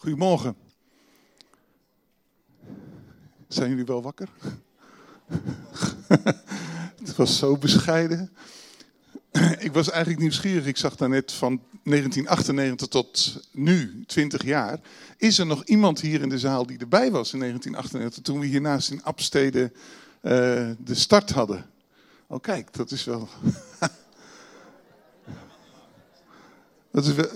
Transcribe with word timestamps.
Goedemorgen. 0.00 0.56
Zijn 3.48 3.70
jullie 3.70 3.84
wel 3.84 4.02
wakker? 4.02 4.28
Het 6.98 7.16
was 7.16 7.38
zo 7.38 7.56
bescheiden. 7.56 8.30
Ik 9.58 9.72
was 9.72 9.90
eigenlijk 9.90 10.20
nieuwsgierig. 10.20 10.66
Ik 10.66 10.76
zag 10.76 10.96
daar 10.96 11.08
net 11.08 11.32
van 11.32 11.62
1998 11.82 12.88
tot 12.88 13.42
nu, 13.52 14.04
20 14.06 14.44
jaar. 14.44 14.80
Is 15.16 15.38
er 15.38 15.46
nog 15.46 15.64
iemand 15.64 16.00
hier 16.00 16.22
in 16.22 16.28
de 16.28 16.38
zaal 16.38 16.66
die 16.66 16.78
erbij 16.78 17.10
was 17.10 17.32
in 17.32 17.38
1998 17.38 18.22
toen 18.22 18.40
we 18.40 18.46
hiernaast 18.46 18.90
in 18.90 19.04
Abstede 19.04 19.72
uh, 20.22 20.30
de 20.78 20.94
start 20.94 21.30
hadden? 21.30 21.66
Oh 22.26 22.40
kijk, 22.40 22.72
dat 22.72 22.90
is 22.90 23.04
wel... 23.04 23.28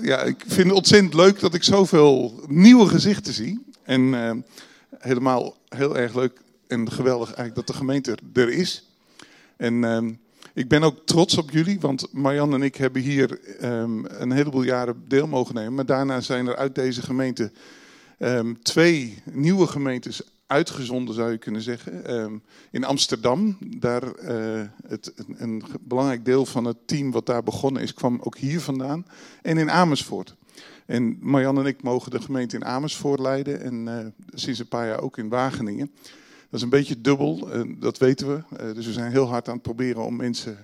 Ja, 0.02 0.22
ik 0.22 0.44
vind 0.46 0.66
het 0.66 0.76
ontzettend 0.76 1.14
leuk 1.14 1.40
dat 1.40 1.54
ik 1.54 1.62
zoveel 1.62 2.40
nieuwe 2.46 2.86
gezichten 2.86 3.32
zie. 3.32 3.64
En 3.82 4.00
uh, 4.00 4.30
helemaal 4.98 5.56
heel 5.68 5.96
erg 5.96 6.14
leuk 6.14 6.40
en 6.66 6.92
geweldig 6.92 7.26
eigenlijk 7.26 7.54
dat 7.54 7.66
de 7.66 7.72
gemeente 7.72 8.16
er 8.32 8.48
is. 8.48 8.88
En 9.56 9.74
uh, 9.74 9.98
ik 10.54 10.68
ben 10.68 10.82
ook 10.82 10.98
trots 11.04 11.38
op 11.38 11.50
jullie, 11.50 11.80
want 11.80 12.12
Marjan 12.12 12.54
en 12.54 12.62
ik 12.62 12.76
hebben 12.76 13.02
hier 13.02 13.40
um, 13.62 14.04
een 14.08 14.32
heleboel 14.32 14.62
jaren 14.62 15.04
deel 15.08 15.26
mogen 15.26 15.54
nemen. 15.54 15.74
Maar 15.74 15.86
daarna 15.86 16.20
zijn 16.20 16.46
er 16.46 16.56
uit 16.56 16.74
deze 16.74 17.02
gemeente 17.02 17.50
um, 18.18 18.62
twee 18.62 19.22
nieuwe 19.32 19.66
gemeentes 19.66 20.22
uitgezonden, 20.52 21.14
zou 21.14 21.30
je 21.30 21.38
kunnen 21.38 21.62
zeggen. 21.62 22.14
Um, 22.14 22.42
in 22.70 22.84
Amsterdam, 22.84 23.58
daar 23.60 24.02
uh, 24.04 24.62
het, 24.86 25.12
een, 25.36 25.62
belangrijk 25.80 26.24
deel 26.24 26.46
van 26.46 26.64
het 26.64 26.76
team 26.86 27.10
wat 27.10 27.26
daar 27.26 27.42
begonnen 27.42 27.82
is, 27.82 27.94
kwam 27.94 28.20
ook 28.22 28.36
hier 28.36 28.60
vandaan. 28.60 29.06
En 29.42 29.58
in 29.58 29.70
Amersfoort. 29.70 30.34
En 30.86 31.18
Marjan 31.20 31.58
en 31.58 31.66
ik 31.66 31.82
mogen 31.82 32.10
de 32.10 32.20
gemeente 32.20 32.56
in 32.56 32.64
Amersfoort 32.64 33.20
leiden 33.20 33.60
en 33.60 33.86
uh, 33.86 34.06
sinds 34.34 34.58
een 34.58 34.68
paar 34.68 34.86
jaar 34.86 35.00
ook 35.00 35.18
in 35.18 35.28
Wageningen. 35.28 35.90
Dat 36.50 36.60
is 36.60 36.62
een 36.62 36.68
beetje 36.68 37.00
dubbel, 37.00 37.56
uh, 37.56 37.74
dat 37.80 37.98
weten 37.98 38.28
we. 38.28 38.72
Dus 38.74 38.86
we 38.86 38.92
zijn 38.92 39.10
heel 39.10 39.28
hard 39.28 39.48
aan 39.48 39.54
het 39.54 39.62
proberen 39.62 40.04
om 40.04 40.16
mensen 40.16 40.58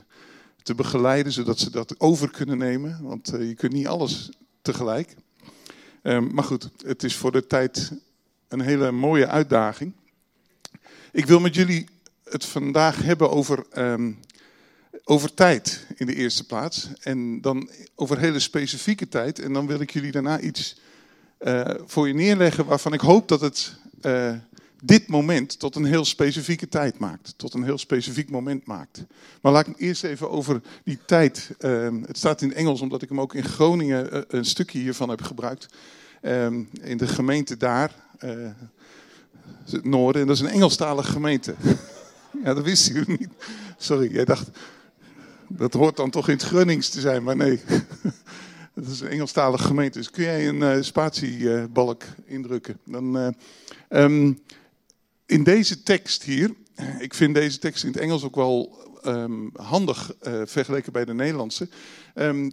te 0.62 0.74
begeleiden, 0.74 1.32
zodat 1.32 1.58
ze 1.58 1.70
dat 1.70 2.00
over 2.00 2.30
kunnen 2.30 2.58
nemen. 2.58 2.98
Want 3.02 3.32
je 3.38 3.54
kunt 3.54 3.72
niet 3.72 3.86
alles 3.86 4.30
tegelijk. 4.62 5.14
Um, 6.02 6.34
maar 6.34 6.44
goed, 6.44 6.70
het 6.84 7.04
is 7.04 7.16
voor 7.16 7.32
de 7.32 7.46
tijd 7.46 7.92
een 8.48 8.60
hele 8.60 8.92
mooie 8.92 9.26
uitdaging. 9.26 9.92
Ik 11.12 11.26
wil 11.26 11.40
met 11.40 11.54
jullie 11.54 11.88
het 12.24 12.44
vandaag 12.44 13.02
hebben 13.02 13.30
over, 13.30 13.64
um, 13.76 14.18
over 15.04 15.34
tijd 15.34 15.86
in 15.96 16.06
de 16.06 16.14
eerste 16.14 16.46
plaats. 16.46 16.88
En 17.00 17.40
dan 17.40 17.70
over 17.94 18.18
hele 18.18 18.38
specifieke 18.38 19.08
tijd. 19.08 19.38
En 19.38 19.52
dan 19.52 19.66
wil 19.66 19.80
ik 19.80 19.90
jullie 19.90 20.12
daarna 20.12 20.40
iets 20.40 20.80
uh, 21.40 21.70
voor 21.86 22.08
je 22.08 22.14
neerleggen 22.14 22.64
waarvan 22.64 22.92
ik 22.92 23.00
hoop 23.00 23.28
dat 23.28 23.40
het 23.40 23.76
uh, 24.02 24.32
dit 24.82 25.08
moment 25.08 25.58
tot 25.58 25.76
een 25.76 25.84
heel 25.84 26.04
specifieke 26.04 26.68
tijd 26.68 26.98
maakt. 26.98 27.34
Tot 27.36 27.54
een 27.54 27.64
heel 27.64 27.78
specifiek 27.78 28.30
moment 28.30 28.66
maakt. 28.66 29.04
Maar 29.42 29.52
laat 29.52 29.66
ik 29.66 29.78
eerst 29.78 30.04
even 30.04 30.30
over 30.30 30.60
die 30.84 30.98
tijd. 31.06 31.50
Uh, 31.60 31.88
het 32.06 32.18
staat 32.18 32.42
in 32.42 32.54
Engels 32.54 32.80
omdat 32.80 33.02
ik 33.02 33.08
hem 33.08 33.20
ook 33.20 33.34
in 33.34 33.44
Groningen 33.44 34.14
uh, 34.14 34.22
een 34.28 34.44
stukje 34.44 34.78
hiervan 34.78 35.08
heb 35.08 35.22
gebruikt. 35.22 35.68
Um, 36.22 36.68
in 36.80 36.96
de 36.96 37.06
gemeente 37.06 37.56
daar, 37.56 37.94
het 39.70 39.84
noorden, 39.84 40.20
en 40.20 40.26
dat 40.26 40.36
is 40.36 40.42
een 40.42 40.48
Engelstalige 40.48 41.12
gemeente. 41.12 41.54
ja, 42.44 42.54
dat 42.54 42.64
wisten 42.64 42.94
jullie 42.94 43.18
niet. 43.18 43.30
Sorry, 43.76 44.12
jij 44.12 44.24
dacht, 44.24 44.48
dat 45.48 45.72
hoort 45.72 45.96
dan 45.96 46.10
toch 46.10 46.28
in 46.28 46.34
het 46.34 46.42
Grunnings 46.42 46.88
te 46.88 47.00
zijn, 47.00 47.22
maar 47.22 47.36
nee. 47.36 47.60
Het 48.74 48.88
is 48.88 49.00
een 49.00 49.08
Engelstalige 49.08 49.64
gemeente. 49.64 49.98
Dus 49.98 50.10
kun 50.10 50.24
jij 50.24 50.48
een 50.48 50.60
uh, 50.60 50.82
spatiebalk 50.82 52.02
indrukken? 52.24 52.78
Dan, 52.84 53.16
uh, 53.16 53.28
um, 53.88 54.38
in 55.26 55.44
deze 55.44 55.82
tekst 55.82 56.22
hier, 56.22 56.54
ik 56.98 57.14
vind 57.14 57.34
deze 57.34 57.58
tekst 57.58 57.84
in 57.84 57.90
het 57.92 58.00
Engels 58.00 58.24
ook 58.24 58.34
wel 58.34 58.86
um, 59.06 59.50
handig 59.54 60.12
vergeleken 60.44 60.92
bij 60.92 61.04
de 61.04 61.14
Nederlandse. 61.14 61.68
Um, 62.14 62.52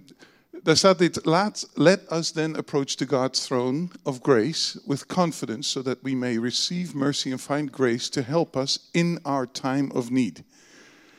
daar 0.63 0.77
staat 0.77 0.97
dit, 0.97 1.25
Laat, 1.25 1.69
let 1.73 2.11
us 2.11 2.31
then 2.31 2.55
approach 2.55 2.95
the 2.95 3.05
God's 3.07 3.45
throne 3.45 3.88
of 4.03 4.19
grace 4.21 4.79
with 4.85 5.05
confidence, 5.05 5.69
so 5.69 5.81
that 5.81 5.97
we 6.01 6.16
may 6.16 6.39
receive 6.39 6.93
mercy 6.93 7.31
and 7.31 7.41
find 7.41 7.69
grace 7.71 8.09
to 8.09 8.21
help 8.21 8.55
us 8.55 8.89
in 8.91 9.19
our 9.21 9.51
time 9.51 9.91
of 9.91 10.09
need. 10.09 10.43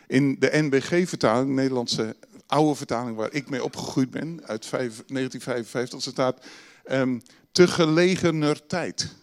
In 0.07 0.37
de 0.39 0.51
NBG-vertaling, 0.63 1.55
Nederlandse 1.55 2.17
oude 2.47 2.75
vertaling 2.75 3.17
waar 3.17 3.33
ik 3.33 3.51
mee 3.51 3.65
opgegroeid 3.65 4.11
ben, 4.11 4.41
uit 4.47 4.67
5, 4.67 4.83
1955, 5.07 6.03
staat 6.03 6.45
um, 6.91 7.23
te 7.53 7.69
gelegener 7.69 8.67
tijd 8.67 9.15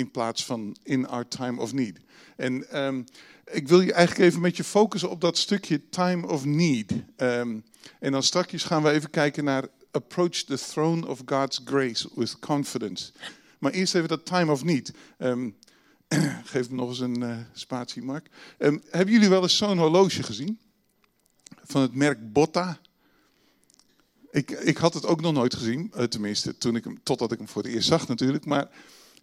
in 0.00 0.10
plaats 0.10 0.44
van 0.44 0.76
in 0.82 1.08
our 1.08 1.28
time 1.28 1.60
of 1.60 1.72
need. 1.72 1.98
En 2.36 2.82
um, 2.84 3.04
ik 3.44 3.68
wil 3.68 3.80
je 3.80 3.92
eigenlijk 3.92 4.28
even 4.28 4.40
met 4.40 4.56
je 4.56 4.64
focussen 4.64 5.10
op 5.10 5.20
dat 5.20 5.38
stukje 5.38 5.88
time 5.88 6.26
of 6.26 6.44
need. 6.44 6.92
Um, 7.16 7.64
en 7.98 8.12
dan 8.12 8.22
straks 8.22 8.64
gaan 8.64 8.82
we 8.82 8.90
even 8.90 9.10
kijken 9.10 9.44
naar 9.44 9.68
approach 9.90 10.42
the 10.42 10.58
throne 10.58 11.06
of 11.06 11.22
God's 11.24 11.60
grace 11.64 12.08
with 12.14 12.38
confidence. 12.38 13.12
Maar 13.58 13.72
eerst 13.72 13.94
even 13.94 14.08
dat 14.08 14.26
time 14.26 14.52
of 14.52 14.64
need. 14.64 14.92
Um, 15.18 15.56
geef 16.44 16.70
me 16.70 16.76
nog 16.76 16.88
eens 16.88 17.00
een 17.00 17.22
uh, 17.22 17.36
spatie, 17.52 18.02
Mark. 18.02 18.28
Hebben 18.58 19.14
jullie 19.14 19.28
wel 19.28 19.42
eens 19.42 19.56
zo'n 19.56 19.78
horloge 19.78 20.22
gezien? 20.22 20.58
Van 21.64 21.82
het 21.82 21.94
merk 21.94 22.32
Botta. 22.32 22.78
Ik, 24.30 24.50
ik 24.50 24.76
had 24.76 24.94
het 24.94 25.06
ook 25.06 25.20
nog 25.20 25.32
nooit 25.32 25.54
gezien, 25.54 25.92
uh, 25.96 26.02
tenminste, 26.02 26.58
toen 26.58 26.76
ik 26.76 26.84
hem, 26.84 27.00
totdat 27.02 27.32
ik 27.32 27.38
hem 27.38 27.48
voor 27.48 27.62
het 27.62 27.72
eerst 27.72 27.88
zag 27.88 28.08
natuurlijk. 28.08 28.44
Maar 28.44 28.68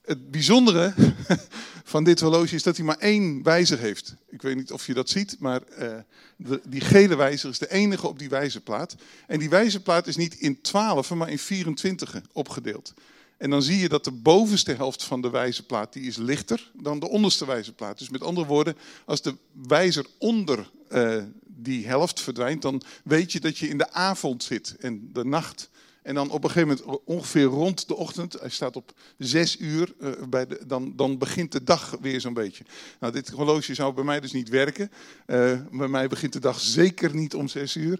het 0.07 0.31
bijzondere 0.31 0.93
van 1.83 2.03
dit 2.03 2.19
horloge 2.19 2.55
is 2.55 2.63
dat 2.63 2.77
hij 2.77 2.85
maar 2.85 2.97
één 2.97 3.43
wijzer 3.43 3.79
heeft. 3.79 4.15
Ik 4.29 4.41
weet 4.41 4.55
niet 4.55 4.71
of 4.71 4.87
je 4.87 4.93
dat 4.93 5.09
ziet, 5.09 5.35
maar 5.39 5.61
uh, 5.79 5.95
de, 6.35 6.61
die 6.67 6.81
gele 6.81 7.15
wijzer 7.15 7.49
is 7.49 7.59
de 7.59 7.71
enige 7.71 8.07
op 8.07 8.19
die 8.19 8.29
wijzerplaat. 8.29 8.95
En 9.27 9.39
die 9.39 9.49
wijzerplaat 9.49 10.07
is 10.07 10.15
niet 10.15 10.33
in 10.33 10.61
12, 10.61 11.13
maar 11.13 11.29
in 11.29 11.39
24 11.39 12.21
opgedeeld. 12.31 12.93
En 13.37 13.49
dan 13.49 13.61
zie 13.61 13.77
je 13.77 13.89
dat 13.89 14.03
de 14.03 14.11
bovenste 14.11 14.73
helft 14.73 15.03
van 15.03 15.21
de 15.21 15.29
wijzerplaat 15.29 15.93
die 15.93 16.03
is 16.03 16.17
lichter 16.17 16.71
dan 16.73 16.99
de 16.99 17.09
onderste 17.09 17.45
wijzerplaat. 17.45 17.97
Dus 17.97 18.09
met 18.09 18.23
andere 18.23 18.47
woorden, 18.47 18.77
als 19.05 19.21
de 19.21 19.35
wijzer 19.67 20.05
onder 20.17 20.69
uh, 20.89 21.23
die 21.45 21.87
helft 21.87 22.21
verdwijnt, 22.21 22.61
dan 22.61 22.81
weet 23.03 23.31
je 23.31 23.39
dat 23.39 23.57
je 23.57 23.67
in 23.67 23.77
de 23.77 23.91
avond 23.91 24.43
zit 24.43 24.75
en 24.79 25.09
de 25.13 25.25
nacht. 25.25 25.69
En 26.07 26.13
dan 26.13 26.29
op 26.29 26.43
een 26.43 26.49
gegeven 26.49 26.77
moment, 26.85 27.03
ongeveer 27.05 27.43
rond 27.43 27.87
de 27.87 27.95
ochtend, 27.95 28.33
hij 28.39 28.49
staat 28.49 28.75
op 28.75 28.93
zes 29.17 29.59
uur, 29.59 29.93
uh, 29.99 30.11
bij 30.29 30.47
de, 30.47 30.59
dan, 30.67 30.93
dan 30.95 31.17
begint 31.17 31.51
de 31.51 31.63
dag 31.63 31.97
weer 32.01 32.21
zo'n 32.21 32.33
beetje. 32.33 32.63
Nou, 32.99 33.13
dit 33.13 33.29
horloge 33.29 33.73
zou 33.73 33.93
bij 33.93 34.03
mij 34.03 34.19
dus 34.19 34.31
niet 34.31 34.49
werken. 34.49 34.91
Uh, 35.27 35.59
bij 35.71 35.87
mij 35.87 36.07
begint 36.07 36.33
de 36.33 36.39
dag 36.39 36.59
zeker 36.59 37.15
niet 37.15 37.35
om 37.35 37.47
zes 37.47 37.75
uur. 37.75 37.99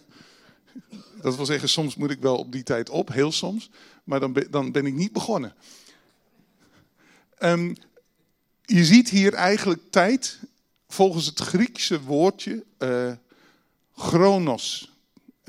Dat 1.22 1.36
wil 1.36 1.46
zeggen, 1.46 1.68
soms 1.68 1.96
moet 1.96 2.10
ik 2.10 2.20
wel 2.20 2.36
op 2.36 2.52
die 2.52 2.62
tijd 2.62 2.90
op, 2.90 3.12
heel 3.12 3.32
soms. 3.32 3.70
Maar 4.04 4.20
dan 4.20 4.32
ben, 4.32 4.50
dan 4.50 4.72
ben 4.72 4.86
ik 4.86 4.94
niet 4.94 5.12
begonnen. 5.12 5.54
Um, 7.38 7.76
je 8.62 8.84
ziet 8.84 9.08
hier 9.08 9.34
eigenlijk 9.34 9.80
tijd 9.90 10.38
volgens 10.88 11.26
het 11.26 11.40
Griekse 11.40 12.02
woordje 12.02 12.64
uh, 12.78 13.12
chronos. 13.96 14.89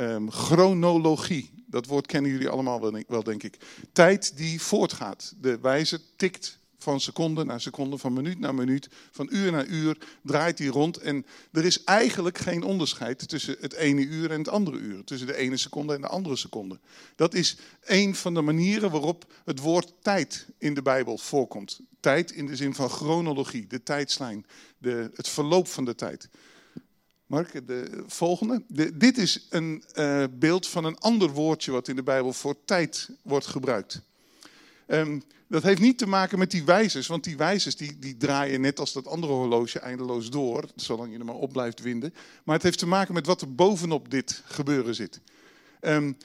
Um, 0.02 0.32
chronologie. 0.32 1.64
Dat 1.66 1.86
woord 1.86 2.06
kennen 2.06 2.32
jullie 2.32 2.50
allemaal 2.50 3.04
wel, 3.08 3.24
denk 3.24 3.44
ik. 3.44 3.58
Tijd 3.92 4.38
die 4.38 4.62
voortgaat. 4.62 5.34
De 5.42 5.60
wijzer 5.60 6.00
tikt 6.16 6.60
van 6.78 7.00
seconde 7.00 7.44
naar 7.44 7.62
seconde, 7.62 7.98
van 7.98 8.14
minuut 8.14 8.40
naar 8.40 8.56
minuut, 8.56 8.90
van 9.12 9.28
uur 9.32 9.52
naar 9.52 9.66
uur 9.66 9.98
draait 10.22 10.60
hij 10.60 10.68
rond. 10.68 10.98
En 10.98 11.26
er 11.52 11.66
is 11.66 11.84
eigenlijk 11.84 12.38
geen 12.38 12.64
onderscheid 12.64 13.30
tussen 13.30 13.56
het 13.60 13.74
ene 13.74 14.02
uur 14.02 14.32
en 14.32 14.38
het 14.38 14.50
andere 14.50 14.78
uur. 14.78 15.04
Tussen 15.04 15.28
de 15.28 15.36
ene 15.36 15.58
seconde 15.58 15.94
en 15.94 16.02
de 16.02 16.08
andere 16.08 16.36
seconde. 16.36 16.80
Dat 17.16 17.34
is 17.34 17.58
een 17.84 18.16
van 18.16 18.34
de 18.34 18.42
manieren 18.42 18.92
waarop 18.92 19.32
het 19.46 19.60
woord 19.60 19.94
tijd 20.02 20.46
in 20.58 20.74
de 20.74 20.82
Bijbel 20.82 21.18
voorkomt. 21.18 21.80
Tijd 22.00 22.32
in 22.32 22.46
de 22.46 22.56
zin 22.56 22.76
van 22.76 22.90
chronologie, 22.90 23.68
de 23.68 23.84
tijdslijn, 23.84 24.46
de, 24.78 25.12
het 25.14 25.28
verloop 25.28 25.68
van 25.68 25.86
de 25.86 25.96
tijd. 25.96 26.30
Mark, 27.32 27.68
de 27.68 28.04
volgende. 28.08 28.64
De, 28.68 28.98
dit 28.98 29.18
is 29.18 29.48
een 29.50 29.84
uh, 29.96 30.24
beeld 30.32 30.68
van 30.68 30.86
een 30.86 30.98
ander 30.98 31.30
woordje 31.30 31.72
wat 31.72 31.88
in 31.88 31.96
de 31.96 32.04
Bijbel 32.04 32.34
voor 32.34 32.56
tijd 32.66 33.10
wordt 33.22 33.46
gebruikt. 33.46 34.02
Um, 34.88 35.24
dat 35.48 35.64
heeft 35.64 35.82
niet 35.82 35.98
te 35.98 36.08
maken 36.08 36.40
met 36.40 36.52
die 36.52 36.64
wijzers, 36.64 37.08
want 37.08 37.24
die 37.24 37.38
wijzers 37.38 37.76
die, 37.76 38.00
die 38.00 38.18
draaien 38.18 38.62
net 38.62 38.80
als 38.80 38.94
dat 38.94 39.08
andere 39.08 39.34
horloge 39.34 39.80
eindeloos 39.80 40.30
door, 40.30 40.66
zolang 40.76 41.12
je 41.12 41.20
er 41.20 41.26
maar 41.26 41.36
op 41.36 41.52
blijft 41.52 41.82
winden. 41.82 42.14
Maar 42.44 42.56
het 42.56 42.64
heeft 42.64 42.80
te 42.80 42.88
maken 42.88 43.14
met 43.14 43.26
wat 43.26 43.42
er 43.42 43.56
bovenop 43.56 44.12
dit 44.12 44.44
gebeuren 44.46 44.96
zit. 44.96 45.20
Um, 45.82 46.18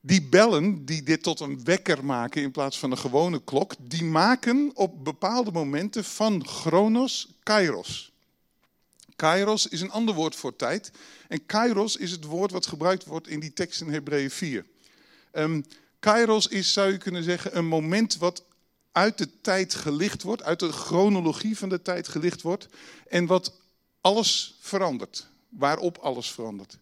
die 0.00 0.22
bellen 0.22 0.84
die 0.84 1.02
dit 1.02 1.22
tot 1.22 1.40
een 1.40 1.64
wekker 1.64 2.04
maken 2.04 2.42
in 2.42 2.50
plaats 2.50 2.78
van 2.78 2.90
een 2.90 2.98
gewone 2.98 3.44
klok, 3.44 3.74
die 3.80 4.04
maken 4.04 4.70
op 4.74 5.04
bepaalde 5.04 5.50
momenten 5.50 6.04
van 6.04 6.46
chronos 6.46 7.28
kairos. 7.42 8.12
Kairos 9.20 9.66
is 9.66 9.80
een 9.80 9.90
ander 9.90 10.14
woord 10.14 10.36
voor 10.36 10.56
tijd. 10.56 10.90
En 11.28 11.46
kairos 11.46 11.96
is 11.96 12.10
het 12.10 12.24
woord 12.24 12.50
wat 12.50 12.66
gebruikt 12.66 13.04
wordt 13.04 13.28
in 13.28 13.40
die 13.40 13.52
tekst 13.52 13.80
in 13.80 13.88
Hebreeën 13.88 14.30
4. 14.30 14.64
Um, 15.32 15.64
Kairos 15.98 16.46
is, 16.46 16.72
zou 16.72 16.92
je 16.92 16.98
kunnen 16.98 17.22
zeggen, 17.22 17.56
een 17.56 17.66
moment 17.66 18.16
wat 18.16 18.44
uit 18.92 19.18
de 19.18 19.40
tijd 19.40 19.74
gelicht 19.74 20.22
wordt, 20.22 20.42
uit 20.42 20.58
de 20.60 20.72
chronologie 20.72 21.58
van 21.58 21.68
de 21.68 21.82
tijd 21.82 22.08
gelicht 22.08 22.42
wordt 22.42 22.68
en 23.08 23.26
wat 23.26 23.52
alles 24.00 24.56
verandert, 24.60 25.26
waarop 25.48 25.98
alles 25.98 26.30
verandert. 26.30 26.78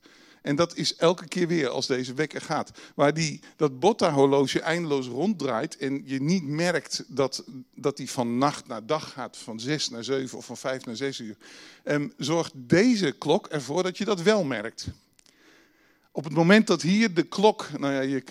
En 0.49 0.57
dat 0.57 0.77
is 0.77 0.97
elke 0.97 1.29
keer 1.29 1.49
weer 1.49 1.69
als 1.69 1.87
deze 1.87 2.15
wekker 2.15 2.41
gaat. 2.41 2.71
Waar 2.95 3.15
die, 3.15 3.41
dat 3.57 3.81
Botta-horloge 3.81 4.61
eindeloos 4.61 5.07
ronddraait 5.07 5.77
en 5.77 6.03
je 6.05 6.21
niet 6.21 6.47
merkt 6.47 7.05
dat, 7.07 7.45
dat 7.75 7.97
die 7.97 8.11
van 8.11 8.39
nacht 8.39 8.67
naar 8.67 8.87
dag 8.87 9.13
gaat, 9.13 9.37
van 9.37 9.61
zes 9.61 9.89
naar 9.89 10.05
zeven 10.05 10.39
of 10.39 10.47
van 10.47 10.57
vijf 10.57 10.85
naar 10.85 10.97
zes 10.97 11.19
uur. 11.19 11.37
Um, 11.85 12.13
zorgt 12.17 12.53
deze 12.55 13.13
klok 13.13 13.47
ervoor 13.47 13.83
dat 13.83 13.99
je 13.99 14.05
dat 14.05 14.23
wel 14.23 14.45
merkt. 14.45 14.87
Op 16.13 16.25
het 16.25 16.33
moment 16.33 16.67
dat 16.67 16.83
hier 16.83 17.15
de 17.15 17.23
klok, 17.23 17.69
nou 17.79 17.93
ja, 17.93 18.01
je, 18.01 18.23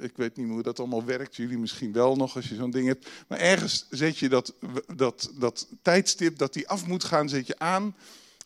ik 0.00 0.16
weet 0.16 0.36
niet 0.36 0.48
hoe 0.48 0.62
dat 0.62 0.78
allemaal 0.78 1.04
werkt, 1.04 1.36
jullie 1.36 1.58
misschien 1.58 1.92
wel 1.92 2.16
nog 2.16 2.36
als 2.36 2.48
je 2.48 2.54
zo'n 2.54 2.70
ding 2.70 2.86
hebt, 2.86 3.08
maar 3.28 3.38
ergens 3.38 3.86
zet 3.90 4.18
je 4.18 4.28
dat, 4.28 4.54
dat, 4.96 5.30
dat 5.38 5.66
tijdstip 5.82 6.38
dat 6.38 6.52
die 6.52 6.68
af 6.68 6.86
moet 6.86 7.04
gaan, 7.04 7.28
zet 7.28 7.46
je 7.46 7.58
aan. 7.58 7.94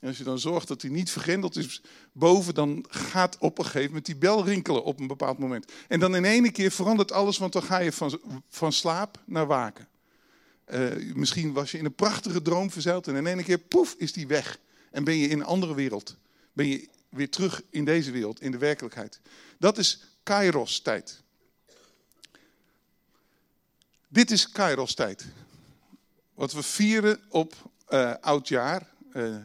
En 0.01 0.09
als 0.09 0.19
je 0.19 0.25
dan 0.25 0.39
zorgt 0.39 0.69
dat 0.69 0.83
hij 0.83 0.91
niet 0.91 1.11
vergrendeld 1.11 1.57
is 1.57 1.83
boven, 2.13 2.55
dan 2.55 2.85
gaat 2.89 3.39
op 3.39 3.59
een 3.59 3.65
gegeven 3.65 3.87
moment 3.87 4.07
die 4.07 4.17
bel 4.17 4.45
rinkelen 4.45 4.85
op 4.85 5.01
een 5.01 5.07
bepaald 5.07 5.39
moment. 5.39 5.73
En 5.89 6.01
dan 6.01 6.17
in 6.17 6.25
één 6.25 6.53
keer 6.53 6.71
verandert 6.71 7.13
alles, 7.13 7.39
want 7.39 7.53
dan 7.53 7.63
ga 7.63 7.79
je 7.79 7.93
van, 7.93 8.21
van 8.49 8.73
slaap 8.73 9.23
naar 9.25 9.47
waken. 9.47 9.89
Uh, 10.71 11.15
misschien 11.15 11.53
was 11.53 11.71
je 11.71 11.79
in 11.79 11.85
een 11.85 11.95
prachtige 11.95 12.43
droom 12.43 12.71
verzeild 12.71 13.09
en 13.09 13.17
in 13.17 13.27
één 13.27 13.45
keer, 13.45 13.59
poef, 13.59 13.95
is 13.99 14.13
die 14.13 14.27
weg. 14.27 14.59
En 14.91 15.05
ben 15.05 15.17
je 15.17 15.29
in 15.29 15.39
een 15.39 15.47
andere 15.47 15.75
wereld. 15.75 16.17
Ben 16.53 16.67
je 16.67 16.89
weer 17.09 17.31
terug 17.31 17.63
in 17.71 17.85
deze 17.85 18.11
wereld, 18.11 18.41
in 18.41 18.51
de 18.51 18.59
werkelijkheid. 18.59 19.21
Dat 19.59 19.79
is 19.79 20.03
Kairos-tijd. 20.23 21.23
Dit 24.09 24.31
is 24.31 24.51
Kairos-tijd. 24.51 25.27
Wat 26.35 26.53
we 26.53 26.63
vieren 26.63 27.21
op 27.29 27.71
uh, 27.91 28.15
oudjaar, 28.21 28.89
uh, 29.13 29.37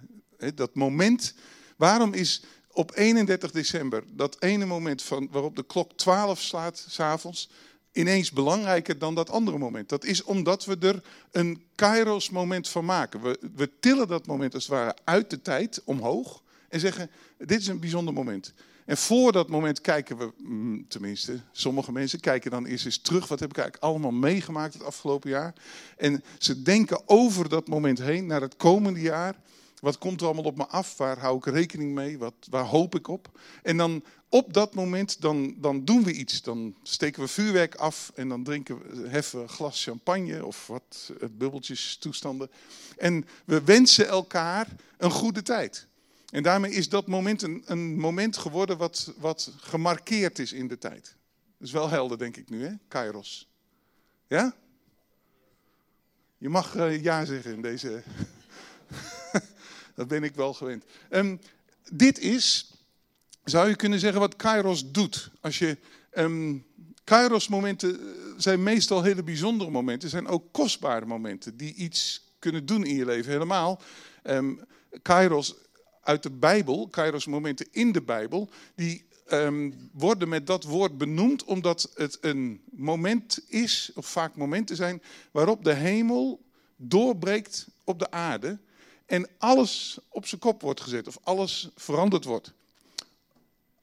dat 0.56 0.76
moment. 0.76 1.34
Waarom 1.78 2.14
is 2.14 2.44
op 2.72 2.92
31 2.96 3.52
december 3.52 4.04
dat 4.08 4.42
ene 4.42 4.66
moment 4.66 5.02
van, 5.02 5.28
waarop 5.32 5.56
de 5.56 5.66
klok 5.66 5.92
12 5.92 6.42
slaat 6.42 6.86
s'avonds 6.90 7.50
ineens 7.92 8.32
belangrijker 8.32 8.98
dan 9.00 9.16
dat 9.16 9.30
andere 9.30 9.58
moment? 9.58 9.90
Dat 9.90 10.06
is 10.06 10.24
omdat 10.24 10.66
we 10.66 10.78
er 10.80 11.04
een 11.32 11.64
kairos 11.76 12.30
moment 12.30 12.70
van 12.70 12.86
maken. 12.86 13.22
We, 13.22 13.40
we 13.56 13.70
tillen 13.80 14.08
dat 14.08 14.26
moment 14.26 14.54
als 14.54 14.64
het 14.64 14.74
ware 14.74 14.96
uit 15.04 15.30
de 15.30 15.42
tijd 15.42 15.82
omhoog 15.84 16.44
en 16.70 16.80
zeggen, 16.80 17.10
dit 17.38 17.60
is 17.60 17.68
een 17.68 17.80
bijzonder 17.80 18.14
moment. 18.14 18.54
En 18.86 18.98
voor 18.98 19.32
dat 19.32 19.50
moment 19.50 19.82
kijken 19.82 20.18
we, 20.18 20.32
mm, 20.38 20.88
tenminste, 20.88 21.40
sommige 21.52 21.92
mensen 21.92 22.20
kijken 22.20 22.52
dan 22.52 22.66
eerst 22.66 22.86
eens 22.86 22.98
terug. 22.98 23.28
Wat 23.28 23.40
heb 23.40 23.50
ik 23.50 23.58
eigenlijk 23.58 23.86
allemaal 23.86 24.12
meegemaakt 24.12 24.74
het 24.74 24.84
afgelopen 24.84 25.30
jaar? 25.30 25.54
En 25.98 26.24
ze 26.38 26.62
denken 26.62 27.02
over 27.06 27.50
dat 27.50 27.68
moment 27.68 28.00
heen 28.00 28.26
naar 28.26 28.42
het 28.42 28.56
komende 28.56 29.02
jaar. 29.02 29.36
Wat 29.84 29.98
komt 29.98 30.20
er 30.20 30.26
allemaal 30.26 30.44
op 30.44 30.58
me 30.58 30.68
af? 30.68 30.98
Waar 30.98 31.20
hou 31.20 31.38
ik 31.38 31.46
rekening 31.46 31.94
mee? 31.94 32.18
Wat, 32.18 32.34
waar 32.50 32.66
hoop 32.66 32.96
ik 32.96 33.08
op? 33.08 33.40
En 33.64 33.78
dan 33.78 34.04
op 34.30 34.54
dat 34.54 34.74
moment, 34.74 35.22
dan, 35.22 35.56
dan 35.58 35.86
doen 35.86 36.04
we 36.04 36.14
iets. 36.14 36.42
Dan 36.42 36.76
steken 36.84 37.22
we 37.22 37.28
vuurwerk 37.28 37.76
af 37.76 38.12
en 38.16 38.30
dan 38.30 38.44
drinken 38.44 39.02
we, 39.02 39.08
heffen 39.10 39.42
een 39.42 39.50
glas 39.50 39.84
champagne 39.84 40.46
of 40.46 40.68
wat 40.68 41.12
eh, 41.20 41.28
bubbeltjes 41.32 41.98
toestanden. 41.98 42.52
En 42.98 43.26
we 43.46 43.64
wensen 43.64 44.08
elkaar 44.08 44.68
een 44.98 45.12
goede 45.12 45.42
tijd. 45.42 45.88
En 46.30 46.44
daarmee 46.44 46.72
is 46.72 46.90
dat 46.90 47.08
moment 47.08 47.42
een, 47.42 47.64
een 47.66 48.00
moment 48.00 48.38
geworden 48.38 48.78
wat, 48.78 49.14
wat 49.18 49.52
gemarkeerd 49.58 50.40
is 50.40 50.54
in 50.54 50.68
de 50.68 50.78
tijd. 50.78 51.16
Dat 51.58 51.68
is 51.68 51.72
wel 51.72 51.90
helder, 51.90 52.18
denk 52.18 52.38
ik 52.38 52.50
nu, 52.50 52.64
hè? 52.64 52.72
Kairos. 52.88 53.50
Ja? 54.28 54.56
Je 56.38 56.50
mag 56.50 56.76
uh, 56.76 57.04
ja 57.04 57.26
zeggen 57.26 57.54
in 57.54 57.62
deze. 57.62 58.04
Dat 59.96 60.08
ben 60.08 60.24
ik 60.24 60.36
wel 60.36 60.54
gewend. 60.54 60.84
Um, 61.10 61.40
dit 61.92 62.20
is, 62.20 62.72
zou 63.44 63.70
je 63.70 63.76
kunnen 63.76 64.00
zeggen, 64.00 64.20
wat 64.20 64.36
Kairos 64.36 64.92
doet. 64.92 65.32
Als 65.42 65.60
je. 65.60 65.78
Um, 66.18 66.66
Kairos-momenten 67.04 68.00
zijn 68.38 68.64
meestal 68.64 69.04
hele 69.04 69.24
bijzondere 69.24 69.70
momenten, 69.70 70.10
zijn 70.10 70.28
ook 70.28 70.52
kostbare 70.52 71.06
momenten 71.06 71.58
die 71.58 71.74
iets 71.74 72.32
kunnen 72.40 72.66
doen 72.66 72.86
in 72.86 72.96
je 72.96 73.06
leven. 73.06 73.32
Helemaal. 73.32 73.82
Um, 74.24 74.60
Kairos 75.02 75.56
uit 76.02 76.24
de 76.24 76.32
Bijbel, 76.32 76.88
Kairos 76.88 77.26
momenten 77.26 77.68
in 77.72 77.92
de 77.92 78.02
Bijbel, 78.02 78.50
die 78.76 79.06
worden 79.92 80.30
met 80.30 80.48
dat 80.48 80.64
woord 80.64 80.98
benoemd 80.98 81.44
omdat 81.44 81.92
het 81.96 82.18
een 82.22 82.62
moment 82.72 83.40
is, 83.48 83.92
of 83.96 84.06
vaak 84.06 84.36
momenten 84.36 84.76
zijn, 84.76 85.02
waarop 85.32 85.64
de 85.64 85.74
hemel 85.74 86.46
doorbreekt 86.76 87.68
op 87.84 88.00
de 88.00 88.12
aarde 88.12 88.60
en 89.06 89.30
alles 89.38 89.98
op 90.10 90.28
zijn 90.28 90.42
kop 90.42 90.62
wordt 90.62 90.82
gezet 90.82 91.08
of 91.08 91.18
alles 91.24 91.70
veranderd 91.76 92.24
wordt. 92.24 92.52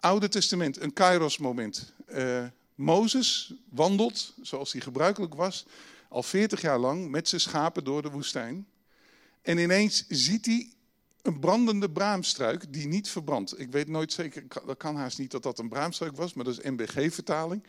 Oude 0.00 0.28
Testament, 0.28 0.80
een 0.80 0.92
Kairos 0.92 1.38
moment. 1.38 1.92
Uh, 2.08 2.44
Mozes 2.74 3.52
wandelt, 3.68 4.34
zoals 4.42 4.72
hij 4.72 4.80
gebruikelijk 4.80 5.34
was, 5.34 5.64
al 6.08 6.22
40 6.22 6.60
jaar 6.60 6.78
lang 6.78 7.10
met 7.10 7.28
zijn 7.28 7.40
schapen 7.40 7.84
door 7.84 8.02
de 8.02 8.10
woestijn. 8.10 8.66
En 9.42 9.58
ineens 9.58 10.04
ziet 10.08 10.46
hij 10.46 10.72
een 11.22 11.40
brandende 11.40 11.90
braamstruik 11.90 12.72
die 12.72 12.86
niet 12.86 13.08
verbrandt. 13.08 13.60
Ik 13.60 13.70
weet 13.70 13.88
nooit 13.88 14.12
zeker, 14.12 14.44
dat 14.66 14.76
kan 14.76 14.96
haast 14.96 15.18
niet 15.18 15.30
dat 15.30 15.42
dat 15.42 15.58
een 15.58 15.68
braamstruik 15.68 16.16
was, 16.16 16.34
maar 16.34 16.44
dat 16.44 16.58
is 16.58 16.70
MBG-vertaling. 16.70 17.66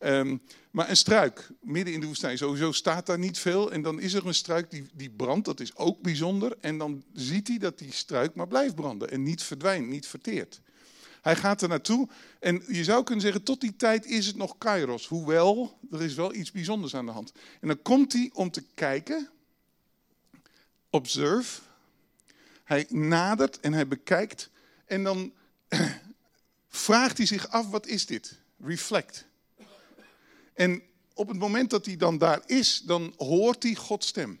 Um, 0.00 0.42
maar 0.70 0.88
een 0.88 0.96
struik, 0.96 1.50
midden 1.60 1.94
in 1.94 2.00
de 2.00 2.06
woestijn, 2.06 2.38
sowieso 2.38 2.72
staat 2.72 3.06
daar 3.06 3.18
niet 3.18 3.38
veel. 3.38 3.72
En 3.72 3.82
dan 3.82 4.00
is 4.00 4.14
er 4.14 4.26
een 4.26 4.34
struik 4.34 4.70
die, 4.70 4.86
die 4.94 5.10
brandt, 5.10 5.44
dat 5.44 5.60
is 5.60 5.76
ook 5.76 6.02
bijzonder. 6.02 6.56
En 6.60 6.78
dan 6.78 7.04
ziet 7.12 7.48
hij 7.48 7.58
dat 7.58 7.78
die 7.78 7.92
struik 7.92 8.34
maar 8.34 8.48
blijft 8.48 8.74
branden 8.74 9.10
en 9.10 9.22
niet 9.22 9.42
verdwijnt, 9.42 9.88
niet 9.88 10.06
verteert. 10.06 10.60
Hij 11.22 11.36
gaat 11.36 11.62
er 11.62 11.68
naartoe 11.68 12.08
en 12.40 12.62
je 12.68 12.84
zou 12.84 13.04
kunnen 13.04 13.24
zeggen, 13.24 13.42
tot 13.42 13.60
die 13.60 13.76
tijd 13.76 14.06
is 14.06 14.26
het 14.26 14.36
nog 14.36 14.58
Kairos. 14.58 15.06
Hoewel, 15.06 15.78
er 15.90 16.02
is 16.02 16.14
wel 16.14 16.34
iets 16.34 16.52
bijzonders 16.52 16.94
aan 16.94 17.06
de 17.06 17.12
hand. 17.12 17.32
En 17.60 17.68
dan 17.68 17.82
komt 17.82 18.12
hij 18.12 18.30
om 18.34 18.50
te 18.50 18.64
kijken, 18.74 19.30
observe, 20.90 21.60
hij 22.64 22.86
nadert 22.88 23.60
en 23.60 23.72
hij 23.72 23.88
bekijkt 23.88 24.50
en 24.86 25.02
dan 25.02 25.32
vraagt 26.68 27.16
hij 27.16 27.26
zich 27.26 27.48
af, 27.48 27.70
wat 27.70 27.86
is 27.86 28.06
dit? 28.06 28.38
Reflect. 28.58 29.26
En 30.54 30.82
op 31.14 31.28
het 31.28 31.38
moment 31.38 31.70
dat 31.70 31.86
hij 31.86 31.96
dan 31.96 32.18
daar 32.18 32.42
is, 32.46 32.82
dan 32.84 33.14
hoort 33.16 33.62
hij 33.62 33.74
Gods 33.74 34.06
stem. 34.06 34.40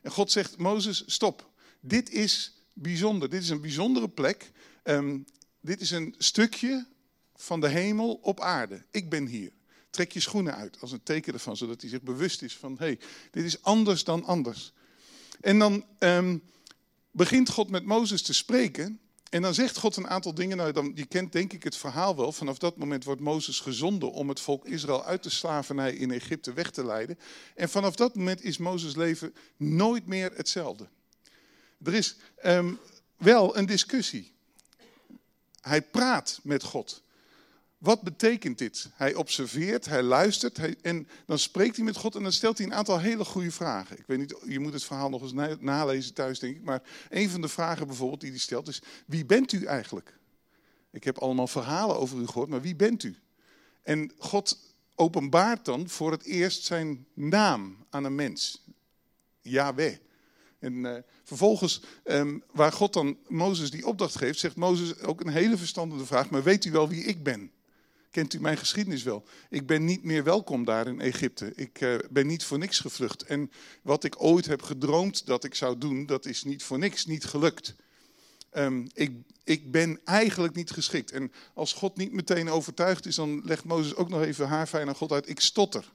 En 0.00 0.10
God 0.10 0.30
zegt, 0.30 0.58
Mozes, 0.58 1.02
stop. 1.06 1.50
Dit 1.80 2.10
is 2.10 2.52
bijzonder. 2.72 3.30
Dit 3.30 3.42
is 3.42 3.48
een 3.48 3.60
bijzondere 3.60 4.08
plek. 4.08 4.50
Um, 4.84 5.24
dit 5.60 5.80
is 5.80 5.90
een 5.90 6.14
stukje 6.18 6.86
van 7.34 7.60
de 7.60 7.68
hemel 7.68 8.14
op 8.22 8.40
aarde. 8.40 8.84
Ik 8.90 9.10
ben 9.10 9.26
hier. 9.26 9.52
Trek 9.90 10.12
je 10.12 10.20
schoenen 10.20 10.54
uit 10.54 10.80
als 10.80 10.92
een 10.92 11.02
teken 11.02 11.32
ervan, 11.32 11.56
zodat 11.56 11.80
hij 11.80 11.90
zich 11.90 12.02
bewust 12.02 12.42
is 12.42 12.56
van, 12.56 12.72
hé, 12.78 12.84
hey, 12.84 12.98
dit 13.30 13.44
is 13.44 13.62
anders 13.62 14.04
dan 14.04 14.24
anders. 14.24 14.72
En 15.40 15.58
dan 15.58 15.84
um, 15.98 16.42
begint 17.14 17.48
God 17.48 17.70
met 17.70 17.84
Mozes 17.84 18.22
te 18.22 18.34
spreken. 18.34 18.98
En 19.30 19.42
dan 19.42 19.54
zegt 19.54 19.76
God 19.76 19.96
een 19.96 20.08
aantal 20.08 20.34
dingen. 20.34 20.56
Nou, 20.56 20.72
dan, 20.72 20.92
je 20.94 21.06
kent 21.06 21.32
denk 21.32 21.52
ik 21.52 21.62
het 21.62 21.76
verhaal 21.76 22.16
wel. 22.16 22.32
Vanaf 22.32 22.58
dat 22.58 22.76
moment 22.76 23.04
wordt 23.04 23.20
Mozes 23.20 23.60
gezonden 23.60 24.12
om 24.12 24.28
het 24.28 24.40
volk 24.40 24.66
Israël 24.66 25.04
uit 25.04 25.22
de 25.22 25.30
slavernij 25.30 25.94
in 25.94 26.10
Egypte 26.10 26.52
weg 26.52 26.70
te 26.70 26.84
leiden. 26.84 27.18
En 27.54 27.68
vanaf 27.68 27.94
dat 27.94 28.14
moment 28.14 28.42
is 28.42 28.58
Mozes 28.58 28.96
leven 28.96 29.34
nooit 29.56 30.06
meer 30.06 30.32
hetzelfde. 30.34 30.88
Er 31.84 31.94
is 31.94 32.16
um, 32.44 32.78
wel 33.16 33.56
een 33.56 33.66
discussie. 33.66 34.34
Hij 35.60 35.82
praat 35.82 36.40
met 36.42 36.62
God. 36.62 37.02
Wat 37.84 38.02
betekent 38.02 38.58
dit? 38.58 38.90
Hij 38.94 39.14
observeert, 39.14 39.84
hij 39.84 40.02
luistert 40.02 40.56
hij, 40.56 40.76
en 40.82 41.08
dan 41.26 41.38
spreekt 41.38 41.76
hij 41.76 41.84
met 41.84 41.96
God 41.96 42.14
en 42.14 42.22
dan 42.22 42.32
stelt 42.32 42.58
hij 42.58 42.66
een 42.66 42.74
aantal 42.74 42.98
hele 42.98 43.24
goede 43.24 43.50
vragen. 43.50 43.98
Ik 43.98 44.06
weet 44.06 44.18
niet, 44.18 44.34
je 44.46 44.60
moet 44.60 44.72
het 44.72 44.84
verhaal 44.84 45.10
nog 45.10 45.22
eens 45.22 45.58
nalezen 45.60 46.14
thuis, 46.14 46.38
denk 46.38 46.56
ik. 46.56 46.62
Maar 46.62 46.82
een 47.10 47.30
van 47.30 47.40
de 47.40 47.48
vragen 47.48 47.86
bijvoorbeeld 47.86 48.20
die 48.20 48.30
hij 48.30 48.38
stelt 48.38 48.68
is: 48.68 48.82
Wie 49.06 49.24
bent 49.24 49.52
u 49.52 49.64
eigenlijk? 49.64 50.18
Ik 50.90 51.04
heb 51.04 51.18
allemaal 51.18 51.46
verhalen 51.46 51.98
over 51.98 52.18
u 52.18 52.26
gehoord, 52.26 52.48
maar 52.48 52.60
wie 52.60 52.76
bent 52.76 53.02
u? 53.02 53.16
En 53.82 54.12
God 54.18 54.58
openbaart 54.94 55.64
dan 55.64 55.88
voor 55.88 56.10
het 56.10 56.24
eerst 56.24 56.64
zijn 56.64 57.06
naam 57.14 57.86
aan 57.90 58.04
een 58.04 58.14
mens: 58.14 58.64
Yahweh. 59.40 59.96
En 60.58 60.74
uh, 60.74 60.96
vervolgens, 61.24 61.82
um, 62.04 62.42
waar 62.52 62.72
God 62.72 62.92
dan 62.92 63.18
Mozes 63.28 63.70
die 63.70 63.86
opdracht 63.86 64.16
geeft, 64.16 64.38
zegt 64.38 64.56
Mozes 64.56 64.98
ook 65.00 65.20
een 65.20 65.32
hele 65.32 65.56
verstandige 65.56 66.06
vraag: 66.06 66.30
Maar 66.30 66.42
weet 66.42 66.64
u 66.64 66.70
wel 66.70 66.88
wie 66.88 67.04
ik 67.04 67.22
ben? 67.22 67.50
Kent 68.14 68.34
u 68.34 68.40
mijn 68.40 68.56
geschiedenis 68.56 69.02
wel. 69.02 69.24
Ik 69.50 69.66
ben 69.66 69.84
niet 69.84 70.04
meer 70.04 70.24
welkom 70.24 70.64
daar 70.64 70.86
in 70.86 71.00
Egypte. 71.00 71.52
Ik 71.54 71.80
uh, 71.80 71.98
ben 72.10 72.26
niet 72.26 72.44
voor 72.44 72.58
niks 72.58 72.78
gevlucht. 72.78 73.22
En 73.22 73.50
wat 73.82 74.04
ik 74.04 74.22
ooit 74.22 74.46
heb 74.46 74.62
gedroomd 74.62 75.26
dat 75.26 75.44
ik 75.44 75.54
zou 75.54 75.78
doen, 75.78 76.06
dat 76.06 76.26
is 76.26 76.44
niet 76.44 76.62
voor 76.62 76.78
niks 76.78 77.06
niet 77.06 77.24
gelukt. 77.24 77.74
ehm, 78.50 78.86
ik, 78.92 79.12
ik 79.44 79.70
ben 79.70 80.00
eigenlijk 80.04 80.54
niet 80.54 80.70
geschikt. 80.70 81.10
En 81.10 81.32
als 81.54 81.72
God 81.72 81.96
niet 81.96 82.12
meteen 82.12 82.48
overtuigd 82.48 83.06
is, 83.06 83.14
dan 83.14 83.42
legt 83.44 83.64
Mozes 83.64 83.94
ook 83.94 84.08
nog 84.08 84.22
even 84.22 84.48
haar 84.48 84.66
fijn 84.66 84.88
aan 84.88 84.94
God 84.94 85.12
uit. 85.12 85.28
Ik 85.28 85.40
stotter. 85.40 85.92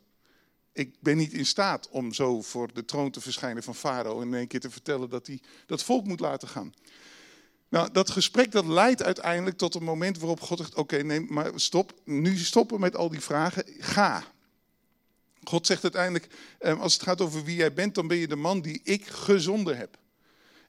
Ik 0.74 0.96
ben 1.00 1.18
niet 1.18 1.34
in 1.34 1.46
staat 1.46 1.90
om 1.90 2.14
zo 2.14 2.42
voor 2.42 2.74
de 2.74 2.86
troon 2.86 3.12
te 3.12 3.22
verschijnen 3.22 3.64
van 3.64 3.76
Farao 3.76 4.22
en 4.22 4.28
in 4.28 4.34
één 4.34 4.48
keer 4.48 4.60
te 4.60 4.72
vertellen 4.72 5.10
dat 5.10 5.28
hij 5.28 5.42
dat 5.66 5.84
volk 5.84 6.06
moet 6.06 6.20
laten 6.20 6.48
gaan. 6.48 6.74
Nou, 7.70 7.92
dat 7.92 8.10
gesprek 8.10 8.52
dat 8.52 8.66
leidt 8.66 9.04
uiteindelijk 9.04 9.58
tot 9.58 9.76
een 9.76 9.84
moment 9.84 10.20
waarop 10.20 10.42
God 10.42 10.58
zegt: 10.58 10.76
Oké, 10.76 10.98
neem 10.98 11.28
maar 11.30 11.52
stop. 11.56 11.94
Nu 12.06 12.38
stoppen 12.38 12.80
met 12.80 12.96
al 12.96 13.10
die 13.10 13.20
vragen. 13.20 13.64
Ga. 13.80 14.24
God 15.44 15.66
zegt 15.66 15.84
uiteindelijk: 15.84 16.28
ehm, 16.60 16.80
Als 16.80 16.94
het 16.94 17.04
gaat 17.04 17.22
over 17.22 17.44
wie 17.44 17.56
jij 17.56 17.74
bent, 17.74 17.96
dan 17.96 18.08
ben 18.08 18.18
je 18.18 18.28
de 18.28 18.36
man 18.36 18.62
die 18.62 18.82
ik 18.84 19.08
gezonden 19.08 19.78
heb. 19.78 19.98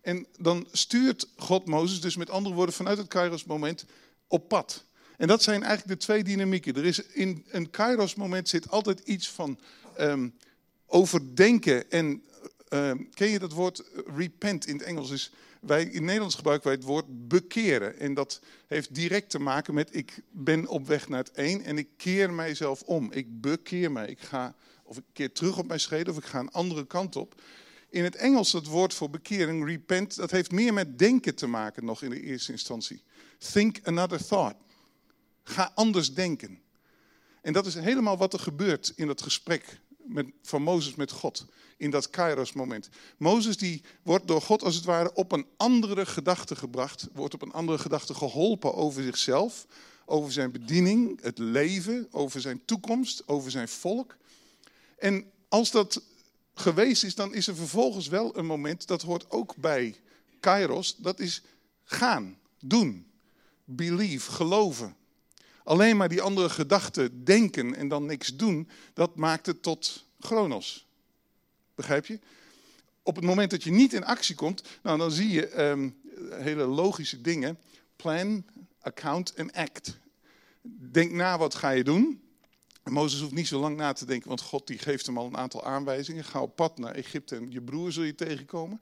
En 0.00 0.26
dan 0.38 0.66
stuurt 0.72 1.28
God 1.36 1.66
Mozes, 1.66 2.00
dus 2.00 2.16
met 2.16 2.30
andere 2.30 2.54
woorden, 2.54 2.74
vanuit 2.74 2.98
het 2.98 3.08
Kairos-moment 3.08 3.84
op 4.26 4.48
pad. 4.48 4.84
En 5.16 5.28
dat 5.28 5.42
zijn 5.42 5.62
eigenlijk 5.62 6.00
de 6.00 6.06
twee 6.06 6.24
dynamieken. 6.24 6.76
Er 6.76 6.84
is 6.84 7.02
in 7.02 7.44
een 7.48 7.70
Kairos-moment 7.70 8.48
zit 8.48 8.70
altijd 8.70 9.00
iets 9.00 9.28
van 9.28 9.58
um, 10.00 10.34
overdenken. 10.86 11.90
En 11.90 12.22
um, 12.68 13.08
ken 13.14 13.28
je 13.28 13.38
dat 13.38 13.52
woord 13.52 13.82
repent 14.16 14.66
in 14.66 14.74
het 14.74 14.82
Engels? 14.82 15.08
Dus 15.08 15.32
wij, 15.60 15.84
in 15.84 16.04
Nederlands 16.04 16.34
gebruiken 16.34 16.66
wij 16.68 16.76
het 16.76 16.86
woord 16.86 17.28
bekeren. 17.28 17.98
En 17.98 18.14
dat 18.14 18.40
heeft 18.66 18.94
direct 18.94 19.30
te 19.30 19.38
maken 19.38 19.74
met 19.74 19.94
ik 19.94 20.22
ben 20.30 20.66
op 20.66 20.86
weg 20.86 21.08
naar 21.08 21.18
het 21.18 21.30
één 21.30 21.62
en 21.62 21.78
ik 21.78 21.88
keer 21.96 22.32
mijzelf 22.32 22.82
om. 22.82 23.12
Ik 23.12 23.40
bekeer 23.40 23.92
mij. 23.92 24.06
Ik 24.06 24.20
ga 24.20 24.54
of 24.82 24.96
ik 24.96 25.04
keer 25.12 25.32
terug 25.32 25.58
op 25.58 25.66
mijn 25.66 25.80
schreden 25.80 26.12
of 26.12 26.18
ik 26.18 26.24
ga 26.24 26.38
een 26.38 26.50
andere 26.50 26.86
kant 26.86 27.16
op. 27.16 27.42
In 27.88 28.04
het 28.04 28.16
Engels 28.16 28.52
het 28.52 28.66
woord 28.66 28.94
voor 28.94 29.10
bekering, 29.10 29.66
repent, 29.66 30.16
dat 30.16 30.30
heeft 30.30 30.50
meer 30.50 30.72
met 30.72 30.98
denken 30.98 31.34
te 31.34 31.46
maken 31.46 31.84
nog 31.84 32.02
in 32.02 32.10
de 32.10 32.20
eerste 32.20 32.52
instantie. 32.52 33.02
Think 33.52 33.78
another 33.82 34.26
thought. 34.26 34.56
Ga 35.42 35.72
anders 35.74 36.14
denken. 36.14 36.60
En 37.42 37.52
dat 37.52 37.66
is 37.66 37.74
helemaal 37.74 38.16
wat 38.16 38.32
er 38.32 38.38
gebeurt 38.38 38.92
in 38.96 39.06
dat 39.06 39.22
gesprek 39.22 39.80
met, 40.04 40.26
van 40.42 40.62
Mozes 40.62 40.94
met 40.94 41.10
God. 41.10 41.46
In 41.76 41.90
dat 41.90 42.10
Kairos 42.10 42.52
moment. 42.52 42.88
Mozes 43.16 43.56
die 43.56 43.82
wordt 44.02 44.26
door 44.26 44.42
God 44.42 44.62
als 44.62 44.74
het 44.74 44.84
ware 44.84 45.12
op 45.14 45.32
een 45.32 45.46
andere 45.56 46.06
gedachte 46.06 46.56
gebracht. 46.56 47.08
Wordt 47.12 47.34
op 47.34 47.42
een 47.42 47.52
andere 47.52 47.78
gedachte 47.78 48.14
geholpen 48.14 48.74
over 48.74 49.02
zichzelf. 49.02 49.66
Over 50.04 50.32
zijn 50.32 50.52
bediening, 50.52 51.22
het 51.22 51.38
leven, 51.38 52.08
over 52.10 52.40
zijn 52.40 52.64
toekomst, 52.64 53.28
over 53.28 53.50
zijn 53.50 53.68
volk. 53.68 54.16
En 54.98 55.30
als 55.48 55.70
dat 55.70 56.02
geweest 56.54 57.04
is, 57.04 57.14
dan 57.14 57.34
is 57.34 57.46
er 57.46 57.56
vervolgens 57.56 58.08
wel 58.08 58.36
een 58.36 58.46
moment, 58.46 58.86
dat 58.86 59.02
hoort 59.02 59.30
ook 59.30 59.56
bij 59.56 59.96
Kairos, 60.40 60.96
dat 60.96 61.20
is 61.20 61.42
gaan, 61.84 62.38
doen, 62.60 63.06
believe, 63.64 64.30
geloven. 64.30 64.96
Alleen 65.64 65.96
maar 65.96 66.08
die 66.08 66.22
andere 66.22 66.48
gedachten 66.48 67.24
denken 67.24 67.74
en 67.74 67.88
dan 67.88 68.06
niks 68.06 68.36
doen, 68.36 68.68
dat 68.94 69.16
maakt 69.16 69.46
het 69.46 69.62
tot 69.62 70.06
chronos. 70.20 70.86
Begrijp 71.74 72.06
je? 72.06 72.18
Op 73.02 73.16
het 73.16 73.24
moment 73.24 73.50
dat 73.50 73.62
je 73.62 73.70
niet 73.70 73.92
in 73.92 74.04
actie 74.04 74.34
komt, 74.34 74.62
nou, 74.82 74.98
dan 74.98 75.10
zie 75.10 75.28
je 75.28 75.60
um, 75.62 75.96
hele 76.30 76.64
logische 76.64 77.20
dingen. 77.20 77.58
Plan, 77.96 78.44
account 78.80 79.34
en 79.34 79.52
act. 79.52 79.98
Denk 80.92 81.12
na 81.12 81.38
wat 81.38 81.54
ga 81.54 81.70
je 81.70 81.84
doen. 81.84 82.22
Mozes 82.84 83.20
hoeft 83.20 83.34
niet 83.34 83.48
zo 83.48 83.60
lang 83.60 83.76
na 83.76 83.92
te 83.92 84.04
denken, 84.04 84.28
want 84.28 84.40
God 84.40 84.66
die 84.66 84.78
geeft 84.78 85.06
hem 85.06 85.18
al 85.18 85.26
een 85.26 85.36
aantal 85.36 85.64
aanwijzingen. 85.64 86.24
Ga 86.24 86.42
op 86.42 86.56
pad 86.56 86.78
naar 86.78 86.94
Egypte 86.94 87.36
en 87.36 87.50
je 87.50 87.62
broer 87.62 87.92
zul 87.92 88.02
je 88.02 88.14
tegenkomen. 88.14 88.80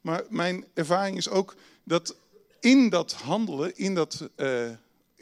Maar 0.00 0.24
mijn 0.28 0.64
ervaring 0.74 1.16
is 1.16 1.28
ook 1.28 1.54
dat 1.84 2.16
in 2.60 2.88
dat 2.88 3.12
handelen, 3.12 3.76
in 3.76 3.94
dat 3.94 4.28
uh, 4.36 4.70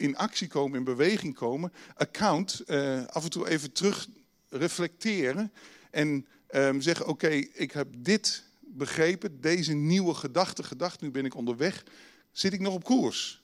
in 0.01 0.17
actie 0.17 0.47
komen, 0.47 0.77
in 0.77 0.83
beweging 0.83 1.35
komen, 1.35 1.73
account, 1.95 2.61
uh, 2.67 3.05
af 3.05 3.23
en 3.23 3.29
toe 3.29 3.49
even 3.49 3.71
terug 3.71 4.07
reflecteren 4.49 5.51
en 5.91 6.27
um, 6.51 6.81
zeggen: 6.81 7.07
Oké, 7.07 7.29
ik 7.53 7.71
heb 7.71 7.87
dit 7.97 8.43
begrepen, 8.59 9.41
deze 9.41 9.73
nieuwe 9.73 10.13
gedachte 10.13 10.63
gedacht, 10.63 11.01
nu 11.01 11.11
ben 11.11 11.25
ik 11.25 11.35
onderweg. 11.35 11.83
Zit 12.31 12.53
ik 12.53 12.59
nog 12.59 12.73
op 12.73 12.83
koers? 12.83 13.43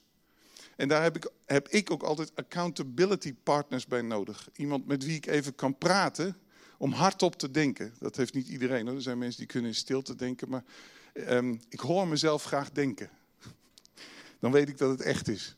En 0.76 0.88
daar 0.88 1.02
heb 1.02 1.16
ik, 1.16 1.30
heb 1.46 1.68
ik 1.68 1.90
ook 1.90 2.02
altijd 2.02 2.32
accountability 2.34 3.34
partners 3.42 3.86
bij 3.86 4.02
nodig. 4.02 4.48
Iemand 4.56 4.86
met 4.86 5.04
wie 5.04 5.16
ik 5.16 5.26
even 5.26 5.54
kan 5.54 5.78
praten 5.78 6.36
om 6.78 6.92
hardop 6.92 7.38
te 7.38 7.50
denken. 7.50 7.94
Dat 7.98 8.16
heeft 8.16 8.34
niet 8.34 8.48
iedereen. 8.48 8.86
Hoor. 8.86 8.96
Er 8.96 9.02
zijn 9.02 9.18
mensen 9.18 9.38
die 9.38 9.46
kunnen 9.46 9.70
in 9.70 9.76
stilte 9.76 10.14
denken, 10.14 10.48
maar 10.48 10.64
um, 11.14 11.60
ik 11.68 11.80
hoor 11.80 12.08
mezelf 12.08 12.44
graag 12.44 12.70
denken. 12.70 13.10
Dan 14.38 14.52
weet 14.52 14.68
ik 14.68 14.78
dat 14.78 14.90
het 14.90 15.00
echt 15.00 15.28
is. 15.28 15.56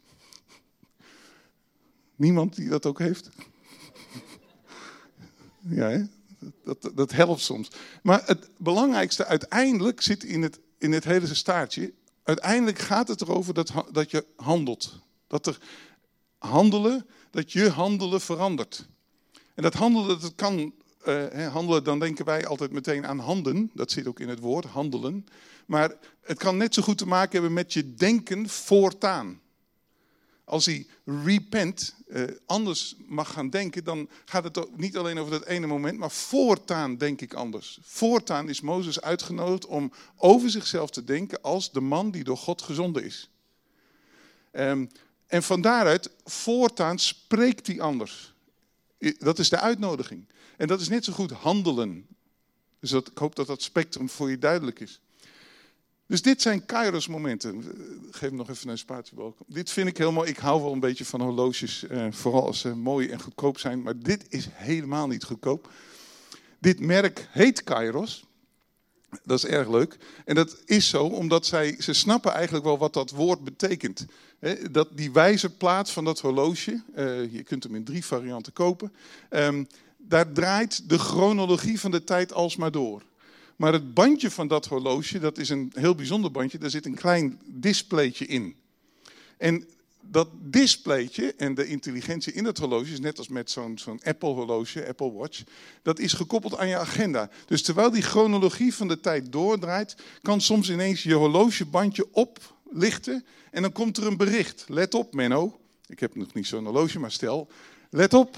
Niemand 2.20 2.56
die 2.56 2.68
dat 2.68 2.86
ook 2.86 2.98
heeft? 2.98 3.28
Ja? 5.68 6.08
Dat, 6.64 6.90
dat 6.94 7.12
helpt 7.12 7.40
soms. 7.40 7.70
Maar 8.02 8.22
het 8.26 8.50
belangrijkste 8.56 9.26
uiteindelijk 9.26 10.00
zit 10.00 10.24
in 10.24 10.42
het, 10.42 10.60
in 10.78 10.92
het 10.92 11.04
hele 11.04 11.34
staartje. 11.34 11.92
Uiteindelijk 12.22 12.78
gaat 12.78 13.08
het 13.08 13.20
erover 13.20 13.54
dat, 13.54 13.72
dat 13.92 14.10
je 14.10 14.26
handelt. 14.36 14.98
Dat 15.26 15.46
er 15.46 15.58
handelen, 16.38 17.06
dat 17.30 17.52
je 17.52 17.70
handelen 17.70 18.20
verandert. 18.20 18.88
En 19.54 19.62
dat 19.62 19.74
handelen, 19.74 20.20
dat 20.20 20.34
kan, 20.34 20.74
uh, 21.06 21.52
handelen, 21.52 21.84
dan 21.84 21.98
denken 21.98 22.24
wij 22.24 22.46
altijd 22.46 22.72
meteen 22.72 23.06
aan 23.06 23.18
handen. 23.18 23.70
Dat 23.74 23.90
zit 23.90 24.06
ook 24.06 24.20
in 24.20 24.28
het 24.28 24.40
woord, 24.40 24.64
handelen. 24.64 25.26
Maar 25.66 25.94
het 26.20 26.38
kan 26.38 26.56
net 26.56 26.74
zo 26.74 26.82
goed 26.82 26.98
te 26.98 27.06
maken 27.06 27.32
hebben 27.32 27.52
met 27.52 27.72
je 27.72 27.94
denken 27.94 28.48
voortaan. 28.48 29.40
Als 30.50 30.66
hij 30.66 30.86
repent, 31.04 31.94
uh, 32.08 32.24
anders 32.46 32.96
mag 33.06 33.32
gaan 33.32 33.50
denken, 33.50 33.84
dan 33.84 34.08
gaat 34.24 34.44
het 34.44 34.76
niet 34.76 34.96
alleen 34.96 35.18
over 35.18 35.32
dat 35.32 35.46
ene 35.46 35.66
moment, 35.66 35.98
maar 35.98 36.10
voortaan 36.10 36.96
denk 36.96 37.20
ik 37.20 37.34
anders. 37.34 37.78
Voortaan 37.82 38.48
is 38.48 38.60
Mozes 38.60 39.00
uitgenodigd 39.00 39.66
om 39.66 39.92
over 40.16 40.50
zichzelf 40.50 40.90
te 40.90 41.04
denken 41.04 41.42
als 41.42 41.72
de 41.72 41.80
man 41.80 42.10
die 42.10 42.24
door 42.24 42.36
God 42.36 42.62
gezonden 42.62 43.04
is. 43.04 43.30
Um, 44.52 44.90
en 45.26 45.42
van 45.42 45.60
daaruit, 45.60 46.10
voortaan 46.24 46.98
spreekt 46.98 47.66
hij 47.66 47.80
anders. 47.80 48.34
Dat 49.18 49.38
is 49.38 49.48
de 49.48 49.60
uitnodiging. 49.60 50.28
En 50.56 50.66
dat 50.66 50.80
is 50.80 50.88
net 50.88 51.04
zo 51.04 51.12
goed 51.12 51.30
handelen. 51.30 52.06
Dus 52.80 52.92
ik 52.92 53.10
hoop 53.14 53.36
dat 53.36 53.46
dat 53.46 53.62
spectrum 53.62 54.08
voor 54.08 54.30
je 54.30 54.38
duidelijk 54.38 54.80
is. 54.80 55.00
Dus 56.10 56.22
dit 56.22 56.42
zijn 56.42 56.66
Kairos 56.66 57.08
momenten. 57.08 57.64
Geef 58.10 58.20
hem 58.28 58.34
nog 58.34 58.50
even 58.50 58.68
een 58.68 58.78
spaatje 58.78 59.16
welkom. 59.16 59.46
Dit 59.48 59.70
vind 59.70 59.88
ik 59.88 60.10
mooi. 60.10 60.30
Ik 60.30 60.36
hou 60.36 60.62
wel 60.62 60.72
een 60.72 60.80
beetje 60.80 61.04
van 61.04 61.20
horloges, 61.20 61.86
eh, 61.86 62.06
vooral 62.10 62.46
als 62.46 62.60
ze 62.60 62.74
mooi 62.74 63.08
en 63.08 63.20
goedkoop 63.20 63.58
zijn. 63.58 63.82
Maar 63.82 63.98
dit 63.98 64.24
is 64.28 64.48
helemaal 64.52 65.06
niet 65.06 65.24
goedkoop. 65.24 65.70
Dit 66.58 66.80
merk 66.80 67.28
heet 67.30 67.64
Kairos. 67.64 68.24
Dat 69.24 69.38
is 69.38 69.46
erg 69.46 69.68
leuk. 69.68 69.96
En 70.24 70.34
dat 70.34 70.56
is 70.64 70.88
zo 70.88 71.04
omdat 71.04 71.46
zij, 71.46 71.76
ze 71.78 71.92
snappen 71.92 72.32
eigenlijk 72.32 72.64
wel 72.64 72.78
wat 72.78 72.92
dat 72.92 73.10
woord 73.10 73.44
betekent. 73.44 74.06
Dat, 74.70 74.88
die 74.92 75.12
wijzerplaat 75.12 75.90
van 75.90 76.04
dat 76.04 76.20
horloge, 76.20 76.82
uh, 76.96 77.32
je 77.32 77.42
kunt 77.42 77.62
hem 77.62 77.74
in 77.74 77.84
drie 77.84 78.04
varianten 78.04 78.52
kopen, 78.52 78.92
um, 79.30 79.66
daar 79.96 80.32
draait 80.32 80.88
de 80.88 80.98
chronologie 80.98 81.80
van 81.80 81.90
de 81.90 82.04
tijd 82.04 82.32
alsmaar 82.32 82.70
door. 82.70 83.02
Maar 83.60 83.72
het 83.72 83.94
bandje 83.94 84.30
van 84.30 84.48
dat 84.48 84.66
horloge, 84.66 85.18
dat 85.18 85.38
is 85.38 85.48
een 85.48 85.72
heel 85.74 85.94
bijzonder 85.94 86.30
bandje, 86.30 86.58
daar 86.58 86.70
zit 86.70 86.86
een 86.86 86.94
klein 86.94 87.40
displaytje 87.46 88.26
in. 88.26 88.56
En 89.36 89.68
dat 90.00 90.28
displaytje 90.40 91.34
en 91.34 91.54
de 91.54 91.66
intelligentie 91.66 92.32
in 92.32 92.44
het 92.44 92.58
horloge 92.58 92.92
is 92.92 93.00
net 93.00 93.18
als 93.18 93.28
met 93.28 93.50
zo'n 93.50 93.78
zo'n 93.78 94.00
Apple 94.04 94.28
horloge, 94.28 94.86
Apple 94.86 95.12
Watch, 95.12 95.42
dat 95.82 95.98
is 95.98 96.12
gekoppeld 96.12 96.56
aan 96.56 96.68
je 96.68 96.76
agenda. 96.76 97.30
Dus 97.46 97.62
terwijl 97.62 97.90
die 97.90 98.02
chronologie 98.02 98.74
van 98.74 98.88
de 98.88 99.00
tijd 99.00 99.32
doordraait, 99.32 99.96
kan 100.22 100.40
soms 100.40 100.70
ineens 100.70 101.02
je 101.02 101.14
horlogebandje 101.14 102.06
oplichten 102.12 103.24
en 103.50 103.62
dan 103.62 103.72
komt 103.72 103.96
er 103.96 104.06
een 104.06 104.16
bericht. 104.16 104.64
Let 104.68 104.94
op 104.94 105.14
Menno, 105.14 105.60
ik 105.86 106.00
heb 106.00 106.14
nog 106.14 106.34
niet 106.34 106.46
zo'n 106.46 106.64
horloge, 106.64 106.98
maar 106.98 107.12
stel, 107.12 107.48
let 107.90 108.14
op, 108.14 108.36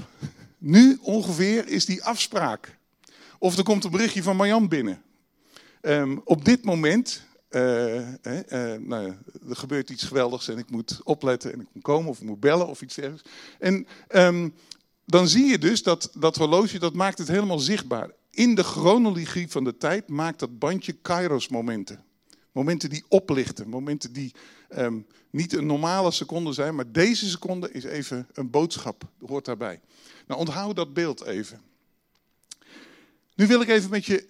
nu 0.59 0.99
ongeveer 1.01 1.69
is 1.69 1.85
die 1.85 2.05
afspraak. 2.05 2.77
Of 3.39 3.57
er 3.57 3.65
komt 3.65 3.85
een 3.85 3.91
berichtje 3.91 4.23
van 4.23 4.37
Marjan 4.37 4.69
binnen. 4.69 5.03
Um, 5.83 6.21
op 6.25 6.45
dit 6.45 6.65
moment 6.65 7.23
uh, 7.51 8.09
uh, 8.09 8.75
nou, 8.79 9.15
er 9.49 9.57
gebeurt 9.57 9.91
iets 9.91 10.05
geweldigs 10.05 10.49
en 10.49 10.59
ik 10.59 10.71
moet 10.71 11.01
opletten 11.05 11.53
en 11.53 11.61
ik 11.61 11.67
moet 11.73 11.83
komen 11.83 12.11
of 12.11 12.21
ik 12.21 12.27
moet 12.27 12.41
bellen 12.41 12.67
of 12.67 12.83
iets 12.83 12.95
dergelijks. 12.95 13.31
En 13.59 13.87
um, 14.09 14.55
dan 15.05 15.29
zie 15.29 15.45
je 15.45 15.59
dus 15.59 15.83
dat 15.83 16.11
dat 16.15 16.37
horloge, 16.37 16.79
dat 16.79 16.95
maakt 16.95 17.19
het 17.19 17.29
helemaal 17.29 17.59
zichtbaar. 17.59 18.11
In 18.31 18.55
de 18.55 18.63
chronologie 18.63 19.49
van 19.49 19.65
de 19.65 19.77
tijd 19.77 20.09
maakt 20.09 20.39
dat 20.39 20.59
bandje 20.59 20.93
Kairos 20.93 21.49
momenten. 21.49 22.05
Momenten 22.53 22.91
die 22.91 23.05
oplichten, 23.09 23.69
momenten 23.69 24.13
die 24.13 24.35
um, 24.77 25.07
niet 25.31 25.53
een 25.53 25.67
normale 25.67 26.11
seconde 26.11 26.53
zijn, 26.53 26.75
maar 26.75 26.93
deze 26.93 27.29
seconde 27.29 27.73
is 27.73 27.85
even 27.85 28.29
een 28.33 28.51
boodschap, 28.51 29.09
hoort 29.27 29.45
daarbij. 29.45 29.81
Nou, 30.27 30.41
onthoud 30.41 30.77
dat 30.77 30.95
beeld 30.95 31.25
even. 31.25 31.61
Nu 33.35 33.47
wil 33.47 33.61
ik 33.61 33.69
even 33.69 33.91
met 33.91 34.07
je 34.07 34.27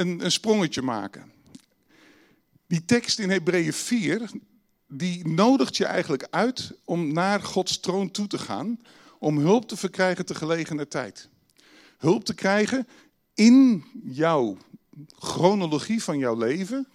een, 0.00 0.24
een 0.24 0.32
sprongetje 0.32 0.82
maken. 0.82 1.32
Die 2.66 2.84
tekst 2.84 3.18
in 3.18 3.30
Hebreeën 3.30 3.72
4, 3.72 4.30
die 4.88 5.28
nodigt 5.28 5.76
je 5.76 5.84
eigenlijk 5.84 6.26
uit 6.30 6.72
om 6.84 7.12
naar 7.12 7.42
Gods 7.42 7.80
troon 7.80 8.10
toe 8.10 8.26
te 8.26 8.38
gaan, 8.38 8.80
om 9.18 9.38
hulp 9.38 9.68
te 9.68 9.76
verkrijgen 9.76 10.26
te 10.26 10.34
gelegene 10.34 10.88
tijd. 10.88 11.28
Hulp 11.98 12.24
te 12.24 12.34
krijgen 12.34 12.88
in 13.34 13.84
jouw 14.04 14.56
chronologie 15.18 16.02
van 16.02 16.18
jouw 16.18 16.36
leven, 16.36 16.88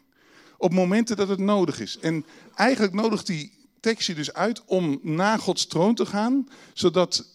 op 0.58 0.74
momenten 0.74 1.16
dat 1.16 1.28
het 1.28 1.40
nodig 1.40 1.80
is. 1.80 2.00
En 2.00 2.26
eigenlijk 2.56 2.94
nodigt 2.94 3.28
die 3.28 3.52
tekst 3.80 4.08
je 4.08 4.16
dus 4.16 4.34
uit 4.34 4.66
om 4.66 5.00
naar 5.02 5.40
Gods 5.40 5.68
troon 5.68 5.96
te 5.96 6.06
gaan, 6.06 6.50
zodat 6.74 7.26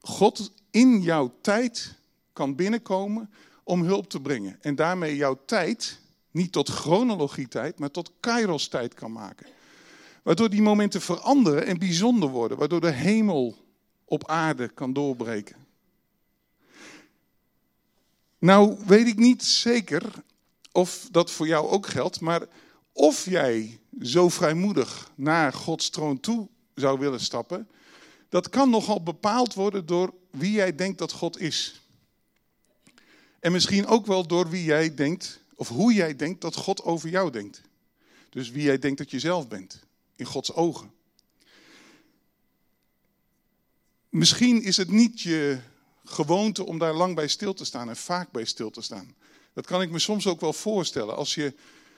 God 0.00 0.52
in 0.70 1.00
jouw 1.00 1.34
tijd 1.40 1.94
kan 2.32 2.54
binnenkomen 2.54 3.30
om 3.64 3.82
hulp 3.82 4.08
te 4.08 4.20
brengen. 4.20 4.58
En 4.60 4.74
daarmee 4.74 5.16
jouw 5.16 5.38
tijd 5.46 6.00
niet 6.30 6.52
tot 6.52 6.68
chronologie 6.68 7.48
tijd, 7.48 7.78
maar 7.78 7.90
tot 7.90 8.12
kairos 8.20 8.68
tijd 8.68 8.94
kan 8.94 9.12
maken. 9.12 9.46
Waardoor 10.22 10.50
die 10.50 10.62
momenten 10.62 11.00
veranderen 11.00 11.66
en 11.66 11.78
bijzonder 11.78 12.28
worden. 12.28 12.58
Waardoor 12.58 12.80
de 12.80 12.90
hemel 12.90 13.56
op 14.04 14.28
aarde 14.28 14.68
kan 14.68 14.92
doorbreken. 14.92 15.56
Nou 18.38 18.76
weet 18.86 19.06
ik 19.06 19.16
niet 19.16 19.44
zeker 19.44 20.02
of 20.72 21.08
dat 21.10 21.30
voor 21.30 21.46
jou 21.46 21.68
ook 21.68 21.86
geldt, 21.86 22.20
maar 22.20 22.46
of 22.92 23.24
jij 23.24 23.78
zo 24.00 24.28
vrijmoedig 24.28 25.10
naar 25.14 25.52
Gods 25.52 25.90
troon 25.90 26.20
toe 26.20 26.48
zou 26.74 26.98
willen 26.98 27.20
stappen, 27.20 27.68
dat 28.28 28.48
kan 28.48 28.70
nogal 28.70 29.02
bepaald 29.02 29.54
worden 29.54 29.86
door 29.86 30.14
wie 30.30 30.52
jij 30.52 30.74
denkt 30.74 30.98
dat 30.98 31.12
God 31.12 31.40
is. 31.40 31.81
En 33.42 33.52
misschien 33.52 33.86
ook 33.86 34.06
wel 34.06 34.26
door 34.26 34.48
wie 34.48 34.64
jij 34.64 34.94
denkt, 34.94 35.40
of 35.54 35.68
hoe 35.68 35.92
jij 35.92 36.16
denkt 36.16 36.40
dat 36.40 36.56
God 36.56 36.82
over 36.82 37.08
jou 37.08 37.30
denkt. 37.30 37.60
Dus 38.30 38.50
wie 38.50 38.62
jij 38.62 38.78
denkt 38.78 38.98
dat 38.98 39.10
je 39.10 39.18
zelf 39.18 39.48
bent, 39.48 39.82
in 40.16 40.24
Gods 40.24 40.52
ogen. 40.52 40.92
Misschien 44.08 44.62
is 44.62 44.76
het 44.76 44.90
niet 44.90 45.20
je 45.20 45.58
gewoonte 46.04 46.66
om 46.66 46.78
daar 46.78 46.94
lang 46.94 47.14
bij 47.14 47.28
stil 47.28 47.54
te 47.54 47.64
staan 47.64 47.88
en 47.88 47.96
vaak 47.96 48.30
bij 48.30 48.44
stil 48.44 48.70
te 48.70 48.82
staan. 48.82 49.14
Dat 49.52 49.66
kan 49.66 49.82
ik 49.82 49.90
me 49.90 49.98
soms 49.98 50.26
ook 50.26 50.40
wel 50.40 50.52
voorstellen. 50.52 51.16
Als 51.16 51.34
je 51.34 51.54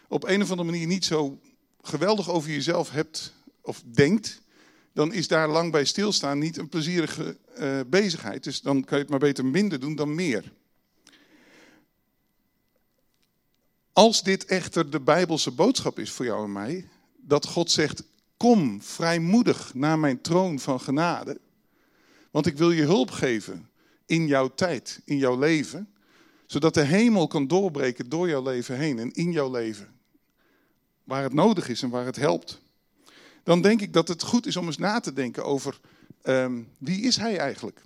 op 0.09 0.25
een 0.25 0.43
of 0.43 0.51
andere 0.51 0.71
manier 0.71 0.87
niet 0.87 1.05
zo 1.05 1.41
geweldig 1.83 2.31
over 2.31 2.51
jezelf 2.51 2.91
hebt 2.91 3.33
of 3.61 3.83
denkt, 3.87 4.41
dan 4.93 5.13
is 5.13 5.29
daar 5.29 5.49
lang 5.49 5.73
bij 5.73 5.85
stilstaan 5.85 6.39
niet 6.39 6.57
een 6.57 6.69
plezierige 6.69 7.37
uh, 7.59 7.81
bezigheid. 7.87 8.45
Dus 8.45 8.61
dan 8.61 8.85
kan 8.85 8.97
je 8.97 9.03
het 9.03 9.11
maar 9.11 9.29
beter 9.29 9.45
minder 9.45 9.81
doen 9.81 9.95
dan 9.95 10.15
meer. 10.15 10.53
Als 13.95 14.23
dit 14.23 14.45
echter 14.45 14.91
de 14.91 15.01
Bijbelse 15.01 15.51
boodschap 15.51 15.99
is 15.99 16.11
voor 16.11 16.25
jou 16.25 16.45
en 16.45 16.53
mij, 16.53 16.89
dat 17.17 17.47
God 17.47 17.71
zegt: 17.71 18.03
Kom 18.37 18.83
vrijmoedig 18.83 19.75
naar 19.75 19.99
mijn 19.99 20.21
troon 20.21 20.59
van 20.59 20.81
genade, 20.81 21.41
want 22.31 22.47
ik 22.47 22.57
wil 22.57 22.71
je 22.71 22.83
hulp 22.83 23.11
geven 23.11 23.69
in 24.07 24.27
jouw 24.27 24.55
tijd, 24.55 25.01
in 25.05 25.17
jouw 25.17 25.39
leven, 25.39 25.89
zodat 26.47 26.75
de 26.75 26.83
hemel 26.83 27.27
kan 27.27 27.47
doorbreken 27.47 28.09
door 28.09 28.29
jouw 28.29 28.43
leven 28.43 28.79
heen 28.79 28.99
en 28.99 29.13
in 29.13 29.33
jouw 29.33 29.51
leven, 29.51 29.89
waar 31.05 31.23
het 31.23 31.33
nodig 31.33 31.69
is 31.69 31.83
en 31.83 31.91
waar 31.91 32.07
het 32.07 32.17
helpt. 32.17 32.61
Dan 33.43 33.61
denk 33.61 33.81
ik 33.81 33.93
dat 33.93 34.09
het 34.09 34.23
goed 34.23 34.47
is 34.47 34.57
om 34.57 34.67
eens 34.67 34.79
na 34.79 35.01
te 35.01 35.13
denken 35.13 35.45
over 35.45 35.81
um, 36.23 36.69
wie 36.79 37.03
is 37.03 37.17
hij 37.17 37.39
eigenlijk. 37.39 37.83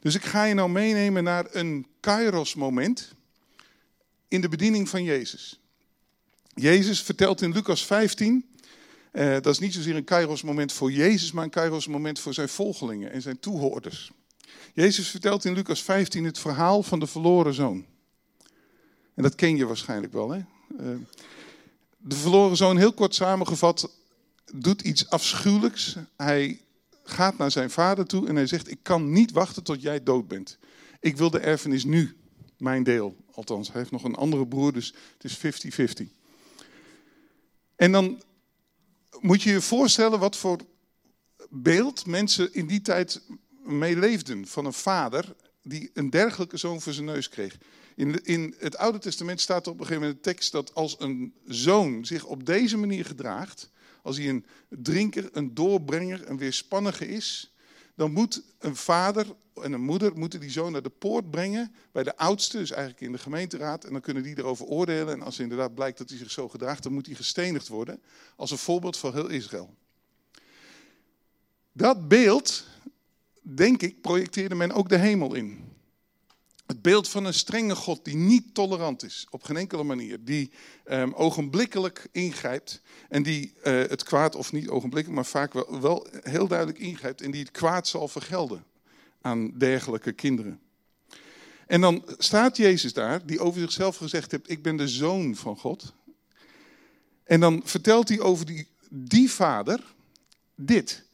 Dus 0.00 0.14
ik 0.14 0.24
ga 0.24 0.44
je 0.44 0.54
nou 0.54 0.70
meenemen 0.70 1.24
naar 1.24 1.46
een 1.50 1.86
kairos 2.00 2.54
moment 2.54 3.16
in 4.28 4.40
de 4.40 4.48
bediening 4.48 4.88
van 4.88 5.02
Jezus. 5.02 5.60
Jezus 6.54 7.02
vertelt 7.02 7.42
in 7.42 7.52
Lucas 7.52 7.86
15, 7.86 8.48
uh, 9.12 9.32
dat 9.32 9.46
is 9.46 9.58
niet 9.58 9.74
zozeer 9.74 9.96
een 9.96 10.04
kairos 10.04 10.42
moment 10.42 10.72
voor 10.72 10.92
Jezus, 10.92 11.32
maar 11.32 11.44
een 11.44 11.50
kairos 11.50 11.86
moment 11.86 12.18
voor 12.18 12.34
zijn 12.34 12.48
volgelingen 12.48 13.12
en 13.12 13.22
zijn 13.22 13.40
toehoorders. 13.40 14.10
Jezus 14.74 15.08
vertelt 15.08 15.44
in 15.44 15.52
Lucas 15.52 15.82
15 15.82 16.24
het 16.24 16.38
verhaal 16.38 16.82
van 16.82 17.00
de 17.00 17.06
verloren 17.06 17.54
zoon. 17.54 17.86
En 19.14 19.22
dat 19.22 19.34
ken 19.34 19.56
je 19.56 19.66
waarschijnlijk 19.66 20.12
wel. 20.12 20.30
Hè? 20.30 20.38
Uh, 20.80 20.96
de 21.96 22.16
verloren 22.16 22.56
zoon, 22.56 22.76
heel 22.76 22.92
kort 22.92 23.14
samengevat, 23.14 23.90
doet 24.54 24.82
iets 24.82 25.10
afschuwelijks. 25.10 25.96
Hij 26.16 26.60
gaat 27.02 27.38
naar 27.38 27.50
zijn 27.50 27.70
vader 27.70 28.06
toe 28.06 28.28
en 28.28 28.36
hij 28.36 28.46
zegt: 28.46 28.70
Ik 28.70 28.78
kan 28.82 29.12
niet 29.12 29.32
wachten 29.32 29.62
tot 29.62 29.82
jij 29.82 30.02
dood 30.02 30.28
bent. 30.28 30.58
Ik 31.00 31.16
wil 31.16 31.30
de 31.30 31.38
erfenis 31.38 31.84
nu, 31.84 32.16
mijn 32.58 32.82
deel. 32.82 33.16
Althans, 33.38 33.68
hij 33.68 33.78
heeft 33.78 33.90
nog 33.90 34.04
een 34.04 34.14
andere 34.14 34.46
broer, 34.46 34.72
dus 34.72 34.94
het 35.18 35.24
is 35.24 35.66
50-50. 36.02 36.06
En 37.76 37.92
dan 37.92 38.22
moet 39.20 39.42
je 39.42 39.50
je 39.50 39.60
voorstellen 39.60 40.18
wat 40.18 40.36
voor 40.36 40.58
beeld 41.50 42.06
mensen 42.06 42.54
in 42.54 42.66
die 42.66 42.82
tijd 42.82 43.22
meeleefden 43.62 44.46
van 44.46 44.64
een 44.64 44.72
vader 44.72 45.34
die 45.62 45.90
een 45.94 46.10
dergelijke 46.10 46.56
zoon 46.56 46.80
voor 46.80 46.92
zijn 46.92 47.06
neus 47.06 47.28
kreeg. 47.28 47.58
In, 47.96 48.24
in 48.24 48.54
het 48.58 48.76
Oude 48.76 48.98
Testament 48.98 49.40
staat 49.40 49.66
er 49.66 49.72
op 49.72 49.80
een 49.80 49.86
gegeven 49.86 50.06
moment 50.06 50.26
een 50.26 50.32
tekst 50.32 50.52
dat 50.52 50.74
als 50.74 50.96
een 50.98 51.34
zoon 51.46 52.04
zich 52.04 52.24
op 52.24 52.46
deze 52.46 52.76
manier 52.76 53.04
gedraagt, 53.04 53.70
als 54.02 54.16
hij 54.16 54.28
een 54.28 54.46
drinker, 54.68 55.28
een 55.32 55.54
doorbrenger, 55.54 56.28
een 56.28 56.38
weerspannige 56.38 57.08
is, 57.08 57.54
dan 57.98 58.12
moet 58.12 58.42
een 58.58 58.76
vader 58.76 59.26
en 59.54 59.72
een 59.72 59.80
moeder 59.80 60.16
moeten 60.16 60.40
die 60.40 60.50
zoon 60.50 60.72
naar 60.72 60.82
de 60.82 60.88
poort 60.88 61.30
brengen 61.30 61.72
bij 61.92 62.02
de 62.02 62.16
oudste, 62.16 62.58
dus 62.58 62.70
eigenlijk 62.70 63.00
in 63.00 63.12
de 63.12 63.18
gemeenteraad. 63.18 63.84
En 63.84 63.92
dan 63.92 64.00
kunnen 64.00 64.22
die 64.22 64.38
erover 64.38 64.66
oordelen. 64.66 65.14
En 65.14 65.22
als 65.22 65.38
inderdaad 65.38 65.74
blijkt 65.74 65.98
dat 65.98 66.08
hij 66.08 66.18
zich 66.18 66.30
zo 66.30 66.48
gedraagt, 66.48 66.82
dan 66.82 66.92
moet 66.92 67.06
hij 67.06 67.14
gestenigd 67.14 67.68
worden. 67.68 68.02
Als 68.36 68.50
een 68.50 68.58
voorbeeld 68.58 68.96
voor 68.96 69.14
heel 69.14 69.28
Israël. 69.28 69.74
Dat 71.72 72.08
beeld, 72.08 72.66
denk 73.42 73.82
ik, 73.82 74.00
projecteerde 74.00 74.54
men 74.54 74.72
ook 74.72 74.88
de 74.88 74.98
hemel 74.98 75.34
in. 75.34 75.67
Het 76.68 76.82
beeld 76.82 77.08
van 77.08 77.24
een 77.24 77.34
strenge 77.34 77.74
God 77.74 78.04
die 78.04 78.16
niet 78.16 78.54
tolerant 78.54 79.02
is, 79.02 79.26
op 79.30 79.42
geen 79.42 79.56
enkele 79.56 79.82
manier. 79.82 80.24
Die 80.24 80.50
um, 80.90 81.14
ogenblikkelijk 81.14 82.08
ingrijpt 82.12 82.82
en 83.08 83.22
die 83.22 83.52
uh, 83.58 83.62
het 83.64 84.02
kwaad, 84.02 84.34
of 84.34 84.52
niet 84.52 84.68
ogenblikkelijk, 84.68 85.20
maar 85.20 85.30
vaak 85.30 85.52
wel, 85.52 85.80
wel 85.80 86.06
heel 86.22 86.48
duidelijk 86.48 86.78
ingrijpt. 86.78 87.20
En 87.20 87.30
die 87.30 87.40
het 87.40 87.50
kwaad 87.50 87.88
zal 87.88 88.08
vergelden 88.08 88.64
aan 89.20 89.58
dergelijke 89.58 90.12
kinderen. 90.12 90.60
En 91.66 91.80
dan 91.80 92.04
staat 92.18 92.56
Jezus 92.56 92.92
daar, 92.92 93.26
die 93.26 93.40
over 93.40 93.60
zichzelf 93.60 93.96
gezegd 93.96 94.30
heeft: 94.30 94.50
Ik 94.50 94.62
ben 94.62 94.76
de 94.76 94.88
zoon 94.88 95.36
van 95.36 95.56
God. 95.56 95.94
En 97.24 97.40
dan 97.40 97.62
vertelt 97.64 98.08
hij 98.08 98.20
over 98.20 98.46
die, 98.46 98.68
die 98.90 99.30
vader 99.30 99.94
dit. 100.54 101.04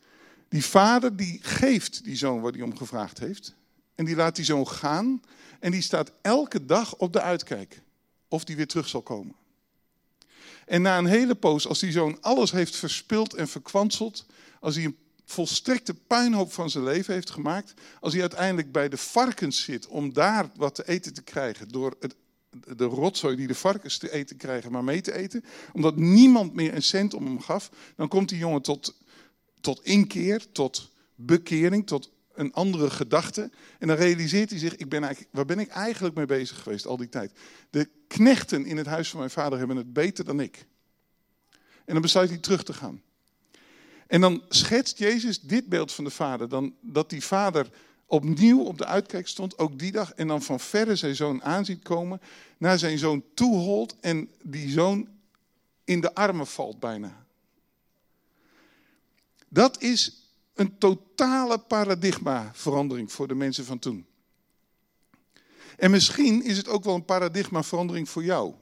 Die 0.49 0.65
vader 0.65 1.17
die 1.17 1.39
geeft 1.43 2.05
die 2.05 2.17
zoon 2.17 2.41
waar 2.41 2.53
hij 2.53 2.63
om 2.63 2.77
gevraagd 2.77 3.19
heeft. 3.19 3.55
En 3.95 4.05
die 4.05 4.17
laat 4.17 4.37
die 4.37 4.45
zoon 4.45 4.69
gaan. 4.69 5.21
En 5.65 5.71
die 5.71 5.83
staat 5.83 6.13
elke 6.23 6.65
dag 6.65 6.97
op 6.97 7.13
de 7.13 7.21
uitkijk 7.21 7.83
of 8.29 8.45
die 8.45 8.57
weer 8.57 8.67
terug 8.67 8.89
zal 8.89 9.03
komen. 9.03 9.35
En 10.67 10.83
na 10.83 10.99
een 10.99 11.07
hele 11.07 11.35
poos, 11.35 11.67
als 11.67 11.79
die 11.79 11.93
zoon 11.93 12.19
alles 12.21 12.51
heeft 12.51 12.77
verspild 12.77 13.35
en 13.35 13.49
verkwanseld, 13.49 14.27
als 14.61 14.75
hij 14.75 14.85
een 14.85 14.97
volstrekte 15.25 15.95
puinhoop 15.95 16.53
van 16.53 16.71
zijn 16.71 16.85
leven 16.85 17.15
heeft 17.15 17.31
gemaakt, 17.31 17.75
als 18.01 18.13
hij 18.13 18.23
uiteindelijk 18.23 18.73
bij 18.73 18.89
de 18.89 18.97
varkens 18.97 19.63
zit 19.63 19.87
om 19.87 20.13
daar 20.13 20.51
wat 20.57 20.75
te 20.75 20.89
eten 20.89 21.15
te 21.15 21.23
krijgen 21.23 21.69
door 21.69 21.97
het, 22.01 22.15
de 22.77 22.85
rotzooi 22.85 23.37
die 23.37 23.47
de 23.47 23.55
varkens 23.55 23.99
te 23.99 24.13
eten 24.13 24.37
krijgen, 24.37 24.73
maar 24.73 24.85
mee 24.85 25.01
te 25.01 25.15
eten, 25.15 25.45
omdat 25.73 25.97
niemand 25.97 26.55
meer 26.55 26.75
een 26.75 26.83
cent 26.83 27.15
om 27.15 27.25
hem 27.25 27.41
gaf, 27.41 27.71
dan 27.97 28.09
komt 28.09 28.29
die 28.29 28.39
jongen 28.39 28.63
tot, 28.63 28.95
tot 29.61 29.85
inkeer, 29.85 30.53
tot 30.53 30.91
bekering, 31.15 31.87
tot 31.87 32.11
een 32.35 32.53
andere 32.53 32.91
gedachte. 32.91 33.51
En 33.79 33.89
dan 33.89 33.97
realiseert 33.97 34.51
hij 34.51 34.59
zich, 34.59 34.77
ik 34.77 34.89
ben 34.89 35.03
eigenlijk, 35.03 35.35
waar 35.35 35.45
ben 35.45 35.59
ik 35.59 35.69
eigenlijk 35.69 36.15
mee 36.15 36.27
bezig 36.27 36.63
geweest 36.63 36.87
al 36.87 36.97
die 36.97 37.09
tijd? 37.09 37.33
De 37.71 37.89
knechten 38.09 38.67
in 38.67 38.77
het 38.77 38.87
huis 38.87 39.09
van 39.11 39.19
mijn 39.19 39.31
vader 39.31 39.59
hebben 39.59 39.77
het 39.77 39.93
beter 39.93 40.25
dan 40.25 40.41
ik. 40.41 40.67
En 41.85 41.93
dan 41.93 42.03
besluit 42.03 42.29
hij 42.29 42.39
terug 42.39 42.63
te 42.63 42.73
gaan. 42.73 43.03
En 44.07 44.21
dan 44.21 44.43
schetst 44.49 44.99
Jezus 44.99 45.41
dit 45.41 45.69
beeld 45.69 45.93
van 45.93 46.05
de 46.05 46.11
vader. 46.11 46.49
Dan, 46.49 46.75
dat 46.81 47.11
die 47.11 47.25
vader 47.25 47.69
opnieuw 48.07 48.63
op 48.63 48.79
de 48.79 48.87
uitkijk 48.87 49.29
stond, 49.29 49.59
ook 49.59 49.79
die 49.79 49.93
dag. 49.93 50.13
En 50.13 50.29
dan 50.29 50.43
van 50.43 50.61
verre 50.61 50.97
zijn 50.97 51.15
zoon 51.15 51.43
aanziet 51.43 51.83
komen, 51.83 52.21
naar 52.59 52.79
zijn 52.79 52.99
zoon 52.99 53.25
toeholt 53.35 53.97
en 54.01 54.31
die 54.43 54.71
zoon 54.71 55.09
in 55.85 56.01
de 56.01 56.15
armen 56.15 56.47
valt 56.47 56.81
bijna. 56.81 57.27
Dat 59.49 59.83
is 59.83 60.24
een 60.55 60.79
totale 60.79 61.59
paradigmaverandering 61.59 63.13
voor 63.13 63.29
de 63.29 63.35
mensen 63.35 63.65
van 63.65 63.79
toen. 63.79 64.07
En 65.77 65.91
misschien 65.91 66.45
is 66.45 66.57
het 66.57 66.69
ook 66.69 66.85
wel 66.85 66.95
een 66.95 67.05
paradigmaverandering 67.05 68.09
voor 68.09 68.25
jou. 68.25 68.55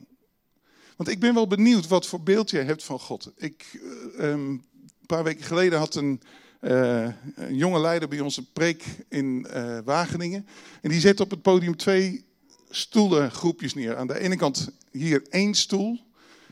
Want 0.97 1.09
ik 1.09 1.21
ben 1.21 1.35
wel 1.35 1.47
benieuwd 1.47 1.89
wat 1.89 2.07
voor 2.07 2.23
beeld 2.23 2.51
jij 2.51 2.65
hebt 2.65 2.85
van 2.85 2.99
God. 2.99 3.33
Ik, 3.37 3.81
uh, 3.83 4.29
een 4.31 4.65
paar 5.07 5.25
weken 5.25 5.45
geleden 5.45 5.79
had 5.79 5.95
een, 5.95 6.21
uh, 6.61 7.09
een, 7.35 7.57
jonge 7.57 7.81
leider 7.81 8.09
bij 8.09 8.21
ons 8.21 8.37
een 8.37 8.53
preek 8.53 8.85
in 9.09 9.47
uh, 9.55 9.79
Wageningen. 9.85 10.47
En 10.81 10.91
die 10.91 11.01
zet 11.01 11.21
op 11.21 11.31
het 11.31 11.43
podium 11.43 11.77
twee 11.77 12.25
stoelengroepjes 12.71 13.75
neer. 13.75 13.97
Aan 13.97 14.07
de 14.07 14.19
ene 14.19 14.37
kant 14.37 14.71
hier 14.91 15.23
één 15.29 15.55
stoel. 15.55 16.01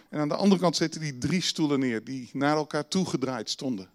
En 0.08 0.20
aan 0.20 0.28
de 0.28 0.36
andere 0.36 0.60
kant 0.60 0.76
zette 0.76 0.98
hij 0.98 1.12
drie 1.12 1.42
stoelen 1.42 1.80
neer 1.80 2.04
die 2.04 2.30
naar 2.32 2.56
elkaar 2.56 2.88
toegedraaid 2.88 3.50
stonden. 3.50 3.88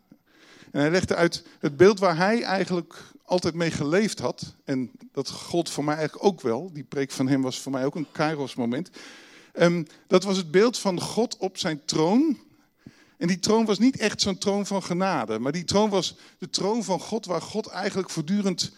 En 0.75 0.81
hij 0.81 0.91
legde 0.91 1.15
uit 1.15 1.43
het 1.59 1.77
beeld 1.77 1.99
waar 1.99 2.17
hij 2.17 2.43
eigenlijk 2.43 3.03
altijd 3.25 3.53
mee 3.53 3.71
geleefd 3.71 4.19
had. 4.19 4.55
En 4.63 4.91
dat 5.11 5.29
gold 5.29 5.69
voor 5.69 5.83
mij 5.83 5.95
eigenlijk 5.95 6.25
ook 6.25 6.41
wel. 6.41 6.69
Die 6.73 6.83
preek 6.83 7.11
van 7.11 7.27
hem 7.27 7.41
was 7.41 7.59
voor 7.59 7.71
mij 7.71 7.85
ook 7.85 7.95
een 7.95 8.11
kairos 8.11 8.55
moment. 8.55 8.89
Ehm, 9.53 9.83
dat 10.07 10.23
was 10.23 10.37
het 10.37 10.51
beeld 10.51 10.77
van 10.77 11.01
God 11.01 11.37
op 11.37 11.57
zijn 11.57 11.85
troon. 11.85 12.37
En 13.17 13.27
die 13.27 13.39
troon 13.39 13.65
was 13.65 13.79
niet 13.79 13.97
echt 13.97 14.21
zo'n 14.21 14.37
troon 14.37 14.65
van 14.65 14.83
genade. 14.83 15.39
Maar 15.39 15.51
die 15.51 15.63
troon 15.63 15.89
was 15.89 16.15
de 16.37 16.49
troon 16.49 16.83
van 16.83 16.99
God 16.99 17.25
waar 17.25 17.41
God 17.41 17.67
eigenlijk 17.67 18.09
voortdurend 18.09 18.71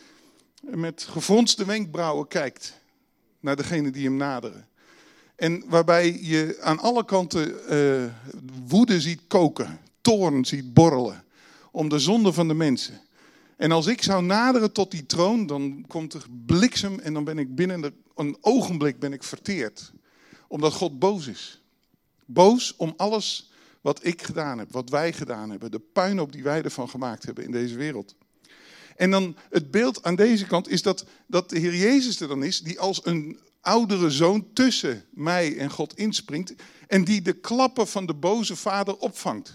met 0.61 1.07
gefronste 1.09 1.65
wenkbrauwen 1.65 2.27
kijkt. 2.27 2.73
Naar 3.39 3.55
degene 3.55 3.91
die 3.91 4.05
hem 4.05 4.17
naderen. 4.17 4.67
En 5.35 5.63
waarbij 5.67 6.19
je 6.21 6.57
aan 6.61 6.79
alle 6.79 7.05
kanten 7.05 7.73
uh, 7.73 8.11
woede 8.67 9.01
ziet 9.01 9.21
koken, 9.27 9.79
toorn 10.01 10.45
ziet 10.45 10.73
borrelen 10.73 11.25
om 11.77 11.89
de 11.89 11.99
zonde 11.99 12.33
van 12.33 12.47
de 12.47 12.53
mensen. 12.53 13.01
En 13.57 13.71
als 13.71 13.87
ik 13.87 14.01
zou 14.01 14.23
naderen 14.23 14.71
tot 14.71 14.91
die 14.91 15.05
troon, 15.05 15.45
dan 15.45 15.85
komt 15.87 16.13
er 16.13 16.25
bliksem 16.45 16.99
en 16.99 17.13
dan 17.13 17.23
ben 17.23 17.39
ik 17.39 17.55
binnen 17.55 17.93
een 18.15 18.37
ogenblik 18.41 18.99
ben 18.99 19.13
ik 19.13 19.23
verteerd. 19.23 19.91
Omdat 20.47 20.73
God 20.73 20.99
boos 20.99 21.27
is. 21.27 21.61
Boos 22.25 22.75
om 22.77 22.93
alles 22.95 23.51
wat 23.81 24.05
ik 24.05 24.21
gedaan 24.21 24.57
heb, 24.57 24.71
wat 24.71 24.89
wij 24.89 25.13
gedaan 25.13 25.49
hebben, 25.49 25.71
de 25.71 25.79
puinhoop 25.79 26.31
die 26.31 26.43
wij 26.43 26.63
ervan 26.63 26.89
gemaakt 26.89 27.25
hebben 27.25 27.43
in 27.43 27.51
deze 27.51 27.75
wereld. 27.75 28.15
En 28.95 29.11
dan 29.11 29.35
het 29.49 29.71
beeld 29.71 30.03
aan 30.03 30.15
deze 30.15 30.45
kant 30.47 30.69
is 30.69 30.81
dat, 30.81 31.05
dat 31.27 31.49
de 31.49 31.59
Heer 31.59 31.75
Jezus 31.75 32.19
er 32.19 32.27
dan 32.27 32.43
is, 32.43 32.61
die 32.61 32.79
als 32.79 33.05
een 33.05 33.39
oudere 33.61 34.09
zoon 34.09 34.47
tussen 34.53 35.05
mij 35.11 35.57
en 35.57 35.69
God 35.69 35.97
inspringt 35.97 36.53
en 36.87 37.03
die 37.03 37.21
de 37.21 37.33
klappen 37.33 37.87
van 37.87 38.05
de 38.05 38.13
boze 38.13 38.55
vader 38.55 38.97
opvangt. 38.97 39.53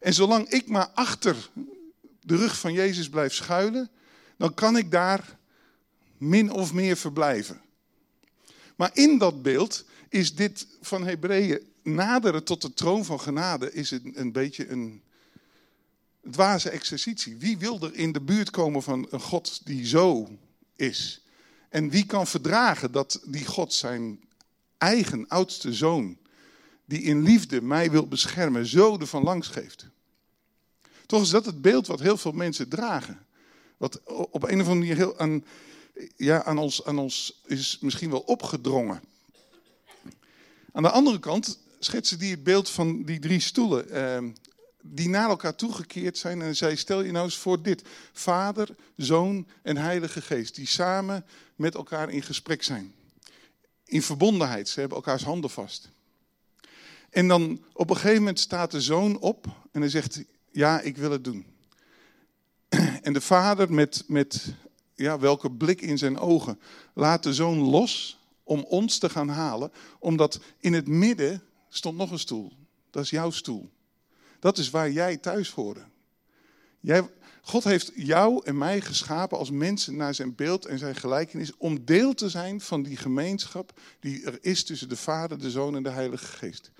En 0.00 0.14
zolang 0.14 0.48
ik 0.48 0.68
maar 0.68 0.90
achter 0.94 1.50
de 2.20 2.36
rug 2.36 2.58
van 2.58 2.72
Jezus 2.72 3.08
blijf 3.08 3.34
schuilen, 3.34 3.90
dan 4.36 4.54
kan 4.54 4.76
ik 4.76 4.90
daar 4.90 5.38
min 6.16 6.50
of 6.50 6.72
meer 6.72 6.96
verblijven. 6.96 7.60
Maar 8.76 8.90
in 8.92 9.18
dat 9.18 9.42
beeld 9.42 9.84
is 10.08 10.34
dit 10.34 10.66
van 10.80 11.06
Hebreeën 11.06 11.66
naderen 11.82 12.44
tot 12.44 12.62
de 12.62 12.74
troon 12.74 13.04
van 13.04 13.20
genade 13.20 13.72
is 13.72 13.90
een, 13.90 14.12
een 14.14 14.32
beetje 14.32 14.68
een 14.68 15.02
dwaze 16.30 16.70
exercitie. 16.70 17.36
Wie 17.36 17.58
wil 17.58 17.80
er 17.80 17.94
in 17.94 18.12
de 18.12 18.20
buurt 18.20 18.50
komen 18.50 18.82
van 18.82 19.06
een 19.10 19.20
God 19.20 19.66
die 19.66 19.86
zo 19.86 20.28
is? 20.76 21.22
En 21.68 21.90
wie 21.90 22.06
kan 22.06 22.26
verdragen 22.26 22.92
dat 22.92 23.20
die 23.24 23.46
God 23.46 23.72
zijn 23.72 24.20
eigen 24.78 25.28
oudste 25.28 25.72
zoon, 25.74 26.18
die 26.88 27.02
in 27.02 27.22
liefde 27.22 27.62
mij 27.62 27.90
wil 27.90 28.06
beschermen, 28.06 28.66
zo 28.66 28.98
ervan 28.98 29.22
langs 29.22 29.48
geeft? 29.48 29.86
Toch 31.06 31.22
is 31.22 31.30
dat 31.30 31.46
het 31.46 31.62
beeld 31.62 31.86
wat 31.86 32.00
heel 32.00 32.16
veel 32.16 32.32
mensen 32.32 32.68
dragen. 32.68 33.26
Wat 33.76 34.02
op 34.04 34.42
een 34.42 34.60
of 34.60 34.68
andere 34.68 34.74
manier 34.74 34.96
heel 34.96 35.18
aan, 35.18 35.44
ja, 36.16 36.44
aan, 36.44 36.58
ons, 36.58 36.84
aan 36.84 36.98
ons 36.98 37.40
is 37.46 37.78
misschien 37.80 38.10
wel 38.10 38.20
opgedrongen. 38.20 39.02
Aan 40.72 40.82
de 40.82 40.90
andere 40.90 41.18
kant 41.18 41.58
schetsen 41.78 42.18
die 42.18 42.30
het 42.30 42.42
beeld 42.42 42.70
van 42.70 43.02
die 43.02 43.18
drie 43.18 43.40
stoelen. 43.40 43.90
Eh, 43.90 44.24
die 44.82 45.08
naar 45.08 45.28
elkaar 45.28 45.54
toegekeerd 45.54 46.18
zijn. 46.18 46.42
En 46.42 46.56
zei: 46.56 46.76
Stel 46.76 47.02
je 47.02 47.12
nou 47.12 47.24
eens 47.24 47.36
voor 47.36 47.62
dit: 47.62 47.82
Vader, 48.12 48.68
Zoon 48.96 49.46
en 49.62 49.76
Heilige 49.76 50.22
Geest. 50.22 50.54
Die 50.54 50.66
samen 50.66 51.24
met 51.56 51.74
elkaar 51.74 52.10
in 52.10 52.22
gesprek 52.22 52.62
zijn. 52.62 52.94
In 53.84 54.02
verbondenheid. 54.02 54.68
Ze 54.68 54.80
hebben 54.80 54.96
elkaars 54.98 55.22
handen 55.22 55.50
vast. 55.50 55.90
En 57.10 57.28
dan 57.28 57.64
op 57.72 57.90
een 57.90 57.96
gegeven 57.96 58.18
moment 58.18 58.40
staat 58.40 58.70
de 58.70 58.80
zoon 58.80 59.18
op 59.18 59.46
en 59.72 59.80
hij 59.80 59.90
zegt: 59.90 60.24
Ja, 60.50 60.80
ik 60.80 60.96
wil 60.96 61.10
het 61.10 61.24
doen. 61.24 61.46
En 63.02 63.12
de 63.12 63.20
vader 63.20 63.72
met, 63.72 64.04
met 64.06 64.54
ja, 64.94 65.18
welke 65.18 65.50
blik 65.50 65.80
in 65.80 65.98
zijn 65.98 66.18
ogen 66.18 66.60
laat 66.94 67.22
de 67.22 67.34
zoon 67.34 67.58
los 67.58 68.18
om 68.42 68.60
ons 68.60 68.98
te 68.98 69.08
gaan 69.08 69.28
halen. 69.28 69.72
Omdat 69.98 70.40
in 70.58 70.72
het 70.72 70.88
midden 70.88 71.42
stond 71.68 71.96
nog 71.96 72.10
een 72.10 72.18
stoel. 72.18 72.52
Dat 72.90 73.02
is 73.02 73.10
jouw 73.10 73.30
stoel. 73.30 73.70
Dat 74.38 74.58
is 74.58 74.70
waar 74.70 74.90
jij 74.90 75.16
thuis 75.16 75.50
hoorde. 75.50 75.84
Jij, 76.80 77.08
God 77.42 77.64
heeft 77.64 77.92
jou 77.94 78.44
en 78.44 78.58
mij 78.58 78.80
geschapen 78.80 79.38
als 79.38 79.50
mensen 79.50 79.96
naar 79.96 80.14
zijn 80.14 80.34
beeld 80.34 80.66
en 80.66 80.78
zijn 80.78 80.94
gelijkenis 80.94 81.56
om 81.56 81.84
deel 81.84 82.14
te 82.14 82.28
zijn 82.28 82.60
van 82.60 82.82
die 82.82 82.96
gemeenschap 82.96 83.80
die 84.00 84.24
er 84.24 84.38
is 84.40 84.64
tussen 84.64 84.88
de 84.88 84.96
Vader, 84.96 85.38
de 85.38 85.50
Zoon 85.50 85.76
en 85.76 85.82
de 85.82 85.90
Heilige 85.90 86.26
Geest. 86.26 86.70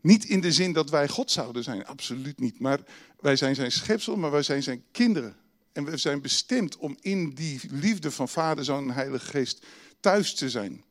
Niet 0.00 0.24
in 0.24 0.40
de 0.40 0.52
zin 0.52 0.72
dat 0.72 0.90
wij 0.90 1.08
God 1.08 1.30
zouden 1.30 1.62
zijn, 1.62 1.86
absoluut 1.86 2.40
niet. 2.40 2.60
Maar 2.60 2.80
wij 3.20 3.36
zijn 3.36 3.54
zijn 3.54 3.72
schepsel, 3.72 4.16
maar 4.16 4.30
wij 4.30 4.42
zijn 4.42 4.62
zijn 4.62 4.84
kinderen. 4.90 5.36
En 5.72 5.84
we 5.84 5.96
zijn 5.96 6.20
bestemd 6.20 6.76
om 6.76 6.96
in 7.00 7.30
die 7.30 7.60
liefde 7.70 8.10
van 8.10 8.28
Vader, 8.28 8.64
Zoon 8.64 8.88
en 8.88 8.94
Heilige 8.94 9.26
Geest 9.26 9.66
thuis 10.00 10.34
te 10.34 10.50
zijn. 10.50 10.84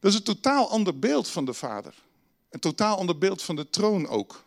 Dat 0.00 0.12
is 0.12 0.18
een 0.18 0.24
totaal 0.24 0.70
ander 0.70 0.98
beeld 0.98 1.28
van 1.28 1.44
de 1.44 1.54
Vader. 1.54 1.94
Een 2.50 2.60
totaal 2.60 2.96
ander 2.96 3.18
beeld 3.18 3.42
van 3.42 3.56
de 3.56 3.70
troon 3.70 4.08
ook. 4.08 4.44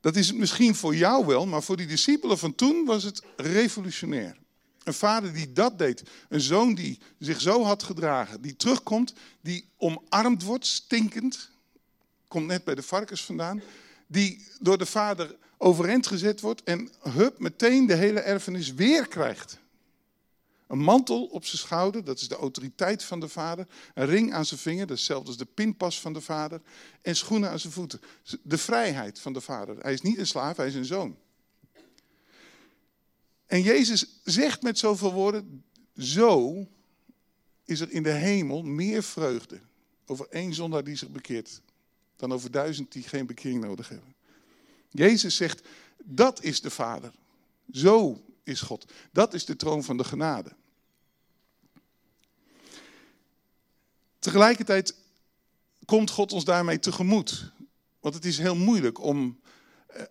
Dat 0.00 0.16
is 0.16 0.28
het 0.28 0.36
misschien 0.36 0.74
voor 0.74 0.96
jou 0.96 1.26
wel, 1.26 1.46
maar 1.46 1.62
voor 1.62 1.76
die 1.76 1.86
discipelen 1.86 2.38
van 2.38 2.54
toen 2.54 2.84
was 2.84 3.02
het 3.02 3.22
revolutionair. 3.36 4.36
Een 4.84 4.94
vader 4.94 5.32
die 5.32 5.52
dat 5.52 5.78
deed, 5.78 6.02
een 6.28 6.40
zoon 6.40 6.74
die 6.74 6.98
zich 7.18 7.40
zo 7.40 7.64
had 7.64 7.82
gedragen, 7.82 8.40
die 8.40 8.56
terugkomt, 8.56 9.14
die 9.40 9.68
omarmd 9.76 10.42
wordt, 10.42 10.66
stinkend, 10.66 11.50
komt 12.28 12.46
net 12.46 12.64
bij 12.64 12.74
de 12.74 12.82
varkens 12.82 13.24
vandaan, 13.24 13.62
die 14.06 14.46
door 14.60 14.78
de 14.78 14.86
vader 14.86 15.36
overeind 15.58 16.06
gezet 16.06 16.40
wordt 16.40 16.62
en 16.62 16.90
hup, 17.02 17.38
meteen 17.38 17.86
de 17.86 17.94
hele 17.94 18.20
erfenis 18.20 18.74
weer 18.74 19.08
krijgt. 19.08 19.58
Een 20.66 20.78
mantel 20.78 21.24
op 21.24 21.44
zijn 21.44 21.58
schouder, 21.58 22.04
dat 22.04 22.20
is 22.20 22.28
de 22.28 22.36
autoriteit 22.36 23.04
van 23.04 23.20
de 23.20 23.28
vader. 23.28 23.66
Een 23.94 24.06
ring 24.06 24.32
aan 24.32 24.44
zijn 24.44 24.60
vinger, 24.60 24.86
dat 24.86 24.96
is 24.96 25.02
hetzelfde 25.02 25.28
als 25.28 25.36
de 25.36 25.44
pinpas 25.44 26.00
van 26.00 26.12
de 26.12 26.20
vader. 26.20 26.60
En 27.02 27.16
schoenen 27.16 27.50
aan 27.50 27.58
zijn 27.58 27.72
voeten. 27.72 28.00
De 28.42 28.58
vrijheid 28.58 29.20
van 29.20 29.32
de 29.32 29.40
vader. 29.40 29.76
Hij 29.78 29.92
is 29.92 30.00
niet 30.00 30.18
een 30.18 30.26
slaaf, 30.26 30.56
hij 30.56 30.66
is 30.66 30.74
een 30.74 30.84
zoon. 30.84 31.16
En 33.54 33.62
Jezus 33.62 34.06
zegt 34.24 34.62
met 34.62 34.78
zoveel 34.78 35.12
woorden, 35.12 35.64
zo 35.96 36.66
is 37.64 37.80
er 37.80 37.90
in 37.90 38.02
de 38.02 38.10
hemel 38.10 38.62
meer 38.62 39.02
vreugde 39.02 39.60
over 40.06 40.26
één 40.28 40.54
zondaar 40.54 40.84
die 40.84 40.96
zich 40.96 41.10
bekeert, 41.10 41.60
dan 42.16 42.32
over 42.32 42.50
duizend 42.50 42.92
die 42.92 43.02
geen 43.02 43.26
bekering 43.26 43.64
nodig 43.64 43.88
hebben. 43.88 44.14
Jezus 44.90 45.36
zegt, 45.36 45.68
dat 46.04 46.42
is 46.42 46.60
de 46.60 46.70
Vader. 46.70 47.12
Zo 47.72 48.24
is 48.44 48.60
God. 48.60 48.92
Dat 49.12 49.34
is 49.34 49.44
de 49.44 49.56
troon 49.56 49.84
van 49.84 49.96
de 49.96 50.04
genade. 50.04 50.52
Tegelijkertijd 54.18 54.94
komt 55.84 56.10
God 56.10 56.32
ons 56.32 56.44
daarmee 56.44 56.78
tegemoet. 56.78 57.52
Want 58.00 58.14
het 58.14 58.24
is 58.24 58.38
heel 58.38 58.56
moeilijk 58.56 59.00
om. 59.00 59.40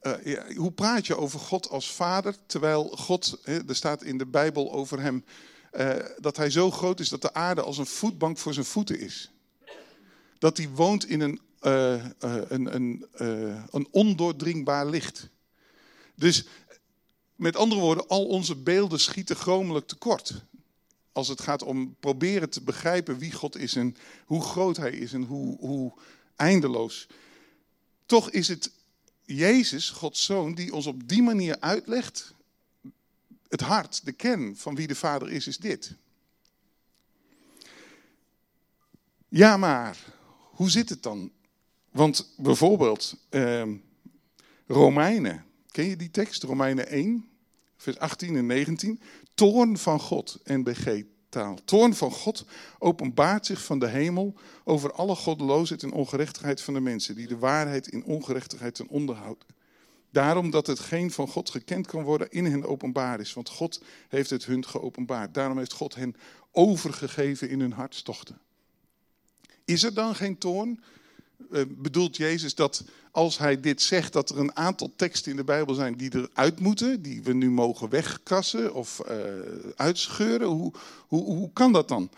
Uh, 0.03 0.25
ja, 0.25 0.53
hoe 0.53 0.71
praat 0.71 1.07
je 1.07 1.17
over 1.17 1.39
God 1.39 1.69
als 1.69 1.91
vader, 1.91 2.35
terwijl 2.45 2.87
God, 2.87 3.39
er 3.43 3.75
staat 3.75 4.03
in 4.03 4.17
de 4.17 4.25
Bijbel 4.25 4.71
over 4.71 5.01
hem, 5.01 5.25
uh, 5.73 5.95
dat 6.17 6.37
hij 6.37 6.49
zo 6.49 6.71
groot 6.71 6.99
is 6.99 7.09
dat 7.09 7.21
de 7.21 7.33
aarde 7.33 7.61
als 7.61 7.77
een 7.77 7.85
voetbank 7.85 8.37
voor 8.37 8.53
zijn 8.53 8.65
voeten 8.65 8.99
is. 8.99 9.31
Dat 10.39 10.57
hij 10.57 10.69
woont 10.69 11.05
in 11.05 11.21
een, 11.21 11.39
een, 11.59 12.75
een, 12.75 13.05
een 13.71 13.87
ondoordringbaar 13.91 14.85
licht. 14.85 15.29
Dus 16.15 16.45
met 17.35 17.55
andere 17.55 17.81
woorden, 17.81 18.07
al 18.07 18.25
onze 18.25 18.55
beelden 18.55 18.99
schieten 18.99 19.35
gromelijk 19.35 19.87
tekort. 19.87 20.43
Als 21.11 21.27
het 21.27 21.41
gaat 21.41 21.63
om 21.63 21.95
proberen 21.99 22.49
te 22.49 22.61
begrijpen 22.61 23.17
wie 23.17 23.31
God 23.31 23.57
is 23.57 23.75
en 23.75 23.95
hoe 24.25 24.41
groot 24.41 24.77
Hij 24.77 24.91
is 24.91 25.13
en 25.13 25.23
hoe, 25.23 25.57
hoe 25.59 25.93
eindeloos. 26.35 27.07
Toch 28.05 28.29
is 28.29 28.47
het 28.47 28.71
Jezus, 29.25 29.89
Gods 29.89 30.25
Zoon, 30.25 30.53
die 30.53 30.73
ons 30.73 30.85
op 30.85 31.07
die 31.07 31.23
manier 31.23 31.59
uitlegt. 31.59 32.33
Het 33.47 33.61
hart, 33.61 34.05
de 34.05 34.11
kern 34.11 34.57
van 34.57 34.75
wie 34.75 34.87
de 34.87 34.95
Vader 34.95 35.31
is, 35.31 35.47
is 35.47 35.57
dit. 35.57 35.95
Ja, 39.27 39.57
maar 39.57 39.97
hoe 40.51 40.69
zit 40.69 40.89
het 40.89 41.03
dan? 41.03 41.31
Want 41.91 42.33
bijvoorbeeld 42.37 43.15
eh, 43.29 43.67
Romeinen, 44.67 45.45
ken 45.71 45.85
je 45.85 45.95
die 45.95 46.11
tekst, 46.11 46.43
Romeinen 46.43 46.87
1? 46.87 47.27
vers 47.83 47.99
18 47.99 48.35
en 48.35 48.45
19. 48.45 49.01
Toorn 49.33 49.77
van 49.77 49.99
God, 49.99 50.39
Toorn 51.65 51.95
van 51.95 52.11
God 52.11 52.45
openbaart 52.79 53.45
zich 53.45 53.63
van 53.63 53.79
de 53.79 53.87
hemel 53.87 54.33
over 54.63 54.91
alle 54.91 55.15
goddeloosheid 55.15 55.83
en 55.83 55.91
ongerechtigheid 55.91 56.61
van 56.61 56.73
de 56.73 56.79
mensen, 56.79 57.15
die 57.15 57.27
de 57.27 57.37
waarheid 57.37 57.87
in 57.87 58.05
ongerechtigheid 58.05 58.75
ten 58.75 58.87
onderhouden. 58.87 59.47
Daarom 60.11 60.49
dat 60.49 60.67
het 60.67 60.79
geen 60.79 61.11
van 61.11 61.27
God 61.27 61.49
gekend 61.49 61.87
kan 61.87 62.03
worden 62.03 62.29
in 62.29 62.45
hen 62.45 62.65
openbaar 62.65 63.19
is, 63.19 63.33
want 63.33 63.49
God 63.49 63.81
heeft 64.09 64.29
het 64.29 64.45
hun 64.45 64.65
geopenbaard. 64.65 65.33
Daarom 65.33 65.57
heeft 65.57 65.73
God 65.73 65.95
hen 65.95 66.15
overgegeven 66.51 67.49
in 67.49 67.59
hun 67.59 67.73
hartstochten. 67.73 68.39
Is 69.65 69.83
er 69.83 69.93
dan 69.93 70.15
geen 70.15 70.37
toorn? 70.37 70.83
Uh, 71.51 71.61
bedoelt 71.69 72.17
Jezus 72.17 72.55
dat 72.55 72.83
als 73.11 73.37
hij 73.37 73.59
dit 73.59 73.81
zegt, 73.81 74.13
dat 74.13 74.29
er 74.29 74.39
een 74.39 74.55
aantal 74.55 74.93
teksten 74.95 75.31
in 75.31 75.37
de 75.37 75.43
Bijbel 75.43 75.75
zijn 75.75 75.95
die 75.95 76.15
eruit 76.15 76.59
moeten, 76.59 77.01
die 77.01 77.23
we 77.23 77.33
nu 77.33 77.51
mogen 77.51 77.89
wegkassen 77.89 78.73
of 78.73 79.01
uh, 79.09 79.15
uitscheuren? 79.75 80.47
Hoe, 80.47 80.73
hoe, 81.07 81.23
hoe 81.23 81.53
kan 81.53 81.71
dat 81.71 81.87
dan? 81.87 82.09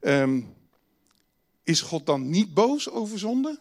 Um, 0.00 0.54
is 1.62 1.80
God 1.80 2.06
dan 2.06 2.30
niet 2.30 2.54
boos 2.54 2.90
over 2.90 3.18
zonde? 3.18 3.58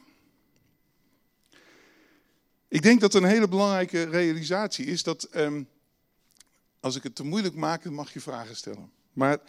Ik 2.67 2.81
denk 2.81 3.01
dat 3.01 3.13
een 3.13 3.23
hele 3.23 3.47
belangrijke 3.47 4.03
realisatie 4.03 4.85
is 4.85 5.03
dat, 5.03 5.27
um, 5.35 5.67
als 6.79 6.95
ik 6.95 7.03
het 7.03 7.15
te 7.15 7.23
moeilijk 7.23 7.55
maak, 7.55 7.89
mag 7.89 8.13
je 8.13 8.19
vragen 8.19 8.55
stellen. 8.55 8.91
Maar 9.13 9.39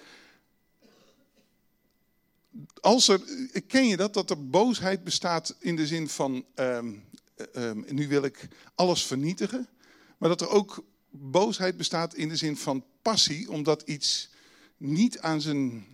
als 2.80 3.08
er, 3.08 3.20
ken 3.66 3.86
je 3.86 3.96
dat, 3.96 4.14
dat 4.14 4.30
er 4.30 4.48
boosheid 4.48 5.04
bestaat 5.04 5.54
in 5.58 5.76
de 5.76 5.86
zin 5.86 6.08
van, 6.08 6.44
um, 6.54 7.04
um, 7.56 7.84
nu 7.88 8.08
wil 8.08 8.24
ik 8.24 8.48
alles 8.74 9.02
vernietigen. 9.02 9.68
Maar 10.18 10.28
dat 10.28 10.40
er 10.40 10.48
ook 10.48 10.84
boosheid 11.10 11.76
bestaat 11.76 12.14
in 12.14 12.28
de 12.28 12.36
zin 12.36 12.56
van 12.56 12.84
passie, 13.02 13.50
omdat 13.50 13.82
iets 13.82 14.30
niet 14.76 15.18
aan 15.18 15.40
zijn 15.40 15.86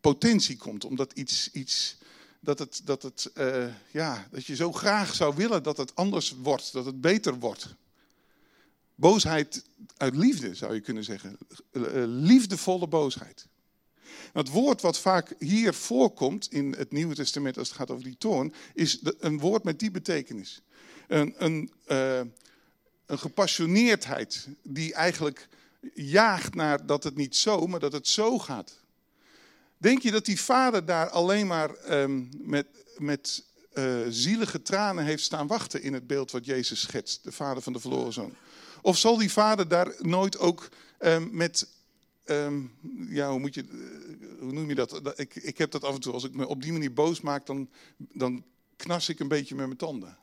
potentie 0.00 0.56
komt. 0.56 0.84
Omdat 0.84 1.12
iets, 1.12 1.50
iets 1.52 1.98
dat, 2.40 2.58
het, 2.58 2.80
dat, 2.84 3.02
het, 3.02 3.30
uh, 3.34 3.66
ja, 3.90 4.28
dat 4.30 4.46
je 4.46 4.56
zo 4.56 4.72
graag 4.72 5.14
zou 5.14 5.34
willen 5.36 5.62
dat 5.62 5.76
het 5.76 5.94
anders 5.94 6.34
wordt, 6.42 6.72
dat 6.72 6.84
het 6.84 7.00
beter 7.00 7.38
wordt. 7.38 7.74
Boosheid 8.94 9.64
uit 9.96 10.16
liefde 10.16 10.54
zou 10.54 10.74
je 10.74 10.80
kunnen 10.80 11.04
zeggen. 11.04 11.38
Eh, 11.70 11.82
liefdevolle 12.06 12.88
boosheid. 12.88 13.46
Het 14.32 14.48
woord 14.48 14.80
wat 14.80 14.98
vaak 14.98 15.34
hier 15.38 15.74
voorkomt 15.74 16.52
in 16.52 16.74
het 16.78 16.92
Nieuwe 16.92 17.14
Testament 17.14 17.58
als 17.58 17.68
het 17.68 17.76
gaat 17.76 17.90
over 17.90 18.04
die 18.04 18.18
toorn, 18.18 18.54
is 18.74 19.00
een 19.18 19.38
woord 19.38 19.64
met 19.64 19.78
die 19.78 19.90
betekenis. 19.90 20.62
Een, 21.08 21.34
een, 21.38 21.72
uh, 21.88 22.20
een 23.06 23.18
gepassioneerdheid 23.18 24.48
die 24.62 24.94
eigenlijk 24.94 25.48
jaagt 25.94 26.54
naar 26.54 26.86
dat 26.86 27.04
het 27.04 27.16
niet 27.16 27.36
zo, 27.36 27.66
maar 27.66 27.80
dat 27.80 27.92
het 27.92 28.08
zo 28.08 28.38
gaat. 28.38 28.78
Denk 29.76 30.02
je 30.02 30.10
dat 30.10 30.24
die 30.24 30.40
vader 30.40 30.84
daar 30.84 31.08
alleen 31.08 31.46
maar 31.46 32.00
um, 32.02 32.30
met, 32.38 32.66
met 32.98 33.44
uh, 33.74 34.00
zielige 34.08 34.62
tranen 34.62 35.04
heeft 35.04 35.22
staan 35.22 35.46
wachten 35.46 35.82
in 35.82 35.92
het 35.92 36.06
beeld 36.06 36.30
wat 36.30 36.44
Jezus 36.44 36.80
schetst, 36.80 37.24
de 37.24 37.32
vader 37.32 37.62
van 37.62 37.72
de 37.72 37.80
verloren 37.80 38.12
zoon? 38.12 38.34
Of 38.82 38.98
zal 38.98 39.16
die 39.16 39.32
vader 39.32 39.68
daar 39.68 39.94
nooit 39.98 40.38
ook 40.38 40.68
um, 40.98 41.28
met, 41.32 41.66
um, 42.24 42.72
ja, 43.08 43.30
hoe, 43.30 43.40
moet 43.40 43.54
je, 43.54 43.64
uh, 43.70 44.40
hoe 44.40 44.52
noem 44.52 44.68
je 44.68 44.74
dat? 44.74 45.18
Ik, 45.18 45.34
ik 45.34 45.58
heb 45.58 45.70
dat 45.70 45.84
af 45.84 45.94
en 45.94 46.00
toe, 46.00 46.12
als 46.12 46.24
ik 46.24 46.34
me 46.34 46.46
op 46.46 46.62
die 46.62 46.72
manier 46.72 46.92
boos 46.92 47.20
maak, 47.20 47.46
dan, 47.46 47.68
dan 47.96 48.44
knas 48.76 49.08
ik 49.08 49.20
een 49.20 49.28
beetje 49.28 49.54
met 49.54 49.66
mijn 49.66 49.78
tanden. 49.78 50.18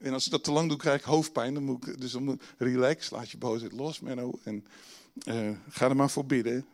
En 0.00 0.12
als 0.12 0.24
ik 0.24 0.30
dat 0.30 0.44
te 0.44 0.52
lang 0.52 0.68
doe, 0.68 0.78
krijg 0.78 0.98
ik 0.98 1.06
hoofdpijn. 1.06 1.54
Dan 1.54 1.62
moet 1.62 1.86
ik, 1.86 2.00
dus 2.00 2.12
dan 2.12 2.24
moet, 2.24 2.42
relax, 2.58 3.10
laat 3.10 3.30
je 3.30 3.38
boosheid 3.38 3.72
los, 3.72 4.00
Menno. 4.00 4.38
En 4.42 4.66
uh, 5.24 5.50
ga 5.68 5.88
er 5.88 5.96
maar 5.96 6.10
voor 6.10 6.26
bidden. 6.26 6.66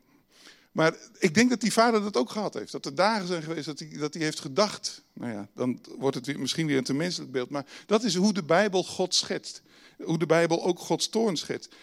Maar 0.72 0.96
ik 1.18 1.34
denk 1.34 1.50
dat 1.50 1.60
die 1.60 1.72
vader 1.72 2.02
dat 2.02 2.16
ook 2.16 2.30
gehad 2.30 2.54
heeft. 2.54 2.72
Dat 2.72 2.86
er 2.86 2.94
dagen 2.94 3.26
zijn 3.26 3.42
geweest 3.42 3.66
dat 3.66 3.78
hij, 3.78 3.88
dat 3.98 4.14
hij 4.14 4.22
heeft 4.22 4.40
gedacht. 4.40 5.04
Nou 5.12 5.32
ja, 5.32 5.48
dan 5.54 5.80
wordt 5.98 6.16
het 6.16 6.26
weer, 6.26 6.40
misschien 6.40 6.66
weer 6.66 6.76
een 6.76 6.84
te 6.84 6.94
menselijk 6.94 7.32
beeld. 7.32 7.50
Maar 7.50 7.66
dat 7.86 8.04
is 8.04 8.14
hoe 8.14 8.32
de 8.32 8.42
Bijbel 8.44 8.84
God 8.84 9.14
schetst. 9.14 9.62
Hoe 10.02 10.18
de 10.18 10.26
Bijbel 10.26 10.64
ook 10.64 10.78
Gods 10.78 11.08
toorn 11.08 11.36
schetst. 11.36 11.74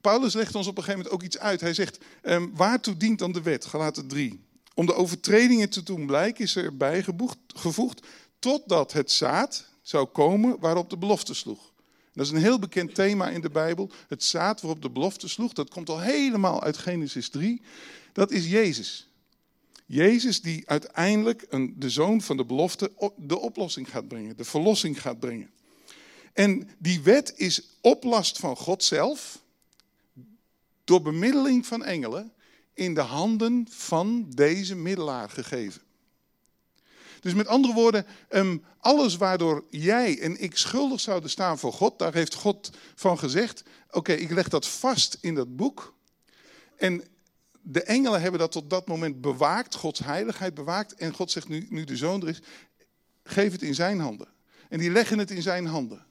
Paulus 0.00 0.34
legt 0.34 0.54
ons 0.54 0.66
op 0.66 0.76
een 0.76 0.82
gegeven 0.82 1.02
moment 1.02 1.20
ook 1.20 1.26
iets 1.26 1.38
uit. 1.38 1.60
Hij 1.60 1.74
zegt, 1.74 1.98
um, 2.22 2.50
waartoe 2.54 2.96
dient 2.96 3.18
dan 3.18 3.32
de 3.32 3.42
wet? 3.42 3.64
Galaten 3.64 4.08
3. 4.08 4.40
Om 4.74 4.86
de 4.86 4.94
overtredingen 4.94 5.70
te 5.70 5.82
doen 5.82 6.06
blijken 6.06 6.44
is 6.44 6.56
er 6.56 6.76
bijgevoegd, 6.76 8.06
totdat 8.38 8.92
het 8.92 9.10
zaad 9.10 9.68
zou 9.82 10.06
komen 10.06 10.56
waarop 10.60 10.90
de 10.90 10.98
belofte 10.98 11.34
sloeg. 11.34 11.72
Dat 12.12 12.26
is 12.26 12.32
een 12.32 12.38
heel 12.38 12.58
bekend 12.58 12.94
thema 12.94 13.28
in 13.28 13.40
de 13.40 13.50
Bijbel. 13.50 13.90
Het 14.08 14.24
zaad 14.24 14.60
waarop 14.60 14.82
de 14.82 14.90
belofte 14.90 15.28
sloeg, 15.28 15.52
dat 15.52 15.70
komt 15.70 15.88
al 15.88 16.00
helemaal 16.00 16.62
uit 16.62 16.76
Genesis 16.76 17.28
3. 17.28 17.62
Dat 18.12 18.30
is 18.30 18.50
Jezus. 18.50 19.08
Jezus 19.86 20.40
die 20.40 20.68
uiteindelijk 20.68 21.46
een, 21.48 21.74
de 21.78 21.90
zoon 21.90 22.20
van 22.20 22.36
de 22.36 22.44
belofte 22.44 22.92
de 23.16 23.38
oplossing 23.38 23.90
gaat 23.90 24.08
brengen, 24.08 24.36
de 24.36 24.44
verlossing 24.44 25.00
gaat 25.00 25.20
brengen. 25.20 25.50
En 26.32 26.68
die 26.78 27.00
wet 27.00 27.32
is 27.36 27.62
oplast 27.80 28.38
van 28.38 28.56
God 28.56 28.84
zelf, 28.84 29.42
door 30.90 31.02
bemiddeling 31.02 31.66
van 31.66 31.84
engelen, 31.84 32.32
in 32.74 32.94
de 32.94 33.00
handen 33.00 33.66
van 33.70 34.26
deze 34.28 34.76
middelaar 34.76 35.30
gegeven. 35.30 35.82
Dus 37.20 37.34
met 37.34 37.46
andere 37.46 37.74
woorden, 37.74 38.06
ehm, 38.28 38.58
alles 38.78 39.16
waardoor 39.16 39.64
jij 39.68 40.20
en 40.20 40.40
ik 40.42 40.56
schuldig 40.56 41.00
zouden 41.00 41.30
staan 41.30 41.58
voor 41.58 41.72
God, 41.72 41.98
daar 41.98 42.14
heeft 42.14 42.34
God 42.34 42.70
van 42.94 43.18
gezegd: 43.18 43.62
oké, 43.90 44.12
ik 44.12 44.30
leg 44.30 44.48
dat 44.48 44.68
vast 44.68 45.18
in 45.20 45.34
dat 45.34 45.56
boek. 45.56 45.94
En 46.76 47.04
de 47.60 47.82
engelen 47.82 48.20
hebben 48.20 48.40
dat 48.40 48.52
tot 48.52 48.70
dat 48.70 48.86
moment 48.86 49.20
bewaakt, 49.20 49.74
Gods 49.74 50.00
heiligheid 50.00 50.54
bewaakt. 50.54 50.94
En 50.94 51.14
God 51.14 51.30
zegt 51.30 51.48
nu, 51.48 51.66
nu 51.68 51.84
de 51.84 51.96
zoon 51.96 52.22
er 52.22 52.28
is, 52.28 52.40
geef 53.24 53.52
het 53.52 53.62
in 53.62 53.74
zijn 53.74 54.00
handen. 54.00 54.28
En 54.68 54.78
die 54.78 54.90
leggen 54.90 55.18
het 55.18 55.30
in 55.30 55.42
zijn 55.42 55.66
handen. 55.66 56.06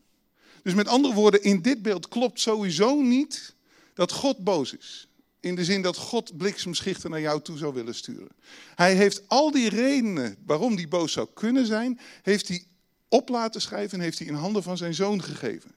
Dus 0.64 0.74
met 0.74 0.88
andere 0.88 1.14
woorden, 1.14 1.44
in 1.44 1.62
dit 1.62 1.82
beeld 1.82 2.08
klopt 2.08 2.40
sowieso 2.40 3.02
niet 3.02 3.58
dat 4.00 4.12
God 4.12 4.44
boos 4.44 4.74
is. 4.74 5.08
In 5.40 5.56
de 5.56 5.64
zin 5.64 5.82
dat 5.82 5.98
God 5.98 6.38
bliksemschichten 6.38 7.10
naar 7.10 7.22
jou 7.22 7.42
toe 7.42 7.58
zou 7.58 7.74
willen 7.74 7.96
sturen. 7.96 8.30
Hij 8.76 8.96
heeft 8.96 9.28
al 9.28 9.52
die 9.52 9.70
redenen 9.70 10.38
waarom 10.46 10.76
hij 10.76 10.88
boos 10.88 11.12
zou 11.12 11.28
kunnen 11.34 11.66
zijn, 11.66 12.00
heeft 12.22 12.48
hij 12.48 12.66
op 13.10 13.30
laten 13.30 13.62
schrijven 13.62 13.98
en 13.98 14.04
heeft 14.04 14.20
hij 14.20 14.28
in 14.28 14.34
handen 14.34 14.64
van 14.64 14.78
zijn 14.78 14.94
zoon 14.94 15.24
gegeven. 15.24 15.72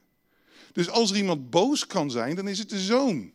Dus 0.71 0.89
als 0.89 1.11
er 1.11 1.17
iemand 1.17 1.49
boos 1.49 1.87
kan 1.87 2.11
zijn, 2.11 2.35
dan 2.35 2.47
is 2.47 2.59
het 2.59 2.69
de 2.69 2.79
zoon. 2.79 3.31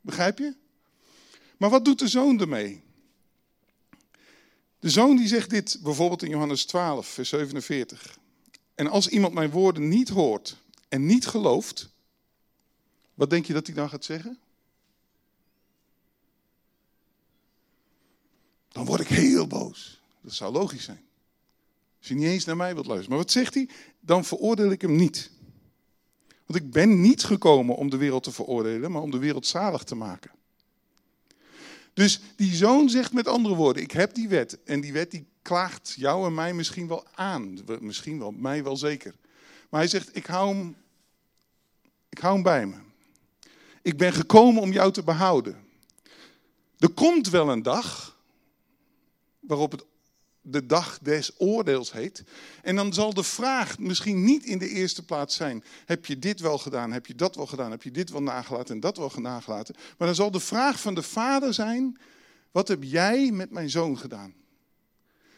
Begrijp 0.00 0.38
je? 0.38 0.54
Maar 1.56 1.70
wat 1.70 1.84
doet 1.84 1.98
de 1.98 2.08
zoon 2.08 2.40
ermee? 2.40 2.82
De 4.78 4.90
zoon 4.90 5.16
die 5.16 5.28
zegt 5.28 5.50
dit 5.50 5.78
bijvoorbeeld 5.82 6.22
in 6.22 6.30
Johannes 6.30 6.64
12, 6.64 7.06
vers 7.06 7.28
47. 7.28 8.18
En 8.74 8.86
als 8.86 9.08
iemand 9.08 9.34
mijn 9.34 9.50
woorden 9.50 9.88
niet 9.88 10.08
hoort 10.08 10.56
en 10.88 11.06
niet 11.06 11.26
gelooft, 11.26 11.91
wat 13.14 13.30
denk 13.30 13.46
je 13.46 13.52
dat 13.52 13.66
hij 13.66 13.76
dan 13.76 13.88
gaat 13.88 14.04
zeggen? 14.04 14.38
dan 18.72 18.84
word 18.84 19.00
ik 19.00 19.08
heel 19.08 19.46
boos. 19.46 20.00
Dat 20.20 20.32
zou 20.32 20.52
logisch 20.52 20.84
zijn. 20.84 21.00
Als 21.98 22.08
je 22.08 22.14
niet 22.14 22.26
eens 22.26 22.44
naar 22.44 22.56
mij 22.56 22.74
wilt 22.74 22.86
luisteren. 22.86 23.16
Maar 23.16 23.24
wat 23.24 23.32
zegt 23.32 23.54
hij? 23.54 23.68
Dan 24.00 24.24
veroordeel 24.24 24.70
ik 24.70 24.80
hem 24.80 24.96
niet. 24.96 25.30
Want 26.46 26.64
ik 26.64 26.70
ben 26.70 27.00
niet 27.00 27.24
gekomen 27.24 27.76
om 27.76 27.90
de 27.90 27.96
wereld 27.96 28.22
te 28.22 28.32
veroordelen, 28.32 28.90
maar 28.92 29.02
om 29.02 29.10
de 29.10 29.18
wereld 29.18 29.46
zalig 29.46 29.82
te 29.82 29.94
maken. 29.94 30.30
Dus 31.94 32.20
die 32.36 32.54
zoon 32.54 32.88
zegt 32.88 33.12
met 33.12 33.28
andere 33.28 33.54
woorden, 33.54 33.82
ik 33.82 33.90
heb 33.90 34.14
die 34.14 34.28
wet. 34.28 34.62
En 34.64 34.80
die 34.80 34.92
wet 34.92 35.10
die 35.10 35.26
klaagt 35.42 35.94
jou 35.96 36.26
en 36.26 36.34
mij 36.34 36.54
misschien 36.54 36.88
wel 36.88 37.06
aan. 37.14 37.58
Misschien 37.80 38.18
wel, 38.18 38.30
mij 38.30 38.64
wel 38.64 38.76
zeker. 38.76 39.14
Maar 39.68 39.80
hij 39.80 39.88
zegt, 39.88 40.16
ik 40.16 40.26
hou 40.26 40.56
hem, 40.56 40.76
ik 42.08 42.18
hou 42.18 42.34
hem 42.34 42.42
bij 42.42 42.66
me. 42.66 42.76
Ik 43.82 43.96
ben 43.96 44.12
gekomen 44.12 44.62
om 44.62 44.72
jou 44.72 44.92
te 44.92 45.02
behouden. 45.02 45.56
Er 46.78 46.90
komt 46.90 47.28
wel 47.28 47.48
een 47.48 47.62
dag 47.62 48.18
waarop 49.40 49.72
het 49.72 49.84
de 50.42 50.66
dag 50.66 50.98
des 51.02 51.32
oordeels 51.38 51.92
heet. 51.92 52.24
En 52.62 52.76
dan 52.76 52.92
zal 52.92 53.14
de 53.14 53.22
vraag 53.22 53.78
misschien 53.78 54.24
niet 54.24 54.44
in 54.44 54.58
de 54.58 54.68
eerste 54.68 55.04
plaats 55.04 55.36
zijn: 55.36 55.64
heb 55.86 56.06
je 56.06 56.18
dit 56.18 56.40
wel 56.40 56.58
gedaan, 56.58 56.92
heb 56.92 57.06
je 57.06 57.14
dat 57.14 57.34
wel 57.36 57.46
gedaan, 57.46 57.70
heb 57.70 57.82
je 57.82 57.90
dit 57.90 58.10
wel 58.10 58.22
nagelaten 58.22 58.74
en 58.74 58.80
dat 58.80 58.96
wel 58.96 59.10
nagelaten. 59.16 59.74
Maar 59.98 60.06
dan 60.06 60.16
zal 60.16 60.30
de 60.30 60.40
vraag 60.40 60.80
van 60.80 60.94
de 60.94 61.02
vader 61.02 61.54
zijn: 61.54 61.98
wat 62.50 62.68
heb 62.68 62.82
jij 62.82 63.30
met 63.30 63.50
mijn 63.50 63.70
zoon 63.70 63.98
gedaan? 63.98 64.34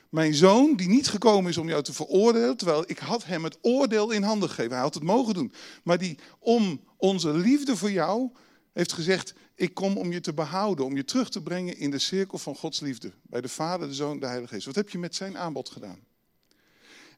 Mijn 0.09 0.35
zoon 0.35 0.77
die 0.77 0.89
niet 0.89 1.09
gekomen 1.09 1.51
is 1.51 1.57
om 1.57 1.69
jou 1.69 1.83
te 1.83 1.93
veroordelen, 1.93 2.57
terwijl 2.57 2.85
ik 2.87 2.99
had 2.99 3.25
hem 3.25 3.45
het 3.45 3.59
oordeel 3.61 4.11
in 4.11 4.23
handen 4.23 4.49
gegeven. 4.49 4.73
Hij 4.73 4.81
had 4.81 4.95
het 4.95 5.03
mogen 5.03 5.35
doen. 5.35 5.53
Maar 5.83 5.99
die 5.99 6.19
om 6.39 6.81
onze 7.05 7.33
liefde 7.33 7.77
voor 7.77 7.91
jou 7.91 8.31
heeft 8.73 8.93
gezegd, 8.93 9.35
ik 9.55 9.75
kom 9.75 9.97
om 9.97 10.13
je 10.13 10.21
te 10.21 10.35
behouden, 10.35 10.85
om 10.85 10.97
je 10.97 11.05
terug 11.05 11.29
te 11.29 11.43
brengen 11.43 11.79
in 11.79 11.91
de 11.91 11.99
cirkel 11.99 12.39
van 12.39 12.57
Gods 12.57 12.81
liefde. 12.81 13.13
Bij 13.23 13.41
de 13.41 13.49
Vader, 13.49 13.89
de 13.89 13.95
Zoon, 13.95 14.21
de 14.21 14.27
Heilige 14.27 14.55
Geest. 14.55 14.67
Wat 14.67 14.75
heb 14.75 14.91
je 14.91 14.99
met 14.99 15.15
zijn 15.15 15.39
aanbod 15.39 15.69
gedaan? 15.69 15.99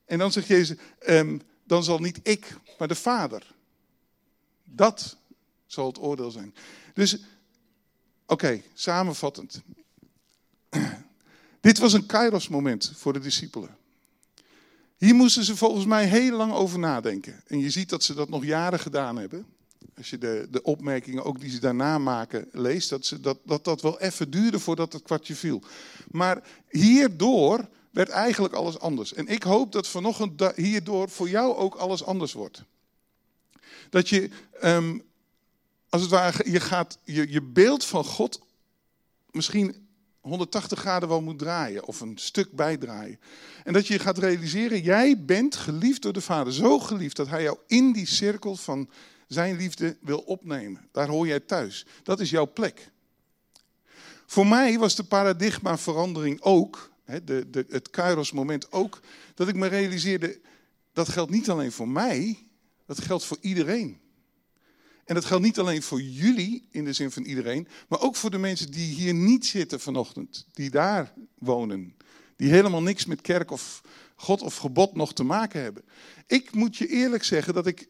En 0.04 0.18
dan 0.18 0.32
zegt 0.32 0.46
Jezus, 0.46 0.76
um, 1.08 1.42
dan 1.64 1.84
zal 1.84 1.98
niet 1.98 2.20
ik, 2.22 2.56
maar 2.78 2.88
de 2.88 2.94
Vader. 2.94 3.54
Dat 4.64 5.16
zal 5.66 5.86
het 5.86 5.98
oordeel 5.98 6.30
zijn. 6.30 6.54
Dus, 6.94 7.18
oké, 8.26 8.62
samenvattend. 8.74 9.62
Dit 11.60 11.78
was 11.78 11.92
een 11.92 12.06
kairos 12.06 12.48
moment 12.48 12.92
voor 12.94 13.12
de 13.12 13.18
discipelen. 13.18 13.76
Hier 14.96 15.14
moesten 15.14 15.44
ze 15.44 15.56
volgens 15.56 15.84
mij 15.84 16.06
heel 16.06 16.36
lang 16.36 16.52
over 16.52 16.78
nadenken. 16.78 17.42
En 17.46 17.58
je 17.58 17.70
ziet 17.70 17.88
dat 17.88 18.02
ze 18.02 18.14
dat 18.14 18.28
nog 18.28 18.44
jaren 18.44 18.78
gedaan 18.80 19.16
hebben. 19.16 19.55
Als 19.96 20.10
je 20.10 20.18
de, 20.18 20.48
de 20.50 20.62
opmerkingen 20.62 21.24
ook 21.24 21.40
die 21.40 21.50
ze 21.50 21.60
daarna 21.60 21.98
maken 21.98 22.48
leest, 22.52 22.90
dat, 22.90 23.06
ze, 23.06 23.20
dat, 23.20 23.38
dat 23.44 23.64
dat 23.64 23.82
wel 23.82 24.00
even 24.00 24.30
duurde 24.30 24.58
voordat 24.58 24.92
het 24.92 25.02
kwartje 25.02 25.34
viel. 25.34 25.62
Maar 26.10 26.42
hierdoor 26.68 27.68
werd 27.90 28.08
eigenlijk 28.08 28.54
alles 28.54 28.78
anders. 28.78 29.14
En 29.14 29.26
ik 29.26 29.42
hoop 29.42 29.72
dat 29.72 29.88
vanochtend 29.88 30.56
hierdoor 30.56 31.10
voor 31.10 31.28
jou 31.28 31.56
ook 31.56 31.74
alles 31.74 32.04
anders 32.04 32.32
wordt. 32.32 32.62
Dat 33.90 34.08
je, 34.08 34.30
um, 34.62 35.02
als 35.88 36.02
het 36.02 36.10
ware, 36.10 36.50
je 36.50 36.60
gaat 36.60 36.98
je, 37.04 37.32
je 37.32 37.42
beeld 37.42 37.84
van 37.84 38.04
God 38.04 38.40
misschien 39.30 39.86
180 40.20 40.78
graden 40.78 41.08
wel 41.08 41.20
moet 41.22 41.38
draaien 41.38 41.84
of 41.84 42.00
een 42.00 42.18
stuk 42.18 42.52
bijdraaien. 42.52 43.20
En 43.64 43.72
dat 43.72 43.86
je 43.86 43.98
gaat 43.98 44.18
realiseren, 44.18 44.82
jij 44.82 45.24
bent 45.24 45.56
geliefd 45.56 46.02
door 46.02 46.12
de 46.12 46.20
Vader. 46.20 46.52
Zo 46.52 46.78
geliefd 46.78 47.16
dat 47.16 47.28
hij 47.28 47.42
jou 47.42 47.58
in 47.66 47.92
die 47.92 48.06
cirkel 48.06 48.56
van 48.56 48.88
zijn 49.26 49.56
liefde 49.56 49.96
wil 50.00 50.18
opnemen. 50.18 50.88
Daar 50.92 51.08
hoor 51.08 51.26
jij 51.26 51.40
thuis. 51.40 51.86
Dat 52.02 52.20
is 52.20 52.30
jouw 52.30 52.52
plek. 52.52 52.90
Voor 54.26 54.46
mij 54.46 54.78
was 54.78 54.94
de 54.94 55.04
paradigmaverandering 55.04 56.40
ook, 56.40 56.90
de, 57.04 57.50
de, 57.50 57.66
het 57.68 57.90
Kairos 57.90 58.32
moment 58.32 58.72
ook, 58.72 59.00
dat 59.34 59.48
ik 59.48 59.54
me 59.54 59.66
realiseerde, 59.66 60.40
dat 60.92 61.08
geldt 61.08 61.30
niet 61.30 61.50
alleen 61.50 61.72
voor 61.72 61.88
mij, 61.88 62.38
dat 62.86 63.00
geldt 63.00 63.24
voor 63.24 63.38
iedereen. 63.40 64.00
En 65.04 65.14
dat 65.14 65.24
geldt 65.24 65.44
niet 65.44 65.58
alleen 65.58 65.82
voor 65.82 66.00
jullie, 66.00 66.66
in 66.70 66.84
de 66.84 66.92
zin 66.92 67.10
van 67.10 67.22
iedereen, 67.22 67.68
maar 67.88 68.00
ook 68.00 68.16
voor 68.16 68.30
de 68.30 68.38
mensen 68.38 68.70
die 68.70 68.94
hier 68.94 69.14
niet 69.14 69.46
zitten 69.46 69.80
vanochtend, 69.80 70.46
die 70.52 70.70
daar 70.70 71.12
wonen, 71.38 71.96
die 72.36 72.50
helemaal 72.50 72.82
niks 72.82 73.04
met 73.04 73.20
kerk 73.20 73.50
of 73.50 73.82
God 74.14 74.42
of 74.42 74.56
gebod 74.56 74.94
nog 74.94 75.12
te 75.12 75.22
maken 75.22 75.62
hebben. 75.62 75.84
Ik 76.26 76.54
moet 76.54 76.76
je 76.76 76.88
eerlijk 76.88 77.24
zeggen 77.24 77.54
dat 77.54 77.66
ik, 77.66 77.88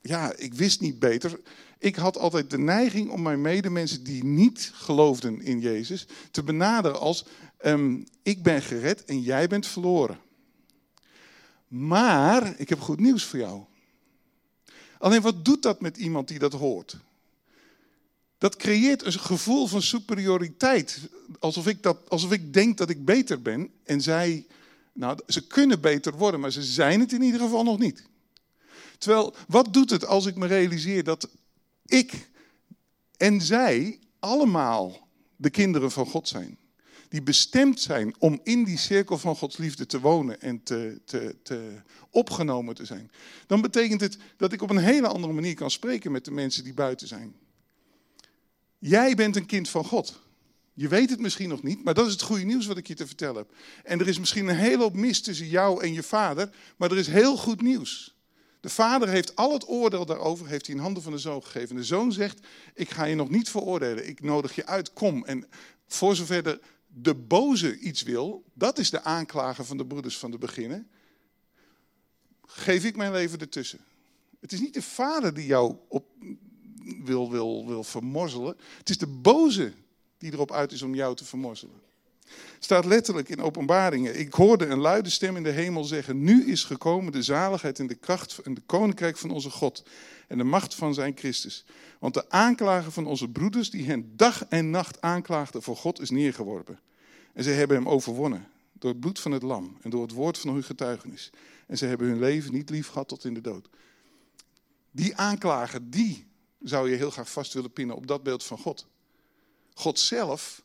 ja, 0.00 0.36
ik 0.36 0.54
wist 0.54 0.80
niet 0.80 0.98
beter. 0.98 1.40
Ik 1.78 1.96
had 1.96 2.18
altijd 2.18 2.50
de 2.50 2.58
neiging 2.58 3.10
om 3.10 3.22
mijn 3.22 3.40
medemensen 3.40 4.04
die 4.04 4.24
niet 4.24 4.70
geloofden 4.74 5.42
in 5.42 5.60
Jezus 5.60 6.06
te 6.30 6.42
benaderen 6.42 7.00
als, 7.00 7.24
um, 7.64 8.06
ik 8.22 8.42
ben 8.42 8.62
gered 8.62 9.04
en 9.04 9.20
jij 9.20 9.46
bent 9.46 9.66
verloren. 9.66 10.18
Maar 11.68 12.54
ik 12.60 12.68
heb 12.68 12.80
goed 12.80 13.00
nieuws 13.00 13.24
voor 13.24 13.38
jou. 13.38 13.62
Alleen 14.98 15.22
wat 15.22 15.44
doet 15.44 15.62
dat 15.62 15.80
met 15.80 15.96
iemand 15.96 16.28
die 16.28 16.38
dat 16.38 16.52
hoort? 16.52 16.96
Dat 18.38 18.56
creëert 18.56 19.04
een 19.04 19.12
gevoel 19.12 19.66
van 19.66 19.82
superioriteit. 19.82 21.08
Alsof 21.38 21.66
ik, 21.66 21.82
dat, 21.82 22.10
alsof 22.10 22.32
ik 22.32 22.52
denk 22.52 22.78
dat 22.78 22.90
ik 22.90 23.04
beter 23.04 23.42
ben. 23.42 23.70
En 23.84 24.00
zij, 24.00 24.46
nou, 24.92 25.18
ze 25.26 25.46
kunnen 25.46 25.80
beter 25.80 26.16
worden, 26.16 26.40
maar 26.40 26.52
ze 26.52 26.62
zijn 26.62 27.00
het 27.00 27.12
in 27.12 27.22
ieder 27.22 27.40
geval 27.40 27.62
nog 27.62 27.78
niet. 27.78 28.08
Terwijl, 29.00 29.34
wat 29.48 29.72
doet 29.72 29.90
het 29.90 30.06
als 30.06 30.26
ik 30.26 30.36
me 30.36 30.46
realiseer 30.46 31.04
dat 31.04 31.28
ik 31.86 32.30
en 33.16 33.40
zij 33.40 33.98
allemaal 34.18 35.08
de 35.36 35.50
kinderen 35.50 35.90
van 35.90 36.06
God 36.06 36.28
zijn? 36.28 36.58
die 37.10 37.22
bestemd 37.22 37.80
zijn 37.80 38.14
om 38.18 38.40
in 38.42 38.64
die 38.64 38.78
cirkel 38.78 39.18
van 39.18 39.36
Gods 39.36 39.56
liefde 39.56 39.86
te 39.86 40.00
wonen 40.00 40.40
en 40.40 40.62
te, 40.62 41.00
te, 41.04 41.36
te 41.42 41.82
opgenomen 42.10 42.74
te 42.74 42.84
zijn, 42.84 43.10
dan 43.46 43.60
betekent 43.60 44.00
het 44.00 44.18
dat 44.36 44.52
ik 44.52 44.62
op 44.62 44.70
een 44.70 44.78
hele 44.78 45.08
andere 45.08 45.32
manier 45.32 45.54
kan 45.54 45.70
spreken 45.70 46.12
met 46.12 46.24
de 46.24 46.30
mensen 46.30 46.64
die 46.64 46.74
buiten 46.74 47.08
zijn. 47.08 47.34
Jij 48.78 49.14
bent 49.14 49.36
een 49.36 49.46
kind 49.46 49.68
van 49.68 49.84
God. 49.84 50.20
Je 50.74 50.88
weet 50.88 51.10
het 51.10 51.20
misschien 51.20 51.48
nog 51.48 51.62
niet, 51.62 51.84
maar 51.84 51.94
dat 51.94 52.06
is 52.06 52.12
het 52.12 52.22
goede 52.22 52.44
nieuws 52.44 52.66
wat 52.66 52.76
ik 52.76 52.86
je 52.86 52.94
te 52.94 53.06
vertellen 53.06 53.36
heb. 53.36 53.54
En 53.84 54.00
er 54.00 54.08
is 54.08 54.18
misschien 54.18 54.48
een 54.48 54.56
hele 54.56 54.82
hoop 54.82 54.94
mis 54.94 55.20
tussen 55.20 55.48
jou 55.48 55.82
en 55.82 55.92
je 55.92 56.02
vader, 56.02 56.50
maar 56.76 56.90
er 56.90 56.98
is 56.98 57.06
heel 57.06 57.36
goed 57.36 57.62
nieuws. 57.62 58.14
De 58.60 58.68
vader 58.68 59.08
heeft 59.08 59.36
al 59.36 59.52
het 59.52 59.68
oordeel 59.68 60.06
daarover, 60.06 60.46
heeft 60.46 60.66
hij 60.66 60.74
in 60.74 60.80
handen 60.80 61.02
van 61.02 61.12
de 61.12 61.18
zoon 61.18 61.42
gegeven. 61.42 61.76
De 61.76 61.84
zoon 61.84 62.12
zegt, 62.12 62.46
ik 62.74 62.90
ga 62.90 63.04
je 63.04 63.14
nog 63.14 63.30
niet 63.30 63.50
veroordelen, 63.50 64.08
ik 64.08 64.22
nodig 64.22 64.54
je 64.54 64.66
uit, 64.66 64.92
kom. 64.92 65.24
En 65.24 65.48
voor 65.86 66.16
zover 66.16 66.42
de 66.42 66.60
de 66.92 67.14
boze 67.14 67.78
iets 67.78 68.02
wil, 68.02 68.44
dat 68.54 68.78
is 68.78 68.90
de 68.90 69.02
aanklager 69.02 69.64
van 69.64 69.76
de 69.76 69.86
broeders 69.86 70.18
van 70.18 70.30
de 70.30 70.38
beginnen, 70.38 70.90
geef 72.46 72.84
ik 72.84 72.96
mijn 72.96 73.12
leven 73.12 73.38
ertussen. 73.38 73.80
Het 74.40 74.52
is 74.52 74.60
niet 74.60 74.74
de 74.74 74.82
vader 74.82 75.34
die 75.34 75.46
jou 75.46 75.76
op, 75.88 76.06
wil, 77.04 77.30
wil, 77.30 77.66
wil 77.66 77.84
vermorzelen. 77.84 78.56
Het 78.78 78.90
is 78.90 78.98
de 78.98 79.06
boze 79.06 79.72
die 80.18 80.32
erop 80.32 80.52
uit 80.52 80.72
is 80.72 80.82
om 80.82 80.94
jou 80.94 81.16
te 81.16 81.24
vermorzelen. 81.24 81.80
Staat 82.62 82.84
letterlijk 82.84 83.28
in 83.28 83.40
openbaringen. 83.40 84.18
Ik 84.18 84.32
hoorde 84.32 84.66
een 84.66 84.78
luide 84.78 85.10
stem 85.10 85.36
in 85.36 85.42
de 85.42 85.50
hemel 85.50 85.84
zeggen: 85.84 86.22
Nu 86.22 86.44
is 86.44 86.64
gekomen 86.64 87.12
de 87.12 87.22
zaligheid 87.22 87.78
en 87.78 87.86
de 87.86 87.94
kracht 87.94 88.38
en 88.38 88.54
de 88.54 88.62
koninkrijk 88.66 89.16
van 89.16 89.30
onze 89.30 89.50
God 89.50 89.82
en 90.28 90.38
de 90.38 90.44
macht 90.44 90.74
van 90.74 90.94
zijn 90.94 91.12
Christus. 91.16 91.64
Want 91.98 92.14
de 92.14 92.30
aanklager 92.30 92.92
van 92.92 93.06
onze 93.06 93.28
broeders, 93.28 93.70
die 93.70 93.86
hen 93.86 94.16
dag 94.16 94.44
en 94.48 94.70
nacht 94.70 95.00
aanklaagden 95.00 95.62
voor 95.62 95.76
God, 95.76 96.00
is 96.00 96.10
neergeworpen. 96.10 96.80
En 97.32 97.44
ze 97.44 97.50
hebben 97.50 97.76
hem 97.76 97.88
overwonnen 97.88 98.48
door 98.72 98.90
het 98.90 99.00
bloed 99.00 99.20
van 99.20 99.32
het 99.32 99.42
lam 99.42 99.76
en 99.82 99.90
door 99.90 100.02
het 100.02 100.12
woord 100.12 100.38
van 100.38 100.52
hun 100.52 100.64
getuigenis. 100.64 101.30
En 101.66 101.78
ze 101.78 101.86
hebben 101.86 102.06
hun 102.06 102.18
leven 102.18 102.52
niet 102.52 102.70
lief 102.70 102.88
gehad 102.88 103.08
tot 103.08 103.24
in 103.24 103.34
de 103.34 103.40
dood. 103.40 103.68
Die 104.90 105.16
aanklager, 105.16 105.90
die 105.90 106.26
zou 106.62 106.90
je 106.90 106.96
heel 106.96 107.10
graag 107.10 107.30
vast 107.30 107.52
willen 107.52 107.72
pinnen 107.72 107.96
op 107.96 108.06
dat 108.06 108.22
beeld 108.22 108.44
van 108.44 108.58
God. 108.58 108.86
God 109.74 109.98
zelf 109.98 110.62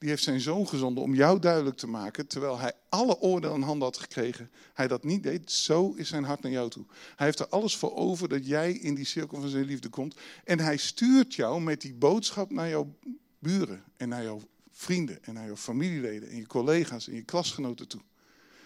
die 0.00 0.08
heeft 0.08 0.22
zijn 0.22 0.40
zoon 0.40 0.68
gezonden 0.68 1.02
om 1.02 1.14
jou 1.14 1.38
duidelijk 1.38 1.76
te 1.76 1.86
maken, 1.86 2.26
terwijl 2.26 2.58
hij 2.58 2.72
alle 2.88 3.18
oordeel 3.18 3.54
in 3.54 3.62
handen 3.62 3.88
had 3.88 3.98
gekregen, 3.98 4.50
hij 4.74 4.88
dat 4.88 5.04
niet 5.04 5.22
deed, 5.22 5.50
zo 5.50 5.92
is 5.96 6.08
zijn 6.08 6.24
hart 6.24 6.42
naar 6.42 6.52
jou 6.52 6.70
toe. 6.70 6.84
Hij 7.16 7.26
heeft 7.26 7.38
er 7.38 7.48
alles 7.48 7.76
voor 7.76 7.94
over 7.94 8.28
dat 8.28 8.46
jij 8.46 8.72
in 8.72 8.94
die 8.94 9.04
cirkel 9.04 9.40
van 9.40 9.48
zijn 9.48 9.64
liefde 9.64 9.88
komt. 9.88 10.16
En 10.44 10.60
hij 10.60 10.76
stuurt 10.76 11.34
jou 11.34 11.60
met 11.60 11.80
die 11.80 11.94
boodschap 11.94 12.50
naar 12.50 12.68
jouw 12.68 12.94
buren 13.38 13.84
en 13.96 14.08
naar 14.08 14.22
jouw 14.22 14.40
vrienden 14.70 15.24
en 15.24 15.34
naar 15.34 15.46
jouw 15.46 15.56
familieleden 15.56 16.28
en 16.28 16.36
je 16.36 16.46
collega's 16.46 17.08
en 17.08 17.14
je 17.14 17.22
klasgenoten 17.22 17.88
toe. 17.88 18.00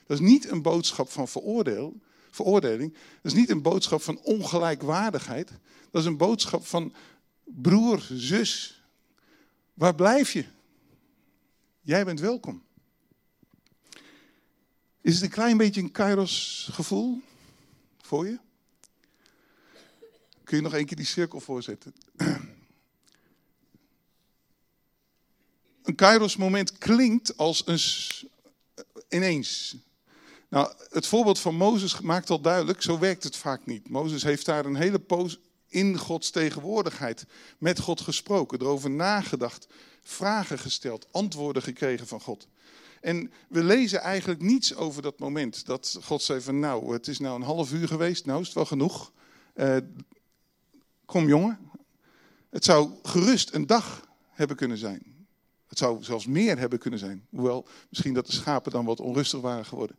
Dat 0.07 0.21
is 0.21 0.27
niet 0.27 0.51
een 0.51 0.63
boodschap 0.63 1.11
van 1.11 1.29
veroordeel, 1.29 2.01
veroordeling, 2.31 2.93
dat 2.93 3.33
is 3.33 3.39
niet 3.39 3.51
een 3.51 3.63
boodschap 3.63 4.03
van 4.03 4.21
ongelijkwaardigheid, 4.21 5.51
dat 5.91 6.01
is 6.01 6.07
een 6.07 6.17
boodschap 6.17 6.67
van 6.67 6.95
broer, 7.45 8.07
zus, 8.11 8.83
waar 9.73 9.95
blijf 9.95 10.33
je? 10.33 10.45
Jij 11.85 12.05
bent 12.05 12.21
welkom. 12.21 12.63
Is 15.01 15.15
het 15.15 15.23
een 15.23 15.31
klein 15.31 15.57
beetje 15.57 15.81
een 15.81 15.91
Kairos 15.91 16.69
gevoel 16.73 17.23
voor 18.03 18.27
je? 18.27 18.39
Kun 20.45 20.57
je 20.57 20.63
nog 20.63 20.75
één 20.75 20.87
keer 20.87 20.97
die 20.97 21.07
cirkel 21.07 21.41
voorzetten? 21.41 21.95
Een 25.83 25.95
Kairos 25.95 26.37
moment 26.37 26.79
klinkt 26.79 27.37
als 27.37 27.63
een 27.67 27.81
ineens. 29.09 29.77
Nou, 30.49 30.75
het 30.89 31.07
voorbeeld 31.07 31.41
van 31.41 31.55
Mozes 31.55 32.01
maakt 32.01 32.31
al 32.31 32.41
duidelijk, 32.41 32.83
zo 32.83 32.99
werkt 32.99 33.25
het 33.25 33.37
vaak 33.37 33.67
niet. 33.67 33.89
Mozes 33.89 34.23
heeft 34.23 34.47
daar 34.47 34.65
een 34.65 34.77
hele 34.77 34.99
poos 34.99 35.39
in 35.69 35.99
Gods 35.99 36.31
tegenwoordigheid 36.31 37.27
met 37.59 37.79
God 37.79 38.01
gesproken, 38.01 38.61
erover 38.61 38.91
nagedacht, 38.91 39.67
vragen 40.05 40.59
gesteld, 40.59 41.07
antwoorden 41.11 41.63
gekregen 41.63 42.07
van 42.07 42.21
God. 42.21 42.49
En 43.01 43.33
we 43.49 43.65
lezen 43.65 44.01
eigenlijk 44.01 44.41
niets 44.41 44.75
over 44.75 45.03
dat 45.03 45.19
moment 45.19 45.67
dat 45.67 45.99
God 46.03 46.23
zei 46.23 46.41
van 46.41 46.59
nou, 46.59 46.93
het 46.93 47.09
is 47.09 47.19
nou 47.19 47.37
een 47.37 47.47
half 47.47 47.73
uur 47.73 47.89
geweest, 47.89 48.27
nou 48.27 48.41
is 48.41 48.47
het 48.47 48.55
wel 48.55 48.65
genoeg. 48.65 49.13
Uh, 49.55 49.77
kom 51.05 51.29
jongen, 51.29 51.59
het 52.51 52.65
zou 52.65 52.91
gerust 53.03 53.55
een 53.55 53.67
dag 53.67 54.09
hebben 54.31 54.57
kunnen 54.57 54.79
zijn. 54.79 55.03
Het 55.67 55.79
zou 55.79 56.03
zelfs 56.03 56.27
meer 56.27 56.59
hebben 56.59 56.79
kunnen 56.79 56.99
zijn. 56.99 57.27
Hoewel 57.31 57.67
misschien 57.89 58.15
dat 58.15 58.27
de 58.27 58.33
schapen 58.33 58.73
dan 58.73 58.85
wat 58.85 59.01
onrustig 59.01 59.41
waren 59.41 59.65
geworden. 59.65 59.97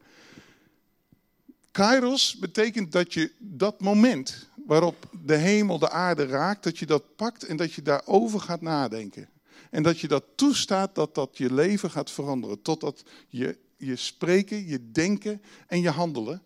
Kairos 1.72 2.36
betekent 2.36 2.91
dat 2.91 3.13
je 3.13 3.32
dat 3.38 3.82
moment 3.82 4.50
waarop 4.65 5.10
de 5.24 5.36
hemel 5.36 5.80
de 5.80 5.89
aarde 5.89 6.26
raakt, 6.26 6.63
dat 6.63 6.78
je 6.78 6.86
dat 6.86 7.15
pakt 7.15 7.44
en 7.44 7.58
dat 7.58 7.74
je 7.74 7.82
daarover 7.82 8.39
gaat 8.39 8.62
nadenken. 8.62 9.30
En 9.76 9.84
dat 9.84 10.00
je 10.00 10.08
dat 10.08 10.24
toestaat 10.36 10.96
dat 10.96 11.16
dat 11.16 11.38
je 11.38 11.54
leven 11.54 11.92
gaat 11.92 12.12
veranderen. 12.12 12.62
Totdat 12.62 13.04
je, 13.28 13.58
je 13.78 13.96
spreken, 13.96 14.68
je 14.68 14.92
denken 14.92 15.42
en 15.68 15.82
je 15.82 15.90
handelen 15.90 16.42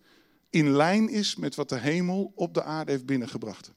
in 0.48 0.70
lijn 0.70 1.08
is 1.08 1.36
met 1.36 1.54
wat 1.54 1.68
de 1.68 1.78
hemel 1.78 2.32
op 2.34 2.54
de 2.54 2.62
aarde 2.62 2.90
heeft 2.90 3.06
binnengebracht. 3.06 3.70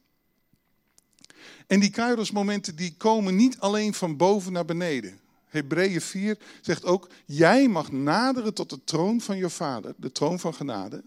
En 1.67 1.79
die 1.79 1.89
kairos 1.89 2.31
momenten 2.31 2.75
die 2.75 2.95
komen 2.97 3.35
niet 3.35 3.59
alleen 3.59 3.93
van 3.93 4.17
boven 4.17 4.51
naar 4.51 4.65
beneden. 4.65 5.19
Hebreeën 5.45 6.01
4 6.01 6.37
zegt 6.61 6.85
ook, 6.85 7.09
jij 7.25 7.67
mag 7.67 7.91
naderen 7.91 8.53
tot 8.53 8.69
de 8.69 8.83
troon 8.83 9.21
van 9.21 9.37
je 9.37 9.49
vader, 9.49 9.93
de 9.97 10.11
troon 10.11 10.39
van 10.39 10.53
genade 10.53 11.03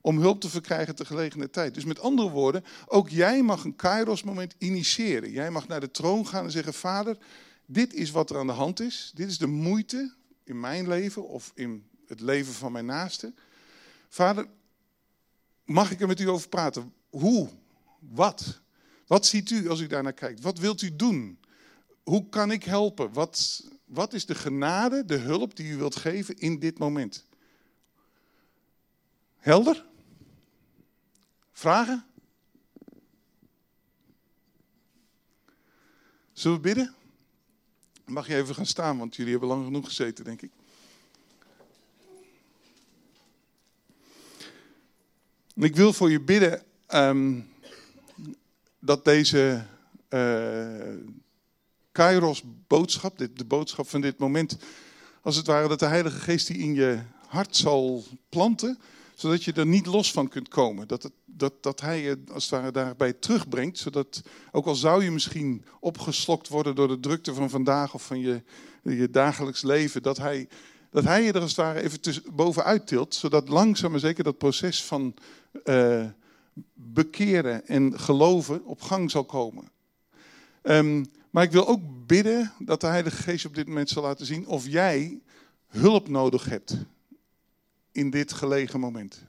om 0.00 0.18
hulp 0.18 0.40
te 0.40 0.48
verkrijgen 0.48 0.94
te 0.94 1.04
gelegene. 1.04 1.70
Dus 1.72 1.84
met 1.84 2.00
andere 2.00 2.30
woorden, 2.30 2.64
ook 2.86 3.08
jij 3.08 3.42
mag 3.42 3.64
een 3.64 3.76
kairos 3.76 4.22
moment 4.22 4.54
initiëren. 4.58 5.30
Jij 5.30 5.50
mag 5.50 5.68
naar 5.68 5.80
de 5.80 5.90
troon 5.90 6.26
gaan 6.26 6.44
en 6.44 6.50
zeggen, 6.50 6.74
vader, 6.74 7.16
dit 7.70 7.94
is 7.94 8.10
wat 8.10 8.30
er 8.30 8.38
aan 8.38 8.46
de 8.46 8.52
hand 8.52 8.80
is. 8.80 9.12
Dit 9.14 9.28
is 9.28 9.38
de 9.38 9.46
moeite 9.46 10.14
in 10.44 10.60
mijn 10.60 10.88
leven 10.88 11.28
of 11.28 11.52
in 11.54 11.88
het 12.06 12.20
leven 12.20 12.52
van 12.52 12.72
mijn 12.72 12.86
naaste. 12.86 13.32
Vader, 14.08 14.46
mag 15.64 15.90
ik 15.90 16.00
er 16.00 16.06
met 16.06 16.20
u 16.20 16.28
over 16.28 16.48
praten? 16.48 16.92
Hoe? 17.10 17.48
Wat? 17.98 18.60
Wat 19.06 19.26
ziet 19.26 19.50
u 19.50 19.68
als 19.68 19.80
u 19.80 19.86
daarnaar 19.86 20.12
kijkt? 20.12 20.40
Wat 20.40 20.58
wilt 20.58 20.82
u 20.82 20.96
doen? 20.96 21.38
Hoe 22.02 22.28
kan 22.28 22.50
ik 22.50 22.64
helpen? 22.64 23.12
Wat, 23.12 23.68
wat 23.84 24.12
is 24.12 24.26
de 24.26 24.34
genade, 24.34 25.04
de 25.04 25.16
hulp 25.16 25.56
die 25.56 25.70
u 25.70 25.76
wilt 25.76 25.96
geven 25.96 26.36
in 26.36 26.58
dit 26.58 26.78
moment? 26.78 27.24
Helder? 29.36 29.86
Vragen? 31.52 32.04
Zullen 36.32 36.56
we 36.56 36.62
bidden? 36.62 36.94
Mag 38.08 38.26
je 38.26 38.34
even 38.34 38.54
gaan 38.54 38.66
staan, 38.66 38.98
want 38.98 39.16
jullie 39.16 39.30
hebben 39.30 39.48
lang 39.48 39.64
genoeg 39.64 39.84
gezeten, 39.84 40.24
denk 40.24 40.42
ik. 40.42 40.50
Ik 45.54 45.76
wil 45.76 45.92
voor 45.92 46.10
je 46.10 46.20
bidden 46.20 46.62
um, 46.94 47.48
dat 48.78 49.04
deze 49.04 49.64
uh, 50.10 50.94
Kairos 51.92 52.42
boodschap, 52.66 53.18
de 53.18 53.44
boodschap 53.44 53.88
van 53.88 54.00
dit 54.00 54.18
moment, 54.18 54.56
als 55.22 55.36
het 55.36 55.46
ware 55.46 55.68
dat 55.68 55.78
de 55.78 55.86
Heilige 55.86 56.18
Geest 56.18 56.46
die 56.46 56.58
in 56.58 56.74
je 56.74 56.98
hart 57.26 57.56
zal 57.56 58.04
planten, 58.28 58.78
zodat 59.18 59.44
je 59.44 59.52
er 59.52 59.66
niet 59.66 59.86
los 59.86 60.12
van 60.12 60.28
kunt 60.28 60.48
komen. 60.48 60.88
Dat, 60.88 61.02
het, 61.02 61.12
dat, 61.24 61.62
dat 61.62 61.80
hij 61.80 62.02
je 62.02 62.22
als 62.32 62.42
het 62.42 62.52
ware 62.52 62.72
daarbij 62.72 63.12
terugbrengt, 63.12 63.78
zodat 63.78 64.22
ook 64.52 64.66
al 64.66 64.74
zou 64.74 65.04
je 65.04 65.10
misschien 65.10 65.64
opgeslokt 65.80 66.48
worden 66.48 66.74
door 66.74 66.88
de 66.88 67.00
drukte 67.00 67.34
van 67.34 67.50
vandaag 67.50 67.94
of 67.94 68.06
van 68.06 68.20
je, 68.20 68.42
je 68.82 69.10
dagelijks 69.10 69.62
leven, 69.62 70.02
dat 70.02 70.16
hij, 70.16 70.48
dat 70.90 71.04
hij 71.04 71.22
je 71.22 71.32
er 71.32 71.40
als 71.40 71.50
het 71.50 71.60
ware 71.60 71.82
even 71.82 72.22
bovenuit 72.34 72.86
tilt, 72.86 73.14
zodat 73.14 73.48
langzaam 73.48 73.90
maar 73.90 74.00
zeker 74.00 74.24
dat 74.24 74.38
proces 74.38 74.84
van 74.84 75.14
uh, 75.64 76.04
bekeren 76.74 77.66
en 77.66 78.00
geloven 78.00 78.64
op 78.64 78.80
gang 78.80 79.10
zal 79.10 79.24
komen. 79.24 79.70
Um, 80.62 81.06
maar 81.30 81.42
ik 81.42 81.52
wil 81.52 81.68
ook 81.68 82.06
bidden 82.06 82.52
dat 82.58 82.80
de 82.80 82.86
Heilige 82.86 83.22
Geest 83.22 83.46
op 83.46 83.54
dit 83.54 83.66
moment 83.66 83.88
zal 83.88 84.02
laten 84.02 84.26
zien 84.26 84.46
of 84.46 84.66
jij 84.66 85.20
hulp 85.66 86.08
nodig 86.08 86.44
hebt 86.48 86.76
in 87.92 88.10
dit 88.10 88.32
gelegen 88.32 88.80
moment. 88.80 89.22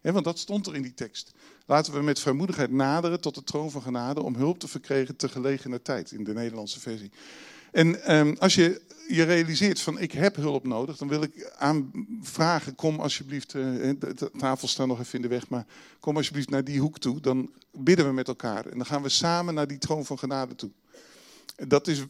want 0.00 0.24
dat 0.24 0.38
stond 0.38 0.66
er 0.66 0.74
in 0.74 0.82
die 0.82 0.94
tekst. 0.94 1.32
Laten 1.66 1.92
we 1.92 2.02
met 2.02 2.20
vermoedigheid 2.20 2.70
naderen 2.70 3.20
tot 3.20 3.34
de 3.34 3.44
troon 3.44 3.70
van 3.70 3.82
genade 3.82 4.22
om 4.22 4.34
hulp 4.34 4.58
te 4.58 4.68
verkrijgen 4.68 5.16
te 5.16 5.28
gelegene 5.28 5.82
tijd 5.82 6.12
in 6.12 6.24
de 6.24 6.32
Nederlandse 6.32 6.80
versie. 6.80 7.10
En 7.72 8.02
ehm, 8.04 8.34
als 8.38 8.54
je 8.54 8.80
je 9.08 9.22
realiseert 9.22 9.80
van 9.80 9.98
ik 9.98 10.12
heb 10.12 10.36
hulp 10.36 10.66
nodig, 10.66 10.96
dan 10.96 11.08
wil 11.08 11.22
ik 11.22 11.52
aanvragen, 11.56 12.74
kom 12.74 13.00
alsjeblieft, 13.00 13.54
uh, 13.54 13.62
de 13.98 14.30
tafel 14.38 14.68
staat 14.68 14.86
nog 14.86 15.00
even 15.00 15.14
in 15.14 15.22
de 15.22 15.28
weg, 15.28 15.48
maar 15.48 15.66
kom 16.00 16.16
alsjeblieft 16.16 16.50
naar 16.50 16.64
die 16.64 16.80
hoek 16.80 16.98
toe. 16.98 17.20
Dan 17.20 17.50
bidden 17.72 18.06
we 18.06 18.12
met 18.12 18.28
elkaar 18.28 18.66
en 18.66 18.76
dan 18.76 18.86
gaan 18.86 19.02
we 19.02 19.08
samen 19.08 19.54
naar 19.54 19.66
die 19.66 19.78
troon 19.78 20.04
van 20.04 20.18
genade 20.18 20.54
toe. 20.54 20.70
Dat 21.56 21.88
is 21.88 22.04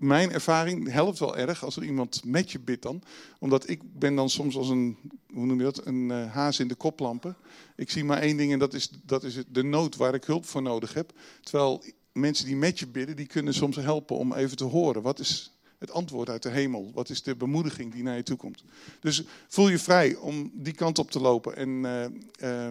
mijn 0.00 0.32
ervaring, 0.32 0.92
helpt 0.92 1.18
wel 1.18 1.36
erg 1.36 1.64
als 1.64 1.76
er 1.76 1.84
iemand 1.84 2.24
met 2.24 2.50
je 2.50 2.60
bidt 2.60 2.82
dan. 2.82 3.02
Omdat 3.38 3.68
ik 3.68 3.80
ben 3.98 4.14
dan 4.14 4.30
soms 4.30 4.56
als 4.56 4.68
een, 4.68 4.96
hoe 5.32 5.46
noem 5.46 5.58
je 5.58 5.64
dat, 5.64 5.86
een 5.86 6.08
uh, 6.10 6.32
haas 6.32 6.58
in 6.58 6.68
de 6.68 6.74
koplampen. 6.74 7.36
Ik 7.76 7.90
zie 7.90 8.04
maar 8.04 8.18
één 8.18 8.36
ding 8.36 8.52
en 8.52 8.58
dat 8.58 8.74
is, 8.74 8.90
dat 9.04 9.24
is 9.24 9.42
de 9.48 9.62
nood 9.62 9.96
waar 9.96 10.14
ik 10.14 10.24
hulp 10.24 10.46
voor 10.46 10.62
nodig 10.62 10.94
heb. 10.94 11.12
Terwijl 11.40 11.84
mensen 12.12 12.46
die 12.46 12.56
met 12.56 12.78
je 12.78 12.86
bidden, 12.86 13.16
die 13.16 13.26
kunnen 13.26 13.54
soms 13.54 13.76
helpen 13.76 14.16
om 14.16 14.32
even 14.32 14.56
te 14.56 14.64
horen. 14.64 15.02
Wat 15.02 15.18
is 15.18 15.58
het 15.78 15.90
antwoord 15.90 16.28
uit 16.28 16.42
de 16.42 16.50
hemel? 16.50 16.90
Wat 16.94 17.08
is 17.08 17.22
de 17.22 17.36
bemoediging 17.36 17.92
die 17.92 18.02
naar 18.02 18.16
je 18.16 18.22
toe 18.22 18.36
komt? 18.36 18.64
Dus 19.00 19.22
voel 19.48 19.68
je 19.68 19.78
vrij 19.78 20.14
om 20.14 20.50
die 20.54 20.74
kant 20.74 20.98
op 20.98 21.10
te 21.10 21.20
lopen. 21.20 21.56
En 21.56 21.68
uh, 21.68 22.04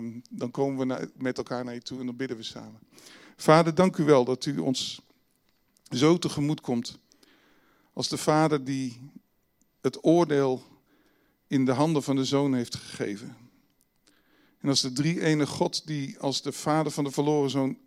uh, 0.03 0.13
dan 0.29 0.51
komen 0.51 0.87
we 0.87 1.09
met 1.17 1.37
elkaar 1.37 1.63
naar 1.63 1.73
je 1.73 1.81
toe 1.81 1.99
en 1.99 2.05
dan 2.05 2.15
bidden 2.15 2.37
we 2.37 2.43
samen. 2.43 2.79
Vader, 3.35 3.75
dank 3.75 3.97
u 3.97 4.03
wel 4.03 4.25
dat 4.25 4.45
u 4.45 4.57
ons 4.57 5.01
zo 5.89 6.17
tegemoet 6.17 6.61
komt. 6.61 6.97
Als 7.99 8.07
de 8.07 8.17
vader 8.17 8.63
die 8.63 9.11
het 9.81 10.03
oordeel 10.03 10.63
in 11.47 11.65
de 11.65 11.71
handen 11.71 12.03
van 12.03 12.15
de 12.15 12.23
zoon 12.23 12.53
heeft 12.53 12.75
gegeven. 12.75 13.37
En 14.59 14.69
als 14.69 14.81
de 14.81 14.91
drie 14.91 15.21
ene 15.21 15.47
God 15.47 15.87
die 15.87 16.19
als 16.19 16.41
de 16.41 16.51
vader 16.51 16.91
van 16.91 17.03
de 17.03 17.11
verloren 17.11 17.49
zoon 17.49 17.77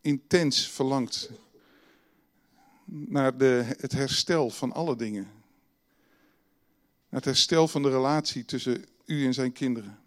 intens 0.00 0.68
verlangt 0.68 1.30
naar 2.84 3.38
de, 3.38 3.74
het 3.78 3.92
herstel 3.92 4.50
van 4.50 4.72
alle 4.72 4.96
dingen. 4.96 5.22
Naar 7.08 7.20
het 7.20 7.24
herstel 7.24 7.68
van 7.68 7.82
de 7.82 7.90
relatie 7.90 8.44
tussen 8.44 8.84
u 9.06 9.26
en 9.26 9.34
zijn 9.34 9.52
kinderen. 9.52 9.98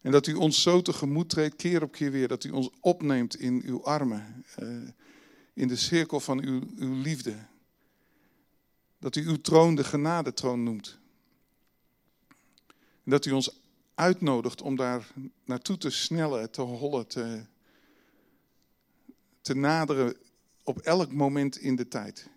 En 0.00 0.10
dat 0.10 0.26
u 0.26 0.34
ons 0.34 0.62
zo 0.62 0.82
tegemoet 0.82 1.28
treedt, 1.28 1.56
keer 1.56 1.82
op 1.82 1.92
keer 1.92 2.10
weer. 2.10 2.28
Dat 2.28 2.44
u 2.44 2.50
ons 2.50 2.70
opneemt 2.80 3.36
in 3.36 3.62
uw 3.64 3.84
armen. 3.84 4.44
Uh, 4.62 4.88
in 5.52 5.68
de 5.68 5.76
cirkel 5.76 6.20
van 6.20 6.42
uw, 6.42 6.62
uw 6.76 7.00
liefde. 7.00 7.52
Dat 9.04 9.16
u 9.16 9.26
uw 9.26 9.40
troon 9.40 9.74
de 9.74 9.84
genadetroon 9.84 10.62
noemt. 10.62 10.98
En 13.04 13.10
dat 13.10 13.24
u 13.24 13.30
ons 13.30 13.60
uitnodigt 13.94 14.62
om 14.62 14.76
daar 14.76 15.12
naartoe 15.44 15.78
te 15.78 15.90
snellen, 15.90 16.50
te 16.50 16.60
hollen, 16.60 17.06
te, 17.06 17.44
te 19.40 19.54
naderen 19.54 20.16
op 20.62 20.78
elk 20.78 21.12
moment 21.12 21.56
in 21.56 21.76
de 21.76 21.88
tijd. 21.88 22.28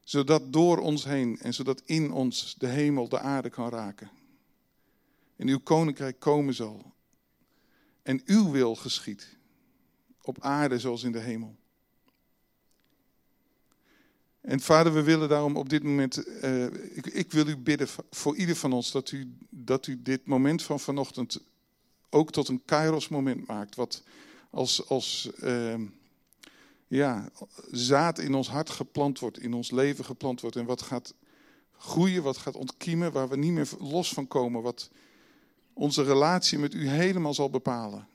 Zodat 0.00 0.52
door 0.52 0.78
ons 0.78 1.04
heen 1.04 1.38
en 1.38 1.54
zodat 1.54 1.82
in 1.84 2.12
ons 2.12 2.54
de 2.58 2.68
hemel 2.68 3.08
de 3.08 3.18
aarde 3.18 3.50
kan 3.50 3.68
raken. 3.68 4.10
En 5.36 5.48
uw 5.48 5.60
koninkrijk 5.60 6.20
komen 6.20 6.54
zal. 6.54 6.94
En 8.02 8.22
uw 8.24 8.50
wil 8.50 8.74
geschiet. 8.74 9.36
Op 10.22 10.40
aarde 10.40 10.78
zoals 10.78 11.02
in 11.02 11.12
de 11.12 11.20
hemel. 11.20 11.59
En 14.50 14.60
vader, 14.60 14.92
we 14.92 15.02
willen 15.02 15.28
daarom 15.28 15.56
op 15.56 15.68
dit 15.68 15.82
moment, 15.82 16.26
uh, 16.44 16.64
ik, 16.96 17.06
ik, 17.06 17.32
wil 17.32 17.46
u 17.46 17.56
bidden 17.56 17.88
voor 18.10 18.36
ieder 18.36 18.56
van 18.56 18.72
ons 18.72 18.90
dat 18.90 19.10
u, 19.10 19.34
dat 19.50 19.86
u 19.86 20.02
dit 20.02 20.26
moment 20.26 20.62
van 20.62 20.80
vanochtend 20.80 21.40
ook 22.08 22.32
tot 22.32 22.48
een 22.48 22.62
kairos 22.64 23.08
moment 23.08 23.46
maakt. 23.46 23.76
Wat 23.76 24.02
als, 24.50 24.88
als 24.88 25.30
uh, 25.42 25.74
ja, 26.86 27.30
zaad 27.70 28.18
in 28.18 28.34
ons 28.34 28.48
hart 28.48 28.70
geplant 28.70 29.18
wordt, 29.18 29.38
in 29.38 29.54
ons 29.54 29.70
leven 29.70 30.04
geplant 30.04 30.40
wordt. 30.40 30.56
En 30.56 30.64
wat 30.64 30.82
gaat 30.82 31.14
groeien, 31.76 32.22
wat 32.22 32.36
gaat 32.36 32.56
ontkiemen, 32.56 33.12
waar 33.12 33.28
we 33.28 33.36
niet 33.36 33.52
meer 33.52 33.68
los 33.78 34.12
van 34.12 34.28
komen. 34.28 34.62
Wat 34.62 34.90
onze 35.72 36.02
relatie 36.02 36.58
met 36.58 36.74
u 36.74 36.88
helemaal 36.88 37.34
zal 37.34 37.50
bepalen. 37.50 38.08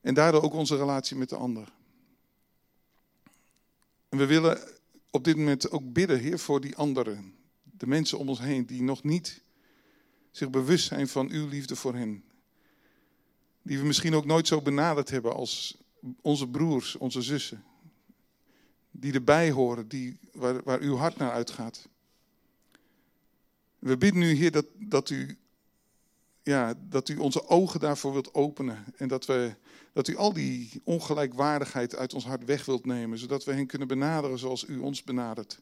En 0.00 0.14
daardoor 0.14 0.42
ook 0.42 0.54
onze 0.54 0.76
relatie 0.76 1.16
met 1.16 1.28
de 1.28 1.36
ander. 1.36 1.72
En 4.12 4.18
we 4.18 4.26
willen 4.26 4.58
op 5.10 5.24
dit 5.24 5.36
moment 5.36 5.70
ook 5.70 5.92
bidden, 5.92 6.18
Heer, 6.18 6.38
voor 6.38 6.60
die 6.60 6.76
anderen. 6.76 7.34
De 7.62 7.86
mensen 7.86 8.18
om 8.18 8.28
ons 8.28 8.40
heen 8.40 8.66
die 8.66 8.82
nog 8.82 9.02
niet 9.02 9.42
zich 10.30 10.50
bewust 10.50 10.86
zijn 10.86 11.08
van 11.08 11.30
uw 11.30 11.48
liefde 11.48 11.76
voor 11.76 11.94
hen. 11.94 12.24
Die 13.62 13.78
we 13.78 13.84
misschien 13.84 14.14
ook 14.14 14.24
nooit 14.24 14.46
zo 14.46 14.62
benaderd 14.62 15.10
hebben 15.10 15.34
als 15.34 15.78
onze 16.20 16.48
broers, 16.48 16.96
onze 16.96 17.22
zussen. 17.22 17.64
Die 18.90 19.12
erbij 19.12 19.50
horen, 19.50 19.88
die, 19.88 20.18
waar, 20.32 20.62
waar 20.62 20.80
uw 20.80 20.96
hart 20.96 21.16
naar 21.16 21.30
uitgaat. 21.30 21.88
We 23.78 23.96
bidden 23.96 24.20
nu, 24.20 24.32
Heer, 24.34 24.50
dat, 24.50 24.66
dat, 24.78 25.10
u, 25.10 25.38
ja, 26.42 26.74
dat 26.88 27.08
u 27.08 27.16
onze 27.16 27.48
ogen 27.48 27.80
daarvoor 27.80 28.12
wilt 28.12 28.34
openen. 28.34 28.84
En 28.96 29.08
dat 29.08 29.26
we 29.26 29.54
dat 29.92 30.08
u 30.08 30.16
al 30.16 30.32
die 30.32 30.80
ongelijkwaardigheid 30.84 31.96
uit 31.96 32.14
ons 32.14 32.24
hart 32.24 32.44
weg 32.44 32.64
wilt 32.64 32.84
nemen, 32.84 33.18
zodat 33.18 33.44
we 33.44 33.52
hen 33.52 33.66
kunnen 33.66 33.88
benaderen 33.88 34.38
zoals 34.38 34.64
u 34.68 34.78
ons 34.78 35.04
benadert. 35.04 35.60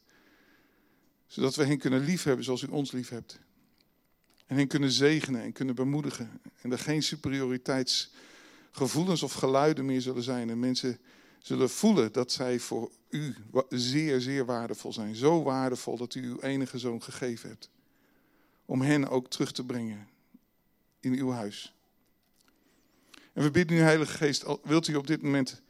Zodat 1.27 1.55
we 1.55 1.65
hen 1.65 1.77
kunnen 1.77 1.99
liefhebben 1.99 2.43
zoals 2.43 2.61
u 2.61 2.67
ons 2.67 2.91
liefhebt. 2.91 3.39
En 4.45 4.55
hen 4.55 4.67
kunnen 4.67 4.91
zegenen 4.91 5.41
en 5.41 5.51
kunnen 5.51 5.75
bemoedigen. 5.75 6.41
En 6.61 6.71
er 6.71 6.79
geen 6.79 7.03
superioriteitsgevoelens 7.03 9.23
of 9.23 9.33
geluiden 9.33 9.85
meer 9.85 10.01
zullen 10.01 10.23
zijn. 10.23 10.49
En 10.49 10.59
mensen 10.59 10.99
zullen 11.39 11.69
voelen 11.69 12.11
dat 12.11 12.31
zij 12.31 12.59
voor 12.59 12.91
u 13.09 13.35
zeer, 13.69 14.21
zeer 14.21 14.45
waardevol 14.45 14.93
zijn. 14.93 15.15
Zo 15.15 15.43
waardevol 15.43 15.97
dat 15.97 16.15
u 16.15 16.25
uw 16.25 16.39
enige 16.39 16.77
zoon 16.77 17.03
gegeven 17.03 17.49
hebt. 17.49 17.69
Om 18.65 18.81
hen 18.81 19.09
ook 19.09 19.29
terug 19.29 19.51
te 19.51 19.65
brengen 19.65 20.09
in 21.01 21.13
uw 21.13 21.31
huis. 21.31 21.75
En 23.33 23.43
we 23.43 23.51
bidden 23.51 23.77
u, 23.77 23.79
Heilige 23.79 24.13
Geest, 24.13 24.45
wilt 24.63 24.87
u 24.87 24.95
op 24.95 25.07
dit 25.07 25.21
moment, 25.21 25.61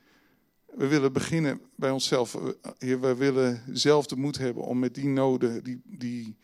we 0.66 0.88
willen 0.88 1.14
beginnen 1.14 1.62
bij 1.76 1.90
onszelf. 1.90 2.38
We 2.78 3.16
willen 3.16 3.64
zelf 3.72 4.06
de 4.06 4.16
moed 4.16 4.38
hebben 4.38 4.64
om 4.64 4.80
met 4.80 4.96
die 4.96 5.08
noden, 5.08 5.64
die, 5.64 5.82
die 5.86 6.38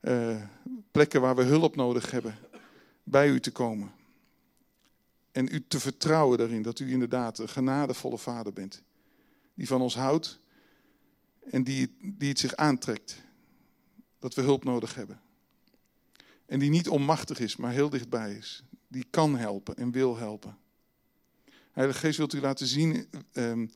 uh, 0.00 0.42
plekken 0.90 1.20
waar 1.20 1.36
we 1.36 1.42
hulp 1.42 1.76
nodig 1.76 2.10
hebben, 2.10 2.38
bij 3.02 3.28
u 3.28 3.40
te 3.40 3.50
komen. 3.50 3.92
En 5.32 5.48
u 5.54 5.64
te 5.68 5.80
vertrouwen 5.80 6.38
daarin 6.38 6.62
dat 6.62 6.78
u 6.78 6.90
inderdaad 6.90 7.38
een 7.38 7.48
genadevolle 7.48 8.18
vader 8.18 8.52
bent. 8.52 8.82
Die 9.54 9.66
van 9.66 9.80
ons 9.80 9.96
houdt 9.96 10.40
en 11.50 11.64
die, 11.64 11.96
die 12.00 12.28
het 12.28 12.38
zich 12.38 12.56
aantrekt. 12.56 13.22
Dat 14.18 14.34
we 14.34 14.42
hulp 14.42 14.64
nodig 14.64 14.94
hebben. 14.94 15.20
En 16.52 16.58
die 16.58 16.70
niet 16.70 16.88
onmachtig 16.88 17.38
is, 17.38 17.56
maar 17.56 17.72
heel 17.72 17.90
dichtbij 17.90 18.34
is 18.34 18.64
die 18.88 19.06
kan 19.10 19.36
helpen 19.36 19.76
en 19.76 19.90
wil 19.90 20.16
helpen. 20.16 20.58
Heilige 21.70 21.98
Geest 21.98 22.16
wilt 22.16 22.32
u 22.32 22.40
laten 22.40 22.66
zien 22.66 23.06
ehm, 23.32 23.66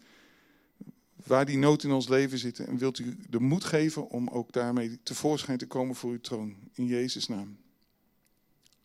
waar 1.14 1.44
die 1.44 1.58
nood 1.58 1.82
in 1.82 1.90
ons 1.90 2.08
leven 2.08 2.38
zit. 2.38 2.58
En 2.58 2.78
wilt 2.78 2.98
u 2.98 3.16
de 3.28 3.40
moed 3.40 3.64
geven 3.64 4.08
om 4.08 4.28
ook 4.28 4.52
daarmee 4.52 5.02
tevoorschijn 5.02 5.58
te 5.58 5.66
komen 5.66 5.94
voor 5.94 6.10
uw 6.10 6.20
troon. 6.20 6.56
In 6.72 6.86
Jezus' 6.86 7.28
naam. 7.28 7.56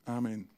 Amen. 0.03 0.49